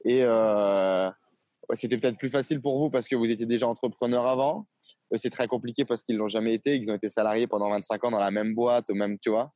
[0.06, 1.10] Et euh,
[1.74, 4.68] c'était peut-être plus facile pour vous parce que vous étiez déjà entrepreneur avant.
[5.18, 6.78] C'est très compliqué parce qu'ils l'ont jamais été.
[6.78, 9.52] Ils ont été salariés pendant 25 ans dans la même boîte, au même, tu vois.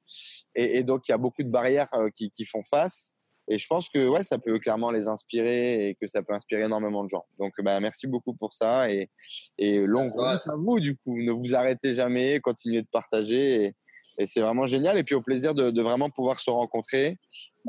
[0.56, 3.16] Et, donc, il y a beaucoup de barrières qui font face.
[3.52, 6.64] Et je pense que ouais, ça peut clairement les inspirer et que ça peut inspirer
[6.64, 7.26] énormément de gens.
[7.38, 9.10] Donc, bah, merci beaucoup pour ça et,
[9.58, 11.22] et longue route à vous, du coup.
[11.22, 13.64] Ne vous arrêtez jamais, continuez de partager.
[13.66, 13.76] Et,
[14.20, 14.98] et c'est vraiment génial.
[14.98, 17.18] Et puis, au plaisir de, de vraiment pouvoir se rencontrer.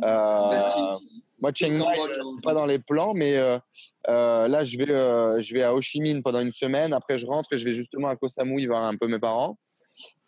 [0.05, 0.61] Euh,
[1.41, 1.85] moi, Chiang Mai,
[2.45, 3.59] pas dans les plans, mais euh,
[4.09, 6.93] euh, là, je vais, euh, je vais à Ho Chi Minh pendant une semaine.
[6.93, 9.59] Après, je rentre et je vais justement à Koh Samui voir un peu mes parents,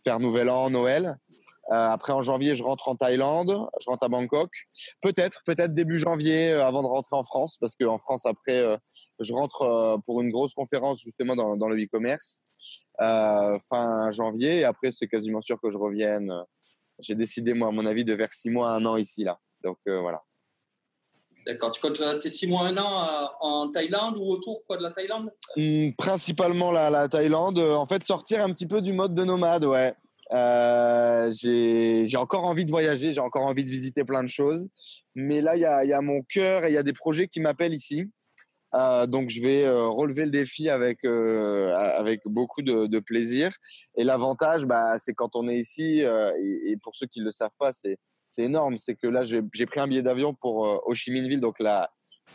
[0.02, 1.16] faire Nouvel An, Noël.
[1.72, 4.50] Euh, après, en janvier, je rentre en Thaïlande, je rentre à Bangkok.
[5.00, 8.76] Peut-être, peut-être début janvier, euh, avant de rentrer en France, parce qu'en France, après, euh,
[9.18, 12.40] je rentre pour une grosse conférence justement dans, dans le e-commerce
[12.98, 14.58] fin janvier.
[14.58, 16.32] Et après, c'est quasiment sûr que je revienne.
[17.00, 19.38] J'ai décidé, moi, à mon avis, de vers six mois, un an ici, là.
[19.62, 20.22] Donc voilà.
[21.46, 21.72] D'accord.
[21.72, 25.30] Tu comptes rester six mois, un an en Thaïlande ou autour quoi, de la Thaïlande?
[25.56, 27.58] Hmm, Principalement la, la Thaïlande.
[27.58, 29.94] En fait, sortir un petit peu du mode de nomade, ouais.
[30.32, 34.68] Euh, j'ai encore envie de voyager, j'ai encore envie de visiter plein de choses.
[35.14, 37.74] Mais là, il y a, mon cœur et il y a des projets qui m'appellent
[37.74, 38.10] ici.
[38.74, 43.54] Euh, donc, je vais euh, relever le défi avec, avec beaucoup de, plaisir.
[43.96, 47.56] Et l'avantage, bah, c'est quand on est ici, et, pour ceux qui ne le savent
[47.58, 47.98] pas, c'est
[48.38, 48.78] énorme.
[48.78, 51.56] C'est que là, j'ai pris un billet d'avion pour Ho Chi Minh Ville, donc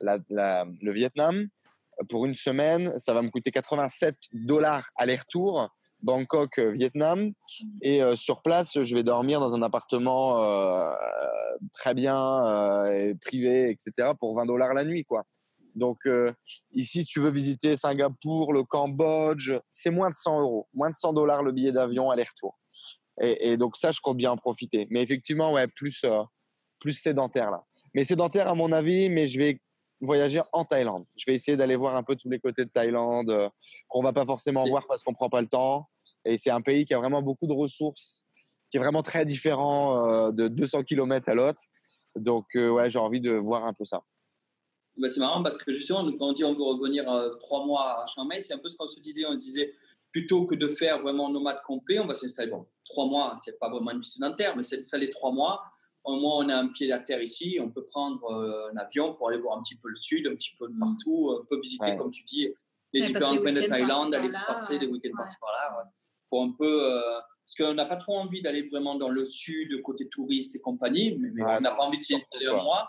[0.01, 1.47] le Vietnam,
[2.07, 2.97] pour une semaine.
[2.97, 5.69] Ça va me coûter 87 dollars aller-retour
[6.03, 7.31] Bangkok, euh, Vietnam.
[7.81, 10.93] Et euh, sur place, je vais dormir dans un appartement euh,
[11.73, 15.23] très bien, privé, etc., pour 20 dollars la nuit, quoi.
[15.75, 15.99] Donc
[16.71, 20.95] ici, si tu veux visiter Singapour, le Cambodge, c'est moins de 100 euros, moins de
[20.95, 22.57] 100 dollars le billet d'avion aller-retour.
[23.21, 24.87] Et, et, donc ça, je compte bien en profiter.
[24.89, 26.03] Mais effectivement, ouais, plus
[26.79, 27.63] plus sédentaire là.
[27.93, 29.61] Mais sédentaire à mon avis, mais je vais
[30.01, 31.05] voyager en Thaïlande.
[31.15, 33.49] Je vais essayer d'aller voir un peu tous les côtés de Thaïlande euh,
[33.87, 35.89] qu'on va pas forcément voir parce qu'on prend pas le temps.
[36.25, 38.23] Et c'est un pays qui a vraiment beaucoup de ressources,
[38.69, 41.61] qui est vraiment très différent euh, de 200 km à l'autre.
[42.15, 44.01] Donc euh, ouais, j'ai envie de voir un peu ça.
[44.97, 47.05] Bah, c'est marrant parce que justement, quand on dit on veut revenir
[47.41, 49.25] trois mois à Chiang Mai, c'est un peu ce qu'on se disait.
[49.25, 49.73] On se disait
[50.11, 52.49] plutôt que de faire vraiment nomade complet, on va s'installer.
[52.49, 55.61] Bon, trois mois, c'est pas vraiment une sédentaire, mais c'est ça les trois mois
[56.03, 59.13] au moins on a un pied à terre ici, on peut prendre euh, un avion
[59.13, 60.79] pour aller voir un petit peu le sud, un petit peu de mm.
[60.79, 62.49] partout, on peut visiter, comme tu dis,
[62.93, 65.91] les différents coins de Thaïlande, aller passer des week-ends par par-là,
[66.29, 66.93] pour un peu.
[66.93, 70.59] Euh, parce qu'on n'a pas trop envie d'aller vraiment dans le sud, côté touriste et
[70.59, 72.87] compagnie, mais, on n'a pas envie de s'y installer un mois.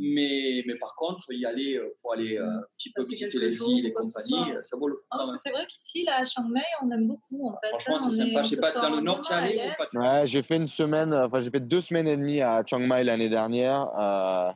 [0.00, 3.60] Mais, mais par contre, y aller euh, pour aller euh, un petit peu visiter les
[3.60, 5.02] îles et compagnie, euh, ça vaut le coup.
[5.10, 7.48] parce que c'est vrai qu'ici, là, à Chiang Mai, on aime beaucoup.
[7.48, 7.68] En fait.
[7.70, 8.42] Franchement, hein, c'est sympa.
[8.44, 10.68] Je sais pas, dans le nord, tu es allé ou pas Ouais, j'ai fait une
[10.68, 13.88] semaine, enfin, j'ai fait deux semaines et demie à Chiang Mai l'année dernière.
[13.98, 14.52] Euh,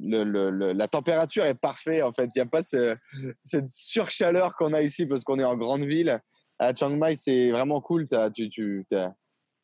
[0.00, 2.28] le, le, la température est parfaite, en fait.
[2.34, 2.96] Il n'y a pas ce,
[3.44, 6.20] cette surchaleur qu'on a ici parce qu'on est en grande ville.
[6.58, 8.08] À Chiang Mai, c'est vraiment cool.
[8.10, 9.14] As, tu, tu, as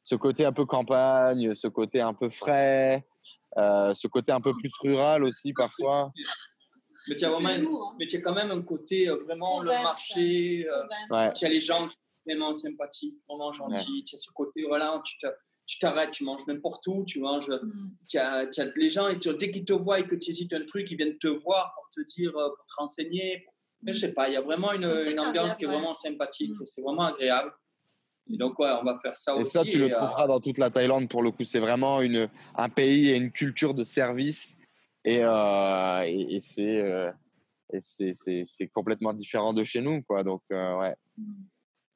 [0.05, 3.05] ce côté un peu campagne, ce côté un peu frais.
[3.59, 6.13] Euh, ce côté un peu plus rural aussi parfois.
[7.09, 10.67] Mais tu as, vraiment, mais tu as quand même un côté euh, vraiment le marché.
[10.69, 11.81] Euh, tu as les gens
[12.27, 14.05] vraiment sympathiques, vraiment gentils.
[14.05, 15.01] Tu as ce côté, voilà,
[15.67, 17.49] tu t'arrêtes, tu manges n'importe où, tu manges.
[17.49, 17.91] Mm.
[18.09, 20.91] Tu, as, les gens, et dès qu'ils te voient et que tu hésites un truc,
[20.91, 23.47] ils viennent te voir pour te dire, pour te renseigner.
[23.87, 26.51] je sais pas, il y a vraiment une, une ambiance qui est vraiment sympathique.
[26.51, 26.65] Mm.
[26.65, 27.53] C'est vraiment agréable.
[28.29, 29.53] Et donc, ouais, on va faire ça et aussi.
[29.53, 31.45] Ça, tu le trouveras dans toute la Thaïlande pour le coup.
[31.45, 34.57] C'est vraiment une, un pays et une culture de service.
[35.05, 37.13] Et, euh, et, c'est, euh,
[37.79, 40.03] c'est, c'est, complètement différent de chez nous.
[40.03, 40.25] Quoi.
[40.25, 40.97] Donc, euh, ouais.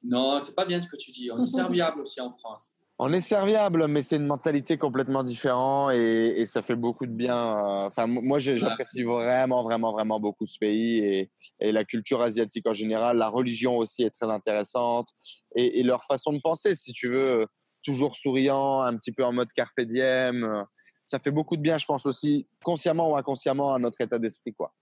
[0.03, 1.29] Non, c'est pas bien ce que tu dis.
[1.31, 2.75] On est serviable aussi en France.
[3.03, 7.35] On est serviable, mais c'est une mentalité complètement différente et, ça fait beaucoup de bien.
[7.35, 12.67] Euh, enfin, moi, j'apprécie vraiment, vraiment, vraiment beaucoup ce pays et, et, la culture asiatique
[12.67, 13.17] en général.
[13.17, 15.07] La religion aussi est très intéressante
[15.55, 17.47] et, leur façon de penser, si tu veux,
[17.83, 20.63] toujours souriant, un petit peu en mode carpe diem.
[21.07, 24.53] Ça fait beaucoup de bien, je pense aussi, consciemment ou inconsciemment, à notre état d'esprit,
[24.53, 24.75] quoi.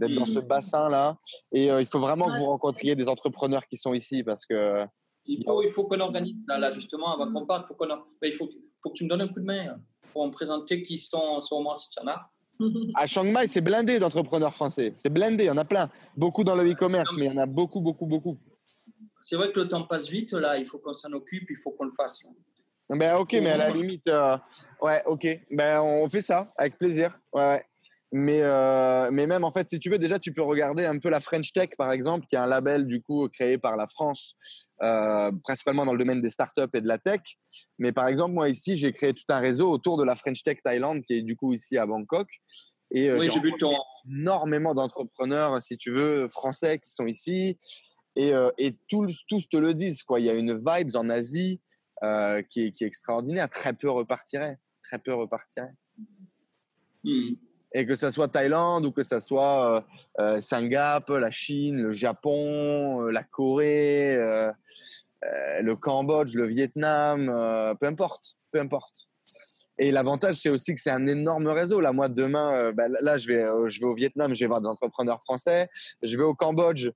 [0.00, 0.48] D'être dans ce mmh.
[0.48, 1.18] bassin-là.
[1.52, 4.84] Et euh, il faut vraiment que vous rencontriez des entrepreneurs qui sont ici parce que
[5.30, 8.04] il faut, il faut qu'on organise, là, justement, avant qu'on parte, il, faut, qu'on, ben,
[8.22, 8.48] il faut,
[8.82, 9.78] faut, que tu me donnes un coup de main
[10.12, 12.30] pour me présenter qui sont en ce moment, si tu en as.
[12.94, 14.92] À Chiang Mai, c'est blindé d'entrepreneurs français.
[14.96, 15.88] C'est blindé, il y en a plein.
[16.16, 18.36] Beaucoup dans le e-commerce, mais il y en a beaucoup, beaucoup, beaucoup.
[19.22, 21.70] C'est vrai que le temps passe vite, là, il faut qu'on s'en occupe, il faut
[21.70, 22.26] qu'on le fasse.
[22.88, 24.36] Ben, ok, mais à la limite, euh,
[24.82, 25.26] ouais, ok.
[25.52, 27.16] Ben, on fait ça, avec plaisir.
[27.32, 27.64] Ouais, ouais.
[28.12, 31.10] Mais, euh, mais même en fait, si tu veux, déjà, tu peux regarder un peu
[31.10, 34.34] la French Tech, par exemple, qui est un label du coup créé par la France,
[34.82, 37.20] euh, principalement dans le domaine des startups et de la tech.
[37.78, 40.58] Mais par exemple, moi ici, j'ai créé tout un réseau autour de la French Tech
[40.64, 42.28] Thaïlande, qui est du coup ici à Bangkok.
[42.90, 43.72] Et euh, oui, j'ai vu ton...
[44.08, 47.58] énormément d'entrepreneurs, si tu veux, français qui sont ici.
[48.16, 50.18] Et, euh, et tous, tous te le disent, quoi.
[50.18, 51.60] Il y a une vibe en Asie
[52.02, 53.48] qui est, qui, est, extraordinaire.
[53.48, 54.58] Très peu repartirait.
[54.82, 55.74] Très peu repartirait.
[57.04, 57.34] Mmh
[57.72, 59.84] et que ce soit Thaïlande ou que ce soit
[60.20, 64.16] euh, euh, la Chine, le Japon, euh, la Corée,
[65.22, 67.26] le Cambodge, le Vietnam,
[67.78, 69.06] peu importe, peu importe.
[69.78, 71.80] Et l'avantage, c'est aussi que c'est un énorme réseau.
[71.80, 74.68] Là, moi, demain, bah, là, je vais, je vais au Vietnam, je vais voir des
[74.68, 75.68] entrepreneurs français.
[76.02, 76.90] Je vais au Cambodge,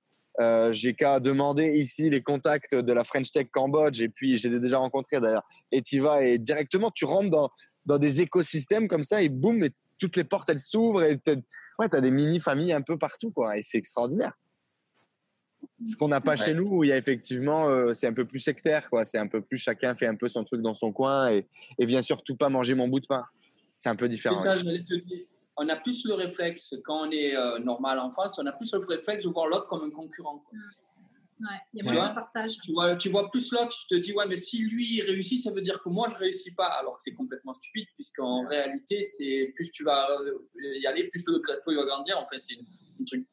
[0.71, 4.01] j'ai qu'à demander ici les contacts de la French Tech Cambodge.
[4.01, 5.47] Et puis, j'ai déjà rencontré d'ailleurs.
[5.71, 7.51] Et tu vas et directement, tu rentres dans,
[7.87, 9.67] dans des écosystèmes comme ça et boum,
[10.05, 11.33] toutes les portes, elles s'ouvrent et tu
[11.79, 13.57] ouais, as des mini-familles un peu partout, quoi.
[13.57, 14.33] Et c'est extraordinaire.
[15.83, 18.27] Ce qu'on n'a pas chez nous, où il y a effectivement, euh, c'est un peu
[18.27, 19.07] plus sectaire, quoi.
[19.07, 21.47] C'est un peu plus chacun fait un peu son truc dans son coin et,
[21.79, 23.25] et vient surtout pas manger mon bout de pain.
[23.77, 24.37] C'est un peu différent.
[24.37, 25.27] Ça, te dire.
[25.57, 28.73] On a plus le réflexe, quand on est euh, normal en face, on a plus
[28.75, 30.45] le réflexe de voir l'autre comme un concurrent.
[30.51, 30.59] Quoi.
[31.41, 32.59] Ouais, il y a moins de partage.
[32.63, 35.43] Tu vois, tu vois plus l'autre, tu te dis, ouais, mais si lui il réussit,
[35.43, 36.67] ça veut dire que moi je réussis pas.
[36.67, 41.25] Alors que c'est complètement stupide, puisqu'en réalité, c'est plus tu vas euh, y aller, plus
[41.27, 42.19] le gâteau il va grandir.
[42.19, 43.27] En fait, c'est un truc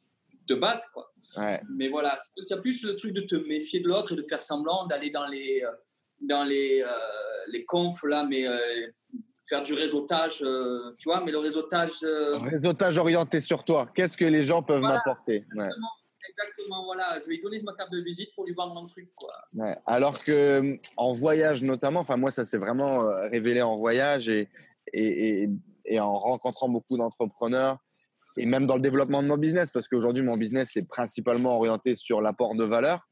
[0.48, 1.14] de base, quoi.
[1.38, 1.62] Ouais.
[1.70, 4.26] Mais voilà, il y a plus le truc de te méfier de l'autre et de
[4.28, 5.72] faire semblant d'aller dans les, euh,
[6.22, 6.88] dans les, euh,
[7.52, 8.46] les confs, là, mais
[9.48, 12.04] faire du réseautage, tu vois, mais le réseautage.
[12.50, 13.92] Réseautage orienté sur toi.
[13.94, 15.46] Qu'est-ce que les gens peuvent m'apporter?
[16.32, 19.10] Exactement, voilà, je vais lui donner ma carte de visite pour lui vendre un truc,
[19.16, 19.34] quoi.
[19.86, 24.50] alors que en voyage notamment, enfin moi ça s'est vraiment euh, révélé en voyage et,
[24.94, 25.50] et,
[25.86, 27.78] et, en rencontrant beaucoup d'entrepreneurs
[28.38, 31.96] et même dans le développement de mon business, parce qu'aujourd'hui mon business est principalement orienté
[31.96, 33.08] sur l'apport de valeur.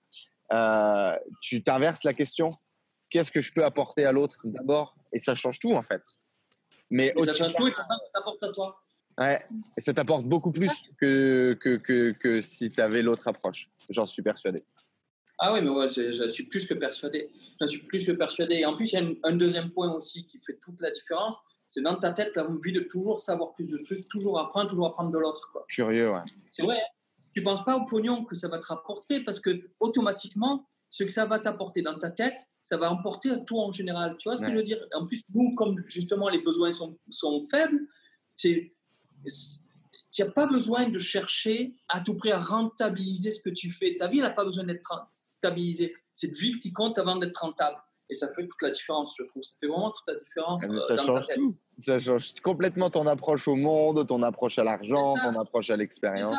[0.52, 2.48] Euh, tu t'inverses la question,
[3.10, 4.96] qu'est-ce que je peux apporter à l'autre d'abord?
[5.12, 6.02] Et ça change tout en fait.
[6.90, 8.82] Mais aussi ça change tout et ça t'apporte à toi.
[9.20, 9.40] Ouais,
[9.78, 13.70] et ça t'apporte beaucoup plus que, que, que, que si tu avais l'autre approche.
[13.90, 14.64] J'en suis persuadé.
[15.40, 17.30] Ah oui, mais ouais, je, suis plus que persuadé.
[17.60, 18.56] J'en suis plus que persuadé.
[18.56, 21.38] Et en plus, il y a un, deuxième point aussi qui fait toute la différence.
[21.68, 24.88] C'est dans ta tête, la envie de toujours savoir plus de trucs, toujours apprendre, toujours
[24.88, 25.50] apprendre de l'autre.
[25.70, 26.20] Curieux, ouais.
[26.50, 26.78] C'est vrai.
[26.78, 27.22] Hein.
[27.34, 31.04] tu ne penses pas au pognon que ça va te rapporter parce que automatiquement, ce
[31.04, 34.18] que ça va t'apporter dans ta tête, ça va emporter à toi en général.
[34.18, 34.86] Tu vois ce que je veux dire?
[34.94, 37.80] En plus, nous, comme justement les besoins sont, sont faibles,
[38.34, 38.74] c'est
[40.12, 43.96] tu n'as pas besoin de chercher à tout prix à rentabiliser ce que tu fais.
[43.96, 45.94] Ta vie n'a pas besoin d'être rentabilisée.
[46.14, 47.78] C'est de vivre qui compte avant d'être rentable.
[48.10, 49.44] Et ça fait toute la différence, je trouve.
[49.44, 50.64] Ça fait vraiment toute la différence.
[50.64, 51.56] Euh, ça, change tout.
[51.78, 56.36] ça change complètement ton approche au monde, ton approche à l'argent, ton approche à l'expérience.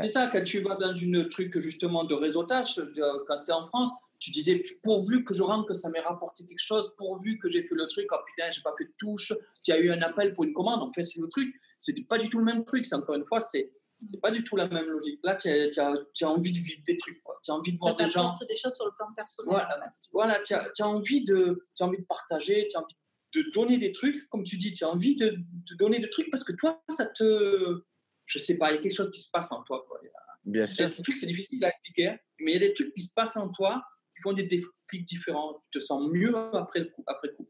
[0.00, 0.28] C'est ça.
[0.28, 2.80] quand tu vas dans une truc justement de réseautage,
[3.28, 6.58] quand c'était en France, tu disais pourvu que je rentre, que ça m'ait rapporté quelque
[6.58, 9.70] chose, pourvu que j'ai fait le truc, oh putain, j'ai pas fait de touche, tu
[9.70, 11.54] as eu un appel pour une commande, en fait, c'est le truc
[11.84, 12.86] c'était pas du tout le même truc.
[12.86, 13.70] C'est encore une fois, c'est
[14.06, 15.20] c'est pas du tout la même logique.
[15.22, 18.08] Là, tu as, as, envie de vivre des trucs, tu as envie de voir des
[18.08, 18.34] gens.
[18.46, 19.50] des choses sur le plan personnel.
[19.50, 22.96] Voilà, voilà tu as, as, envie de, as envie de partager, tu as envie
[23.34, 26.30] de donner des trucs, comme tu dis, tu as envie de, de, donner des trucs
[26.30, 27.82] parce que toi, ça te.
[28.26, 29.82] Je sais pas, il y a quelque chose qui se passe en toi.
[29.86, 30.00] Quoi.
[30.44, 30.88] Bien sûr.
[30.88, 33.36] Des trucs, c'est difficile à expliquer, mais il y a des trucs qui se passent
[33.36, 33.82] en toi
[34.14, 35.62] qui font des déclics différents.
[35.70, 37.04] Tu te sens mieux après le coup.
[37.06, 37.48] Après coup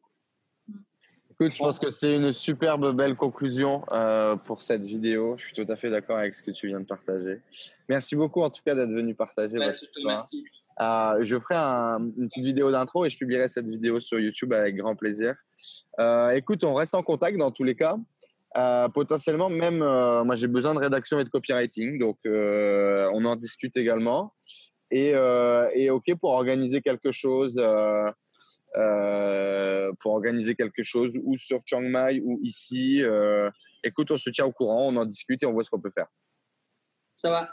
[1.34, 5.34] Écoute, je pense que c'est une superbe belle conclusion euh, pour cette vidéo.
[5.36, 7.40] Je suis tout à fait d'accord avec ce que tu viens de partager.
[7.88, 9.58] Merci beaucoup en tout cas d'être venu partager.
[9.58, 10.44] Merci, merci.
[10.80, 14.76] Euh, je ferai une petite vidéo d'intro et je publierai cette vidéo sur YouTube avec
[14.76, 15.34] grand plaisir.
[15.98, 17.96] Euh, écoute, on reste en contact dans tous les cas.
[18.94, 24.32] potentiellement, même moi j'ai besoin de rédaction et de copywriting, donc on en discute également.
[24.92, 25.14] Et,
[25.74, 27.60] et, ok pour organiser quelque chose
[28.76, 33.02] euh, pour organiser quelque chose ou sur Chiang Mai ou ici.
[33.02, 33.50] Euh,
[33.82, 35.90] écoute, on se tient au courant, on en discute et on voit ce qu'on peut
[35.90, 36.06] faire.
[37.16, 37.50] Ça va.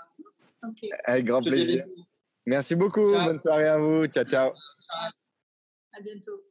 [1.06, 1.86] Avec grand plaisir.
[2.46, 3.12] Merci beaucoup.
[3.12, 4.06] Bonne soirée à vous.
[4.08, 4.52] Ciao, ciao.
[5.94, 6.51] À bientôt.